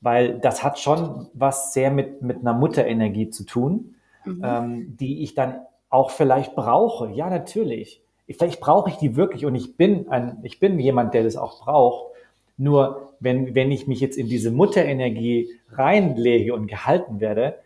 weil 0.00 0.38
das 0.38 0.62
hat 0.62 0.78
schon 0.78 1.26
was 1.34 1.72
sehr 1.72 1.90
mit, 1.90 2.22
mit 2.22 2.40
einer 2.40 2.52
Mutterenergie 2.52 3.30
zu 3.30 3.44
tun, 3.44 3.96
mhm. 4.24 4.42
ähm, 4.44 4.96
die 4.96 5.22
ich 5.22 5.34
dann 5.34 5.60
auch 5.90 6.10
vielleicht 6.10 6.54
brauche. 6.54 7.10
Ja, 7.10 7.30
natürlich. 7.30 8.02
Vielleicht 8.26 8.60
brauche 8.60 8.90
ich 8.90 8.96
die 8.96 9.16
wirklich 9.16 9.46
und 9.46 9.54
ich 9.54 9.76
bin 9.76 10.08
ein, 10.10 10.38
ich 10.42 10.60
bin 10.60 10.78
jemand, 10.78 11.14
der 11.14 11.24
das 11.24 11.36
auch 11.36 11.60
braucht. 11.64 12.12
Nur 12.58 13.12
wenn, 13.20 13.54
wenn 13.54 13.70
ich 13.70 13.86
mich 13.86 14.00
jetzt 14.00 14.18
in 14.18 14.28
diese 14.28 14.50
Mutterenergie 14.50 15.50
reinlege 15.70 16.52
und 16.54 16.66
gehalten 16.66 17.20
werde, 17.20 17.58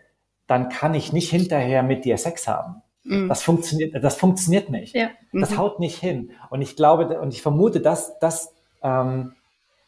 dann 0.47 0.69
kann 0.69 0.95
ich 0.95 1.13
nicht 1.13 1.31
hinterher 1.31 1.83
mit 1.83 2.05
dir 2.05 2.17
Sex 2.17 2.47
haben. 2.47 2.83
Mhm. 3.05 3.29
Das 3.29 3.43
funktioniert, 3.43 4.03
das 4.03 4.17
funktioniert 4.17 4.71
nicht. 4.71 4.95
Ja. 4.95 5.11
Mhm. 5.33 5.41
Das 5.41 5.59
haut 5.59 5.81
nicht 5.81 5.99
hin. 5.99 6.31
Und 6.51 6.63
ich 6.63 6.77
glaube, 6.77 7.21
und 7.21 7.35
ich 7.35 7.43
vermute, 7.43 7.81
dass, 7.81 8.19
dass 8.21 8.55
ähm, 8.83 9.33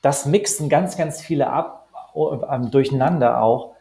das 0.03 0.27
mixen 0.27 0.69
ganz, 0.69 0.97
ganz 0.97 1.21
viele 1.21 1.49
ab, 1.51 1.89
ähm, 2.17 2.71
durcheinander 2.71 3.43
auch. 3.43 3.75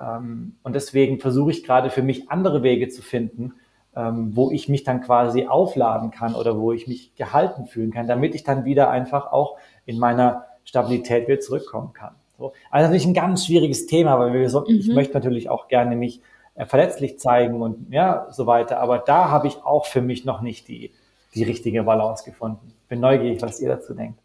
Ähm, 0.00 0.56
und 0.62 0.74
deswegen 0.74 1.20
versuche 1.20 1.50
ich 1.50 1.64
gerade 1.64 1.90
für 1.90 2.02
mich 2.02 2.30
andere 2.30 2.62
Wege 2.62 2.88
zu 2.88 3.02
finden, 3.02 3.54
ähm, 3.94 4.34
wo 4.34 4.50
ich 4.50 4.68
mich 4.68 4.84
dann 4.84 5.02
quasi 5.02 5.46
aufladen 5.46 6.10
kann 6.10 6.34
oder 6.34 6.58
wo 6.58 6.72
ich 6.72 6.86
mich 6.86 7.14
gehalten 7.14 7.66
fühlen 7.66 7.92
kann, 7.92 8.06
damit 8.06 8.34
ich 8.34 8.44
dann 8.44 8.64
wieder 8.64 8.90
einfach 8.90 9.32
auch 9.32 9.58
in 9.84 9.98
meiner 9.98 10.46
Stabilität 10.64 11.28
wieder 11.28 11.40
zurückkommen 11.40 11.92
kann. 11.92 12.14
So. 12.38 12.52
Also 12.70 12.86
natürlich 12.86 13.06
ein 13.06 13.14
ganz 13.14 13.46
schwieriges 13.46 13.86
Thema, 13.86 14.18
weil 14.18 14.32
wir 14.32 14.48
so, 14.48 14.60
mhm. 14.60 14.66
ich 14.68 14.88
möchte 14.88 15.14
natürlich 15.14 15.50
auch 15.50 15.68
gerne 15.68 15.96
mich 15.96 16.22
äh, 16.54 16.66
verletzlich 16.66 17.18
zeigen 17.18 17.60
und 17.60 17.92
ja, 17.92 18.28
so 18.30 18.46
weiter. 18.46 18.80
Aber 18.80 18.98
da 18.98 19.28
habe 19.28 19.48
ich 19.48 19.56
auch 19.64 19.86
für 19.86 20.00
mich 20.00 20.24
noch 20.24 20.40
nicht 20.40 20.68
die, 20.68 20.92
die 21.34 21.44
richtige 21.44 21.82
Balance 21.82 22.24
gefunden. 22.24 22.74
Bin 22.88 23.00
neugierig, 23.00 23.42
was 23.42 23.60
ihr 23.60 23.68
dazu 23.68 23.94
denkt. 23.94 24.18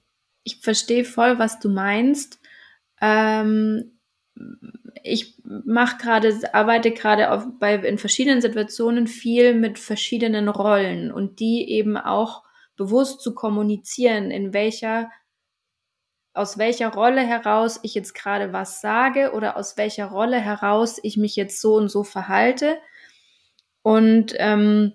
Ich 0.43 0.61
verstehe 0.61 1.03
voll, 1.03 1.39
was 1.39 1.59
du 1.59 1.69
meinst. 1.69 2.39
Ähm, 3.01 3.96
ich 5.03 5.41
mache 5.43 5.97
gerade, 5.97 6.53
arbeite 6.53 6.91
gerade 6.91 7.51
in 7.87 7.97
verschiedenen 7.97 8.41
Situationen 8.41 9.07
viel 9.07 9.53
mit 9.53 9.79
verschiedenen 9.79 10.49
Rollen 10.49 11.11
und 11.11 11.39
die 11.39 11.69
eben 11.69 11.97
auch 11.97 12.43
bewusst 12.75 13.21
zu 13.21 13.33
kommunizieren, 13.33 14.31
in 14.31 14.53
welcher 14.53 15.09
aus 16.33 16.59
welcher 16.59 16.93
Rolle 16.93 17.21
heraus 17.21 17.79
ich 17.81 17.95
jetzt 17.95 18.13
gerade 18.13 18.53
was 18.53 18.79
sage 18.79 19.31
oder 19.33 19.57
aus 19.57 19.75
welcher 19.75 20.05
Rolle 20.05 20.39
heraus 20.39 20.99
ich 21.01 21.17
mich 21.17 21.35
jetzt 21.35 21.59
so 21.59 21.73
und 21.75 21.89
so 21.89 22.03
verhalte. 22.03 22.77
Und 23.81 24.35
ähm, 24.37 24.93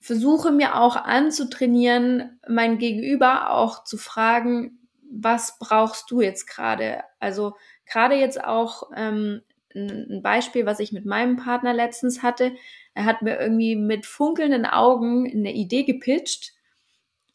versuche 0.00 0.50
mir 0.50 0.80
auch 0.80 0.96
anzutrainieren, 0.96 2.40
mein 2.48 2.78
Gegenüber 2.78 3.52
auch 3.52 3.84
zu 3.84 3.98
fragen, 3.98 4.85
was 5.10 5.58
brauchst 5.58 6.10
du 6.10 6.20
jetzt 6.20 6.46
gerade? 6.46 7.02
Also 7.18 7.54
gerade 7.86 8.14
jetzt 8.16 8.42
auch 8.42 8.90
ähm, 8.94 9.42
ein 9.74 10.22
Beispiel, 10.22 10.66
was 10.66 10.80
ich 10.80 10.92
mit 10.92 11.04
meinem 11.04 11.36
Partner 11.36 11.72
letztens 11.72 12.22
hatte. 12.22 12.52
Er 12.94 13.04
hat 13.04 13.22
mir 13.22 13.38
irgendwie 13.38 13.76
mit 13.76 14.06
funkelnden 14.06 14.66
Augen 14.66 15.30
eine 15.30 15.52
Idee 15.52 15.84
gepitcht 15.84 16.52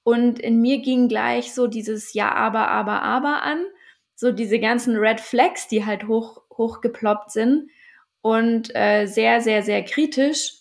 und 0.04 0.40
in 0.40 0.62
mir 0.62 0.80
ging 0.80 1.08
gleich 1.08 1.54
so 1.54 1.68
dieses 1.68 2.14
Ja, 2.14 2.34
aber, 2.34 2.70
aber, 2.70 3.04
aber 3.04 3.44
an. 3.44 3.66
So 4.16 4.32
diese 4.32 4.60
ganzen 4.60 4.98
Red 4.98 5.20
Flags, 5.20 5.68
die 5.68 5.86
halt 5.86 6.08
hoch, 6.08 6.42
hochgeploppt 6.56 7.32
sind 7.32 7.70
und 8.22 8.76
äh, 8.76 9.06
sehr, 9.06 9.42
sehr, 9.42 9.64
sehr 9.64 9.84
kritisch. 9.84 10.54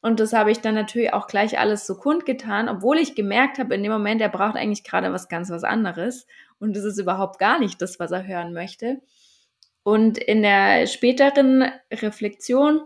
Und 0.00 0.20
das 0.20 0.32
habe 0.32 0.52
ich 0.52 0.60
dann 0.60 0.74
natürlich 0.74 1.12
auch 1.12 1.26
gleich 1.26 1.58
alles 1.58 1.86
so 1.86 1.96
kundgetan, 1.96 2.68
obwohl 2.68 2.98
ich 2.98 3.16
gemerkt 3.16 3.58
habe, 3.58 3.74
in 3.74 3.82
dem 3.82 3.90
Moment, 3.90 4.20
er 4.20 4.28
braucht 4.28 4.56
eigentlich 4.56 4.84
gerade 4.84 5.12
was 5.12 5.28
ganz 5.28 5.50
was 5.50 5.64
anderes 5.64 6.26
und 6.60 6.76
es 6.76 6.84
ist 6.84 6.98
überhaupt 6.98 7.38
gar 7.38 7.58
nicht 7.58 7.80
das, 7.80 7.98
was 7.98 8.10
er 8.10 8.26
hören 8.26 8.52
möchte. 8.52 9.00
Und 9.82 10.18
in 10.18 10.42
der 10.42 10.86
späteren 10.86 11.70
Reflexion, 11.90 12.82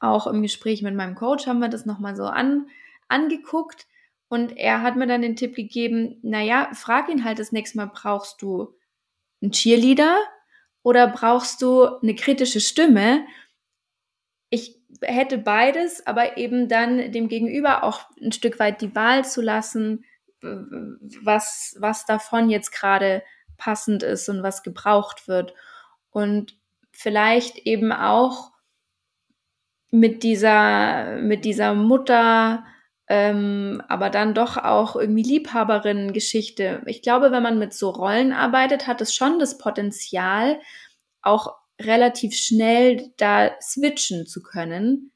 auch 0.00 0.26
im 0.26 0.42
Gespräch 0.42 0.82
mit 0.82 0.94
meinem 0.94 1.14
Coach, 1.14 1.46
haben 1.46 1.58
wir 1.58 1.68
das 1.68 1.86
nochmal 1.86 2.16
so 2.16 2.24
an, 2.24 2.68
angeguckt. 3.08 3.86
Und 4.28 4.56
er 4.56 4.82
hat 4.82 4.96
mir 4.96 5.06
dann 5.06 5.22
den 5.22 5.36
Tipp 5.36 5.54
gegeben, 5.54 6.18
naja, 6.22 6.70
frag 6.72 7.08
ihn 7.08 7.24
halt 7.24 7.38
das 7.38 7.52
nächste 7.52 7.76
Mal, 7.76 7.90
brauchst 7.92 8.42
du 8.42 8.74
einen 9.42 9.52
Cheerleader 9.52 10.18
oder 10.82 11.06
brauchst 11.06 11.62
du 11.62 11.84
eine 11.84 12.14
kritische 12.14 12.60
Stimme? 12.60 13.26
Ich 14.50 14.80
hätte 15.02 15.38
beides, 15.38 16.06
aber 16.06 16.38
eben 16.38 16.68
dann 16.68 17.12
dem 17.12 17.28
Gegenüber 17.28 17.84
auch 17.84 18.08
ein 18.20 18.32
Stück 18.32 18.58
weit 18.58 18.80
die 18.80 18.94
Wahl 18.94 19.24
zu 19.24 19.42
lassen, 19.42 20.04
was, 20.42 21.76
was 21.78 22.04
davon 22.06 22.50
jetzt 22.50 22.70
gerade 22.70 23.22
passend 23.56 24.02
ist 24.02 24.28
und 24.28 24.42
was 24.42 24.62
gebraucht 24.62 25.28
wird. 25.28 25.54
Und 26.10 26.58
vielleicht 26.92 27.58
eben 27.58 27.92
auch 27.92 28.52
mit 29.90 30.22
dieser, 30.22 31.16
mit 31.16 31.44
dieser 31.44 31.74
Mutter, 31.74 32.64
ähm, 33.08 33.82
aber 33.88 34.10
dann 34.10 34.34
doch 34.34 34.56
auch 34.56 34.96
irgendwie 34.96 35.22
Liebhaberinnen-Geschichte. 35.22 36.82
Ich 36.86 37.02
glaube, 37.02 37.30
wenn 37.30 37.42
man 37.42 37.58
mit 37.58 37.72
so 37.72 37.90
Rollen 37.90 38.32
arbeitet, 38.32 38.86
hat 38.86 39.00
es 39.00 39.14
schon 39.14 39.38
das 39.38 39.58
Potenzial, 39.58 40.60
auch 41.22 41.54
relativ 41.80 42.34
schnell 42.34 43.12
da 43.16 43.50
switchen 43.60 44.26
zu 44.26 44.42
können. 44.42 45.12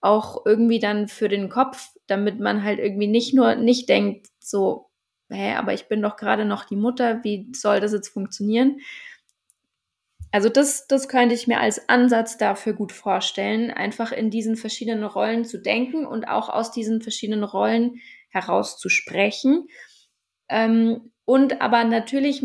Auch 0.00 0.44
irgendwie 0.46 0.78
dann 0.78 1.08
für 1.08 1.28
den 1.28 1.48
Kopf, 1.48 1.90
damit 2.06 2.40
man 2.40 2.64
halt 2.64 2.78
irgendwie 2.78 3.06
nicht 3.06 3.34
nur 3.34 3.54
nicht 3.54 3.88
denkt, 3.88 4.29
so, 4.40 4.90
hä, 5.30 5.54
aber 5.54 5.72
ich 5.72 5.88
bin 5.88 6.02
doch 6.02 6.16
gerade 6.16 6.44
noch 6.44 6.64
die 6.64 6.76
Mutter, 6.76 7.22
wie 7.24 7.50
soll 7.54 7.80
das 7.80 7.92
jetzt 7.92 8.08
funktionieren? 8.08 8.80
Also 10.32 10.48
das, 10.48 10.86
das 10.86 11.08
könnte 11.08 11.34
ich 11.34 11.48
mir 11.48 11.58
als 11.58 11.88
Ansatz 11.88 12.38
dafür 12.38 12.72
gut 12.72 12.92
vorstellen, 12.92 13.70
einfach 13.70 14.12
in 14.12 14.30
diesen 14.30 14.56
verschiedenen 14.56 15.04
Rollen 15.04 15.44
zu 15.44 15.58
denken 15.58 16.06
und 16.06 16.26
auch 16.26 16.48
aus 16.48 16.70
diesen 16.70 17.02
verschiedenen 17.02 17.42
Rollen 17.42 18.00
heraus 18.28 18.78
zu 18.78 18.88
sprechen. 18.88 19.66
Ähm, 20.48 21.12
und 21.24 21.60
aber 21.60 21.84
natürlich 21.84 22.44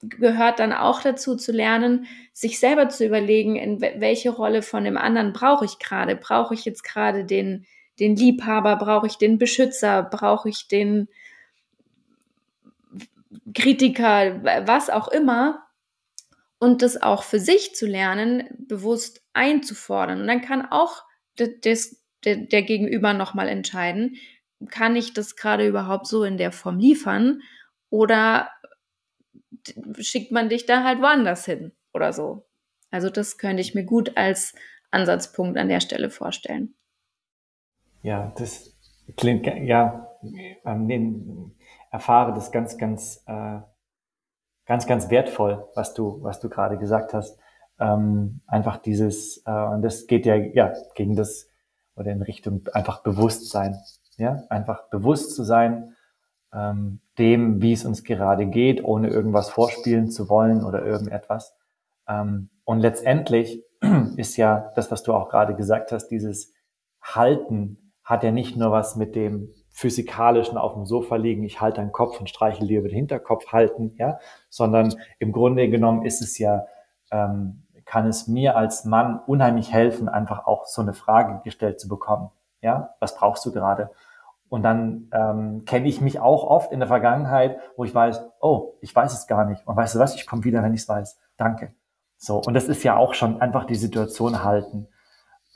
gehört 0.00 0.58
dann 0.58 0.72
auch 0.72 1.02
dazu 1.02 1.36
zu 1.36 1.52
lernen, 1.52 2.06
sich 2.32 2.58
selber 2.58 2.88
zu 2.88 3.06
überlegen, 3.06 3.56
in 3.56 3.80
welche 3.80 4.30
Rolle 4.30 4.62
von 4.62 4.84
dem 4.84 4.96
anderen 4.96 5.32
brauche 5.32 5.64
ich 5.64 5.78
gerade. 5.78 6.16
Brauche 6.16 6.54
ich 6.54 6.64
jetzt 6.64 6.82
gerade 6.82 7.24
den, 7.24 7.66
den 8.02 8.16
Liebhaber, 8.16 8.74
brauche 8.76 9.06
ich 9.06 9.16
den 9.16 9.38
Beschützer, 9.38 10.02
brauche 10.02 10.48
ich 10.48 10.66
den 10.66 11.08
Kritiker, 13.54 14.42
was 14.66 14.90
auch 14.90 15.06
immer. 15.06 15.64
Und 16.58 16.82
das 16.82 17.00
auch 17.00 17.22
für 17.22 17.38
sich 17.38 17.74
zu 17.74 17.86
lernen, 17.86 18.48
bewusst 18.58 19.22
einzufordern. 19.34 20.20
Und 20.20 20.26
dann 20.26 20.42
kann 20.42 20.66
auch 20.70 21.04
das, 21.36 21.96
der, 22.24 22.36
der 22.36 22.62
Gegenüber 22.62 23.14
nochmal 23.14 23.48
entscheiden, 23.48 24.16
kann 24.68 24.96
ich 24.96 25.12
das 25.12 25.36
gerade 25.36 25.66
überhaupt 25.66 26.06
so 26.06 26.24
in 26.24 26.38
der 26.38 26.52
Form 26.52 26.78
liefern 26.78 27.40
oder 27.88 28.50
schickt 29.98 30.32
man 30.32 30.48
dich 30.48 30.66
da 30.66 30.82
halt 30.82 31.00
woanders 31.00 31.44
hin 31.44 31.72
oder 31.92 32.12
so. 32.12 32.46
Also 32.90 33.10
das 33.10 33.38
könnte 33.38 33.60
ich 33.60 33.74
mir 33.74 33.84
gut 33.84 34.16
als 34.16 34.54
Ansatzpunkt 34.90 35.56
an 35.58 35.68
der 35.68 35.80
Stelle 35.80 36.10
vorstellen. 36.10 36.74
Ja, 38.02 38.32
das 38.36 38.76
klingt, 39.16 39.46
ja, 39.46 40.08
ähm, 40.64 41.54
erfahre 41.90 42.34
das 42.34 42.50
ganz, 42.50 42.76
ganz, 42.76 43.22
äh, 43.26 43.60
ganz, 44.66 44.86
ganz 44.86 45.08
wertvoll, 45.10 45.68
was 45.74 45.94
du, 45.94 46.22
was 46.22 46.40
du 46.40 46.48
gerade 46.48 46.78
gesagt 46.78 47.14
hast. 47.14 47.38
Ähm, 47.78 48.40
einfach 48.46 48.78
dieses, 48.78 49.42
äh, 49.46 49.50
und 49.50 49.82
das 49.82 50.06
geht 50.06 50.26
ja, 50.26 50.34
ja, 50.34 50.72
gegen 50.94 51.14
das, 51.14 51.48
oder 51.96 52.10
in 52.10 52.22
Richtung 52.22 52.62
einfach 52.72 53.02
Bewusstsein, 53.02 53.76
ja, 54.16 54.42
einfach 54.48 54.88
bewusst 54.88 55.34
zu 55.34 55.44
sein, 55.44 55.94
ähm, 56.52 57.00
dem, 57.18 57.62
wie 57.62 57.72
es 57.72 57.84
uns 57.84 58.04
gerade 58.04 58.46
geht, 58.46 58.84
ohne 58.84 59.08
irgendwas 59.08 59.48
vorspielen 59.48 60.10
zu 60.10 60.28
wollen 60.28 60.64
oder 60.64 60.84
irgendetwas. 60.84 61.54
Ähm, 62.08 62.50
und 62.64 62.80
letztendlich 62.80 63.62
ist 64.16 64.36
ja 64.36 64.72
das, 64.74 64.90
was 64.90 65.02
du 65.02 65.14
auch 65.14 65.28
gerade 65.28 65.54
gesagt 65.54 65.92
hast, 65.92 66.08
dieses 66.08 66.52
Halten 67.00 67.81
hat 68.04 68.24
ja 68.24 68.30
nicht 68.30 68.56
nur 68.56 68.72
was 68.72 68.96
mit 68.96 69.14
dem 69.14 69.50
physikalischen 69.70 70.58
auf 70.58 70.74
dem 70.74 70.84
Sofa 70.84 71.16
liegen, 71.16 71.44
ich 71.44 71.60
halte 71.60 71.80
deinen 71.80 71.92
Kopf 71.92 72.20
und 72.20 72.28
streichel 72.28 72.66
dir 72.66 72.80
über 72.80 72.88
den 72.88 72.96
Hinterkopf 72.96 73.52
halten, 73.52 73.94
ja, 73.98 74.18
sondern 74.48 74.94
im 75.18 75.32
Grunde 75.32 75.68
genommen 75.68 76.04
ist 76.04 76.20
es 76.20 76.38
ja, 76.38 76.66
ähm, 77.10 77.66
kann 77.84 78.06
es 78.06 78.28
mir 78.28 78.56
als 78.56 78.84
Mann 78.84 79.20
unheimlich 79.26 79.72
helfen, 79.72 80.08
einfach 80.08 80.46
auch 80.46 80.66
so 80.66 80.82
eine 80.82 80.92
Frage 80.92 81.40
gestellt 81.42 81.80
zu 81.80 81.88
bekommen, 81.88 82.30
ja, 82.60 82.94
was 83.00 83.16
brauchst 83.16 83.44
du 83.46 83.52
gerade? 83.52 83.90
Und 84.48 84.62
dann 84.62 85.08
ähm, 85.12 85.64
kenne 85.64 85.88
ich 85.88 86.02
mich 86.02 86.20
auch 86.20 86.44
oft 86.44 86.72
in 86.72 86.78
der 86.78 86.86
Vergangenheit, 86.86 87.58
wo 87.76 87.84
ich 87.84 87.94
weiß, 87.94 88.22
oh, 88.38 88.74
ich 88.82 88.94
weiß 88.94 89.14
es 89.14 89.26
gar 89.26 89.46
nicht. 89.46 89.66
Und 89.66 89.76
weißt 89.76 89.94
du 89.94 89.98
was, 89.98 90.14
ich 90.14 90.26
komme 90.26 90.44
wieder, 90.44 90.62
wenn 90.62 90.74
ich 90.74 90.82
es 90.82 90.88
weiß. 90.90 91.18
Danke. 91.38 91.74
So, 92.18 92.38
und 92.38 92.52
das 92.52 92.68
ist 92.68 92.82
ja 92.82 92.96
auch 92.98 93.14
schon 93.14 93.40
einfach 93.40 93.64
die 93.64 93.76
Situation 93.76 94.44
halten. 94.44 94.88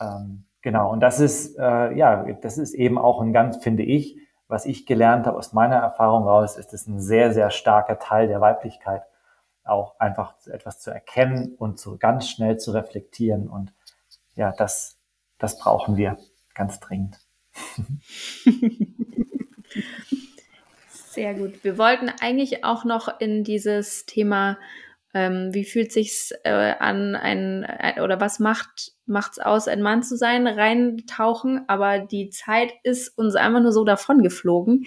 Ähm, 0.00 0.45
genau, 0.66 0.90
und 0.90 0.98
das 0.98 1.20
ist, 1.20 1.56
äh, 1.60 1.96
ja, 1.96 2.24
das 2.42 2.58
ist 2.58 2.74
eben 2.74 2.98
auch 2.98 3.20
ein 3.20 3.32
ganz, 3.32 3.62
finde 3.62 3.84
ich, 3.84 4.18
was 4.48 4.66
ich 4.66 4.84
gelernt 4.84 5.24
habe 5.24 5.38
aus 5.38 5.52
meiner 5.52 5.76
Erfahrung 5.76 6.24
raus, 6.24 6.56
ist 6.56 6.74
es 6.74 6.88
ein 6.88 6.98
sehr, 6.98 7.32
sehr 7.32 7.50
starker 7.50 8.00
Teil 8.00 8.26
der 8.26 8.40
Weiblichkeit, 8.40 9.02
auch 9.62 10.00
einfach 10.00 10.34
etwas 10.46 10.80
zu 10.80 10.90
erkennen 10.90 11.54
und 11.56 11.78
so 11.78 11.98
ganz 11.98 12.28
schnell 12.28 12.58
zu 12.58 12.72
reflektieren. 12.72 13.48
Und 13.48 13.72
ja, 14.34 14.50
das, 14.58 14.98
das 15.38 15.56
brauchen 15.56 15.96
wir 15.96 16.18
ganz 16.52 16.80
dringend. 16.80 17.20
Sehr 20.88 21.34
gut. 21.34 21.62
Wir 21.62 21.78
wollten 21.78 22.10
eigentlich 22.20 22.64
auch 22.64 22.84
noch 22.84 23.20
in 23.20 23.44
dieses 23.44 24.04
Thema, 24.04 24.58
ähm, 25.16 25.54
wie 25.54 25.64
fühlt 25.64 25.92
sich's 25.92 26.30
äh, 26.44 26.74
an, 26.78 27.16
ein, 27.16 27.64
ein 27.64 28.02
oder 28.02 28.20
was 28.20 28.38
macht 28.38 28.92
macht's 29.06 29.38
aus, 29.38 29.66
ein 29.66 29.80
Mann 29.80 30.02
zu 30.02 30.14
sein, 30.14 30.46
reintauchen. 30.46 31.64
Aber 31.68 32.00
die 32.00 32.28
Zeit 32.28 32.74
ist 32.82 33.16
uns 33.16 33.34
einfach 33.34 33.60
nur 33.60 33.72
so 33.72 33.84
davon 33.84 34.22
geflogen. 34.22 34.84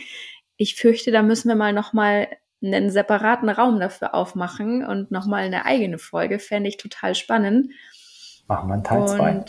Ich 0.56 0.76
fürchte, 0.76 1.12
da 1.12 1.24
müssen 1.24 1.48
wir 1.48 1.56
mal 1.56 1.74
noch 1.74 1.94
mal 1.94 2.28
einen 2.62 2.92
separaten 2.92 3.50
Raum 3.50 3.80
dafür 3.80 4.14
aufmachen 4.14 4.86
und 4.86 5.10
noch 5.10 5.26
mal 5.26 5.42
eine 5.42 5.66
eigene 5.66 5.98
Folge. 5.98 6.38
Fände 6.38 6.70
ich 6.70 6.78
total 6.78 7.16
spannend. 7.16 7.72
Machen 8.48 8.68
wir 8.68 8.74
einen 8.76 8.84
Teil 8.84 9.08
2. 9.08 9.46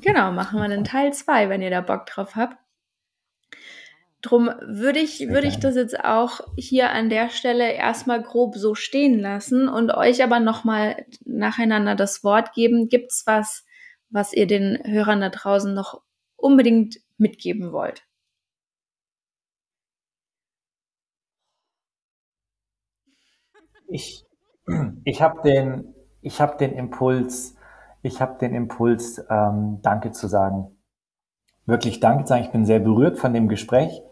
Genau, 0.00 0.32
machen 0.32 0.58
wir 0.58 0.64
einen 0.64 0.84
Teil 0.84 1.12
2, 1.12 1.50
wenn 1.50 1.60
ihr 1.60 1.70
da 1.70 1.82
Bock 1.82 2.06
drauf 2.06 2.34
habt. 2.34 2.56
Drum 4.20 4.50
würde 4.60 4.98
ich, 4.98 5.28
würde 5.28 5.46
ich 5.46 5.60
das 5.60 5.76
jetzt 5.76 6.00
auch 6.00 6.40
hier 6.56 6.90
an 6.90 7.08
der 7.08 7.30
Stelle 7.30 7.72
erstmal 7.72 8.20
grob 8.20 8.56
so 8.56 8.74
stehen 8.74 9.20
lassen 9.20 9.68
und 9.68 9.92
euch 9.92 10.24
aber 10.24 10.40
nochmal 10.40 11.06
nacheinander 11.24 11.94
das 11.94 12.24
Wort 12.24 12.52
geben. 12.52 12.88
Gibt's 12.88 13.24
was, 13.26 13.64
was 14.10 14.32
ihr 14.32 14.48
den 14.48 14.82
Hörern 14.84 15.20
da 15.20 15.28
draußen 15.28 15.72
noch 15.72 16.02
unbedingt 16.34 16.96
mitgeben 17.16 17.70
wollt? 17.72 18.02
Ich, 23.86 24.26
ich 25.04 25.22
habe 25.22 25.42
den, 25.42 25.94
ich 26.22 26.38
den 26.58 26.72
Impuls, 26.72 27.54
ich 28.02 28.20
habe 28.20 28.36
den 28.38 28.52
Impuls, 28.52 29.24
ähm, 29.30 29.78
Danke 29.82 30.10
zu 30.10 30.26
sagen. 30.26 30.76
Wirklich 31.66 32.00
Danke 32.00 32.24
zu 32.24 32.30
sagen. 32.30 32.44
Ich 32.44 32.50
bin 32.50 32.66
sehr 32.66 32.80
berührt 32.80 33.18
von 33.18 33.32
dem 33.32 33.48
Gespräch. 33.48 34.02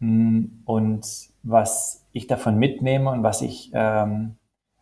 Mm, 0.00 0.62
und 0.64 1.06
was 1.42 2.06
ich 2.12 2.26
davon 2.26 2.56
mitnehme 2.56 3.10
und 3.10 3.22
was 3.22 3.42
ich, 3.42 3.70
ähm, 3.74 4.36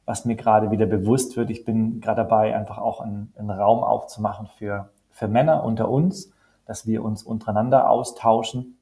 was 0.05 0.25
mir 0.25 0.37
gerade 0.37 0.71
wieder 0.71 0.87
bewusst 0.87 1.37
wird, 1.37 1.51
ich 1.51 1.65
bin 1.65 2.01
gerade 2.01 2.23
dabei, 2.23 2.55
einfach 2.55 2.79
auch 2.79 3.01
einen, 3.01 3.33
einen 3.37 3.51
Raum 3.51 3.83
aufzumachen 3.83 4.47
für, 4.47 4.91
für 5.11 5.29
Männer 5.29 5.65
unter 5.65 5.89
uns, 5.89 6.33
dass 6.67 6.87
wir 6.87 7.03
uns 7.05 7.23
untereinander 7.23 7.91
austauschen. 7.91 8.79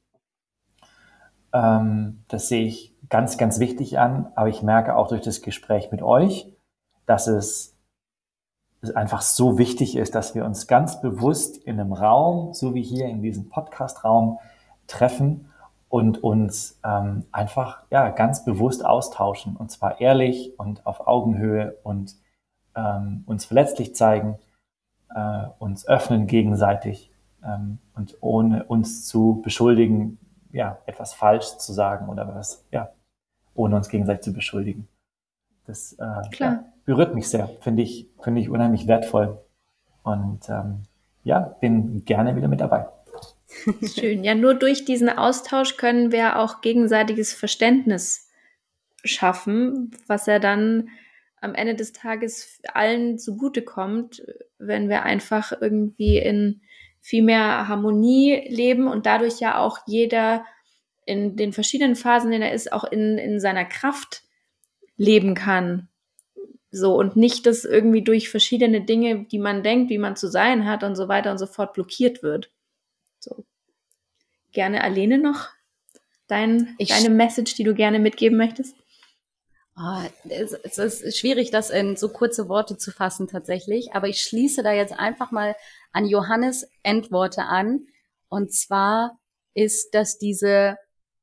Ähm, 1.53 2.23
das 2.27 2.49
sehe 2.49 2.65
ich 2.65 2.95
ganz, 3.09 3.37
ganz 3.37 3.59
wichtig 3.59 3.99
an, 3.99 4.31
aber 4.35 4.49
ich 4.49 4.61
merke 4.61 4.95
auch 4.95 5.07
durch 5.07 5.21
das 5.21 5.41
Gespräch 5.41 5.91
mit 5.91 6.01
euch, 6.01 6.51
dass 7.05 7.27
es 7.27 7.75
es 8.89 8.95
einfach 8.95 9.21
so 9.21 9.57
wichtig 9.57 9.95
ist, 9.95 10.15
dass 10.15 10.35
wir 10.35 10.45
uns 10.45 10.67
ganz 10.67 11.01
bewusst 11.01 11.57
in 11.57 11.79
einem 11.79 11.93
Raum, 11.93 12.53
so 12.53 12.73
wie 12.73 12.83
hier 12.83 13.07
in 13.07 13.21
diesem 13.21 13.49
Podcast-Raum, 13.49 14.39
treffen 14.87 15.49
und 15.89 16.23
uns 16.23 16.79
ähm, 16.83 17.25
einfach 17.31 17.83
ja 17.91 18.09
ganz 18.09 18.43
bewusst 18.43 18.85
austauschen 18.85 19.55
und 19.55 19.71
zwar 19.71 20.01
ehrlich 20.01 20.57
und 20.59 20.85
auf 20.85 21.07
Augenhöhe 21.07 21.77
und 21.83 22.15
ähm, 22.75 23.23
uns 23.25 23.45
verletzlich 23.45 23.95
zeigen, 23.95 24.37
äh, 25.13 25.43
uns 25.59 25.87
öffnen 25.87 26.27
gegenseitig 26.27 27.11
ähm, 27.43 27.79
und 27.95 28.17
ohne 28.21 28.65
uns 28.65 29.05
zu 29.05 29.41
beschuldigen, 29.43 30.17
ja 30.51 30.77
etwas 30.85 31.13
falsch 31.13 31.57
zu 31.57 31.73
sagen 31.73 32.09
oder 32.09 32.33
was 32.35 32.65
ja 32.71 32.89
ohne 33.53 33.75
uns 33.75 33.89
gegenseitig 33.89 34.23
zu 34.23 34.33
beschuldigen. 34.33 34.87
Das 35.65 35.93
äh. 35.93 36.21
Ja, 36.37 36.65
berührt 36.85 37.15
mich 37.15 37.29
sehr, 37.29 37.49
finde 37.61 37.83
ich, 37.83 38.09
finde 38.19 38.41
ich 38.41 38.49
unheimlich 38.49 38.87
wertvoll. 38.87 39.39
Und 40.03 40.47
ähm, 40.49 40.83
ja, 41.23 41.39
bin 41.39 42.05
gerne 42.05 42.35
wieder 42.35 42.47
mit 42.47 42.61
dabei. 42.61 42.87
Schön. 43.95 44.23
Ja, 44.23 44.35
nur 44.35 44.53
durch 44.53 44.85
diesen 44.85 45.09
Austausch 45.09 45.77
können 45.77 46.11
wir 46.11 46.39
auch 46.39 46.61
gegenseitiges 46.61 47.33
Verständnis 47.33 48.29
schaffen, 49.03 49.91
was 50.07 50.25
ja 50.25 50.39
dann 50.39 50.89
am 51.41 51.55
Ende 51.55 51.75
des 51.75 51.93
Tages 51.93 52.61
allen 52.73 53.19
zugutekommt, 53.19 54.23
wenn 54.57 54.89
wir 54.89 55.03
einfach 55.03 55.53
irgendwie 55.59 56.17
in 56.17 56.61
viel 57.01 57.23
mehr 57.23 57.67
Harmonie 57.67 58.47
leben 58.49 58.87
und 58.87 59.05
dadurch 59.05 59.39
ja 59.39 59.59
auch 59.59 59.79
jeder 59.85 60.43
in 61.05 61.35
den 61.35 61.53
verschiedenen 61.53 61.95
Phasen, 61.95 62.31
in 62.31 62.39
denen 62.39 62.49
er 62.49 62.55
ist, 62.55 62.73
auch 62.73 62.83
in, 62.83 63.19
in 63.19 63.39
seiner 63.39 63.65
Kraft 63.65 64.23
leben 64.97 65.35
kann. 65.35 65.87
So, 66.71 66.95
und 66.95 67.15
nicht, 67.15 67.45
dass 67.45 67.63
irgendwie 67.63 68.03
durch 68.03 68.29
verschiedene 68.29 68.81
Dinge, 68.81 69.25
die 69.25 69.37
man 69.37 69.61
denkt, 69.61 69.91
wie 69.91 69.99
man 69.99 70.15
zu 70.15 70.27
sein 70.27 70.67
hat 70.67 70.83
und 70.83 70.95
so 70.95 71.07
weiter 71.07 71.31
und 71.31 71.37
so 71.37 71.45
fort 71.45 71.73
blockiert 71.73 72.23
wird. 72.23 72.51
Gerne 74.55 74.83
Alene 74.85 75.17
noch 75.17 75.49
dein, 76.27 76.75
ich, 76.77 76.89
deine 76.89 77.09
Message, 77.09 77.55
die 77.55 77.65
du 77.65 77.75
gerne 77.75 77.99
mitgeben 77.99 78.37
möchtest? 78.37 78.75
Oh, 79.77 79.99
es, 80.29 80.53
es 80.53 81.01
ist 81.01 81.17
schwierig, 81.17 81.51
das 81.51 81.69
in 81.69 81.97
so 81.97 82.07
kurze 82.07 82.47
Worte 82.47 82.77
zu 82.77 82.91
fassen 82.91 83.27
tatsächlich, 83.27 83.93
aber 83.93 84.07
ich 84.07 84.21
schließe 84.21 84.63
da 84.63 84.71
jetzt 84.71 84.97
einfach 84.97 85.31
mal 85.31 85.57
an 85.91 86.05
Johannes 86.05 86.69
Endworte 86.83 87.43
an. 87.43 87.85
Und 88.29 88.53
zwar 88.53 89.19
ist, 89.53 89.93
dass 89.93 90.17
diese, 90.17 90.77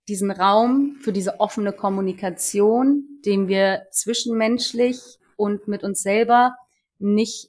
diesen 0.08 0.30
Raum 0.30 0.98
für 1.00 1.14
diese 1.14 1.40
offene 1.40 1.72
Kommunikation, 1.72 3.22
den 3.24 3.48
wir 3.48 3.86
zwischenmenschlich 3.90 5.00
und 5.36 5.68
mit 5.68 5.82
uns 5.82 6.02
selber 6.02 6.56
nicht 6.98 7.48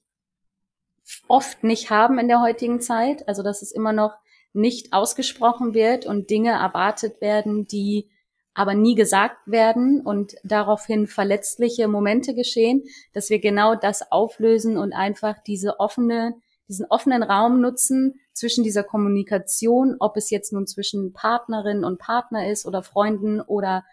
oft 1.27 1.65
nicht 1.65 1.89
haben 1.89 2.19
in 2.19 2.29
der 2.29 2.41
heutigen 2.41 2.79
Zeit. 2.79 3.27
Also 3.27 3.43
dass 3.43 3.61
es 3.61 3.73
immer 3.73 3.91
noch 3.91 4.13
nicht 4.53 4.93
ausgesprochen 4.93 5.73
wird 5.73 6.05
und 6.05 6.29
Dinge 6.29 6.51
erwartet 6.51 7.21
werden, 7.21 7.67
die 7.67 8.09
aber 8.53 8.75
nie 8.75 8.95
gesagt 8.95 9.37
werden 9.45 10.01
und 10.01 10.35
daraufhin 10.43 11.07
verletzliche 11.07 11.87
Momente 11.87 12.35
geschehen, 12.35 12.83
dass 13.13 13.29
wir 13.29 13.39
genau 13.39 13.75
das 13.75 14.11
auflösen 14.11 14.77
und 14.77 14.93
einfach 14.93 15.39
diese 15.45 15.79
offene, 15.79 16.35
diesen 16.67 16.85
offenen 16.89 17.23
Raum 17.23 17.61
nutzen 17.61 18.19
zwischen 18.31 18.63
dieser 18.63 18.83
Kommunikation, 18.83 19.95
ob 19.99 20.17
es 20.17 20.29
jetzt 20.29 20.53
nun 20.53 20.67
zwischen 20.67 21.13
Partnerin 21.13 21.83
und 21.83 21.99
Partner 21.99 22.47
ist 22.47 22.65
oder 22.65 22.83
Freunden 22.83 23.41
oder 23.41 23.83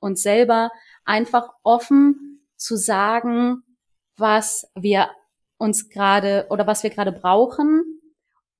uns 0.00 0.22
selber, 0.22 0.70
einfach 1.04 1.50
offen 1.62 2.44
zu 2.56 2.76
sagen, 2.76 3.62
was 4.16 4.68
wir 4.74 5.10
uns 5.58 5.90
gerade 5.90 6.46
oder 6.50 6.66
was 6.66 6.82
wir 6.82 6.90
gerade 6.90 7.12
brauchen. 7.12 7.87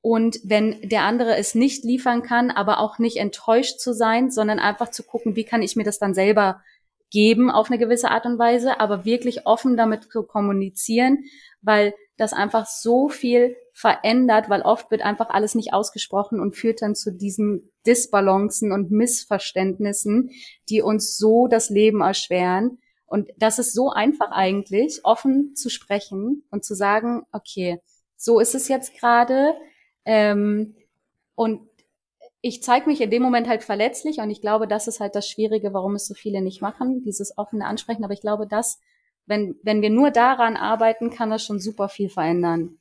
Und 0.00 0.38
wenn 0.44 0.80
der 0.88 1.02
andere 1.02 1.36
es 1.36 1.54
nicht 1.54 1.84
liefern 1.84 2.22
kann, 2.22 2.50
aber 2.50 2.78
auch 2.78 2.98
nicht 2.98 3.16
enttäuscht 3.16 3.80
zu 3.80 3.92
sein, 3.92 4.30
sondern 4.30 4.58
einfach 4.58 4.90
zu 4.90 5.02
gucken, 5.02 5.36
wie 5.36 5.44
kann 5.44 5.62
ich 5.62 5.76
mir 5.76 5.84
das 5.84 5.98
dann 5.98 6.14
selber 6.14 6.62
geben 7.10 7.50
auf 7.50 7.70
eine 7.70 7.78
gewisse 7.78 8.10
Art 8.10 8.26
und 8.26 8.38
Weise, 8.38 8.80
aber 8.80 9.04
wirklich 9.04 9.46
offen 9.46 9.76
damit 9.76 10.12
zu 10.12 10.22
kommunizieren, 10.22 11.24
weil 11.62 11.94
das 12.16 12.32
einfach 12.32 12.66
so 12.66 13.08
viel 13.08 13.56
verändert, 13.72 14.50
weil 14.50 14.62
oft 14.62 14.90
wird 14.90 15.02
einfach 15.02 15.30
alles 15.30 15.54
nicht 15.54 15.72
ausgesprochen 15.72 16.40
und 16.40 16.56
führt 16.56 16.82
dann 16.82 16.94
zu 16.94 17.12
diesen 17.12 17.72
Disbalancen 17.86 18.72
und 18.72 18.90
Missverständnissen, 18.90 20.30
die 20.68 20.82
uns 20.82 21.16
so 21.16 21.46
das 21.46 21.70
Leben 21.70 22.00
erschweren. 22.00 22.78
Und 23.06 23.30
das 23.38 23.58
ist 23.58 23.72
so 23.72 23.90
einfach 23.90 24.30
eigentlich, 24.32 25.00
offen 25.04 25.54
zu 25.54 25.70
sprechen 25.70 26.44
und 26.50 26.64
zu 26.64 26.74
sagen, 26.74 27.22
okay, 27.32 27.80
so 28.16 28.40
ist 28.40 28.54
es 28.54 28.68
jetzt 28.68 28.98
gerade. 28.98 29.54
Ähm, 30.08 30.74
und 31.34 31.60
ich 32.40 32.62
zeige 32.62 32.88
mich 32.88 33.00
in 33.00 33.10
dem 33.10 33.22
Moment 33.22 33.48
halt 33.48 33.62
verletzlich 33.62 34.18
und 34.18 34.30
ich 34.30 34.40
glaube, 34.40 34.66
das 34.66 34.88
ist 34.88 35.00
halt 35.00 35.14
das 35.14 35.28
Schwierige, 35.28 35.72
warum 35.74 35.94
es 35.94 36.06
so 36.06 36.14
viele 36.14 36.40
nicht 36.40 36.62
machen, 36.62 37.02
dieses 37.02 37.36
offene 37.36 37.66
Ansprechen. 37.66 38.04
Aber 38.04 38.14
ich 38.14 38.20
glaube, 38.20 38.46
das 38.48 38.80
wenn, 39.28 39.56
wenn 39.62 39.82
wir 39.82 39.90
nur 39.90 40.10
daran 40.10 40.56
arbeiten, 40.56 41.10
kann 41.10 41.30
das 41.30 41.44
schon 41.44 41.60
super 41.60 41.88
viel 41.88 42.08
verändern. 42.08 42.78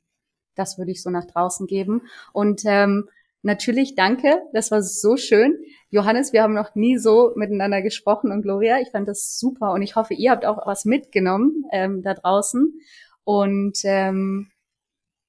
Das 0.55 0.78
würde 0.78 0.91
ich 0.91 1.03
so 1.03 1.09
nach 1.09 1.25
draußen 1.25 1.67
geben. 1.67 2.03
Und 2.34 2.61
ähm, 2.65 3.09
natürlich 3.43 3.95
danke, 3.95 4.41
das 4.53 4.71
war 4.71 4.82
so 4.82 5.17
schön. 5.17 5.57
Johannes, 5.89 6.34
wir 6.34 6.41
haben 6.41 6.53
noch 6.53 6.73
nie 6.73 6.97
so 6.97 7.34
miteinander 7.36 7.82
gesprochen 7.82 8.32
und 8.32 8.41
Gloria, 8.41 8.80
ich 8.80 8.89
fand 8.89 9.07
das 9.07 9.38
super 9.38 9.73
und 9.73 9.82
ich 9.82 9.95
hoffe, 9.95 10.13
ihr 10.13 10.32
habt 10.32 10.45
auch 10.45 10.65
was 10.65 10.86
mitgenommen 10.86 11.65
ähm, 11.71 12.01
da 12.01 12.13
draußen. 12.13 12.80
Und 13.23 13.80
ähm, 13.84 14.49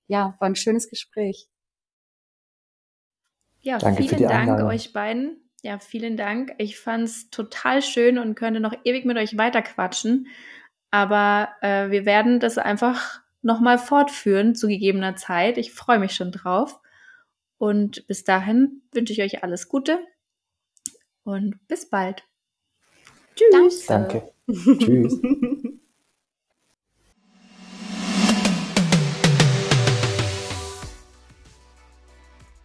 ja, 0.06 0.36
war 0.38 0.48
ein 0.48 0.56
schönes 0.56 0.88
Gespräch. 0.88 1.48
Ja, 3.60 3.78
Danke 3.78 4.02
vielen 4.02 4.22
Dank 4.22 4.50
Anlage. 4.50 4.66
euch 4.66 4.92
beiden. 4.92 5.36
Ja, 5.62 5.78
vielen 5.78 6.16
Dank. 6.16 6.54
Ich 6.58 6.78
fand 6.78 7.04
es 7.04 7.30
total 7.30 7.82
schön 7.82 8.18
und 8.18 8.34
könnte 8.34 8.60
noch 8.60 8.74
ewig 8.84 9.04
mit 9.04 9.16
euch 9.16 9.36
weiterquatschen. 9.36 10.28
Aber 10.90 11.48
äh, 11.60 11.90
wir 11.90 12.06
werden 12.06 12.40
das 12.40 12.58
einfach 12.58 13.20
nochmal 13.42 13.78
fortführen 13.78 14.54
zu 14.54 14.68
gegebener 14.68 15.16
Zeit. 15.16 15.58
Ich 15.58 15.72
freue 15.72 15.98
mich 15.98 16.14
schon 16.14 16.32
drauf. 16.32 16.80
Und 17.58 18.06
bis 18.06 18.24
dahin 18.24 18.82
wünsche 18.92 19.12
ich 19.12 19.20
euch 19.20 19.42
alles 19.42 19.68
Gute 19.68 19.98
und 21.24 21.66
bis 21.66 21.90
bald. 21.90 22.24
Tschüss. 23.34 23.86
Danke. 23.86 24.32
Tschüss. 24.48 25.20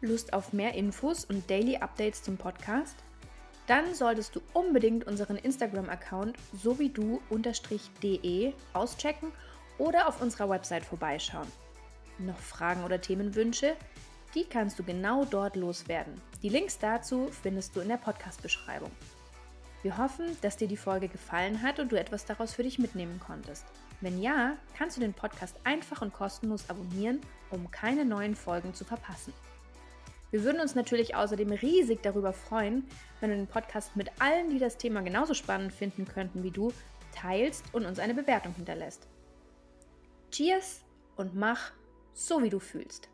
Lust 0.04 0.34
auf 0.34 0.52
mehr 0.52 0.74
Infos 0.74 1.24
und 1.26 1.50
Daily 1.50 1.78
Updates 1.78 2.24
zum 2.24 2.38
Podcast? 2.38 2.96
Dann 3.68 3.96
solltest 3.96 4.36
du 4.36 4.42
unbedingt 4.54 5.08
unseren 5.08 5.38
Instagram-Account 5.38 6.38
sowiedu-de 6.62 8.54
auschecken 8.74 9.32
oder 9.78 10.08
auf 10.08 10.22
unserer 10.22 10.50
Website 10.50 10.84
vorbeischauen. 10.84 11.48
Noch 12.20 12.38
Fragen 12.38 12.84
oder 12.84 13.00
Themenwünsche? 13.00 13.76
Die 14.36 14.44
kannst 14.44 14.78
du 14.78 14.84
genau 14.84 15.24
dort 15.24 15.56
loswerden. 15.56 16.20
Die 16.42 16.50
Links 16.50 16.78
dazu 16.80 17.30
findest 17.42 17.76
du 17.76 17.80
in 17.80 17.88
der 17.88 17.98
Podcast-Beschreibung. 17.98 18.92
Wir 19.84 19.98
hoffen, 19.98 20.26
dass 20.42 20.58
dir 20.58 20.68
die 20.68 20.78
Folge 20.78 21.08
gefallen 21.08 21.62
hat 21.62 21.80
und 21.80 21.92
du 21.92 22.00
etwas 22.00 22.26
daraus 22.26 22.54
für 22.54 22.64
dich 22.64 22.80
mitnehmen 22.80 23.20
konntest. 23.26 23.66
Wenn 24.02 24.22
ja, 24.22 24.58
kannst 24.78 24.98
du 24.98 25.02
den 25.02 25.14
Podcast 25.14 25.56
einfach 25.64 26.02
und 26.02 26.14
kostenlos 26.14 26.70
abonnieren, 26.70 27.22
um 27.52 27.72
keine 27.72 28.04
neuen 28.04 28.36
Folgen 28.36 28.74
zu 28.74 28.84
verpassen. 28.84 29.34
Wir 30.34 30.44
würden 30.44 30.62
uns 30.62 30.74
natürlich 30.74 31.14
außerdem 31.14 31.52
riesig 31.52 32.02
darüber 32.02 32.34
freuen, 32.34 32.88
wenn 33.20 33.30
du 33.30 33.36
den 33.36 33.46
Podcast 33.46 33.96
mit 33.96 34.10
allen, 34.20 34.50
die 34.50 34.58
das 34.58 34.78
Thema 34.78 35.02
genauso 35.02 35.36
spannend 35.36 35.72
finden 35.72 36.08
könnten 36.08 36.42
wie 36.42 36.50
du, 36.50 36.74
teilst 37.14 37.64
und 37.72 37.86
uns 37.86 38.00
eine 38.00 38.16
Bewertung 38.16 38.56
hinterlässt. 38.56 39.08
Cheers 40.32 40.82
und 41.18 41.36
mach 41.36 41.72
so, 42.16 42.42
wie 42.42 42.50
du 42.50 42.58
fühlst. 42.58 43.10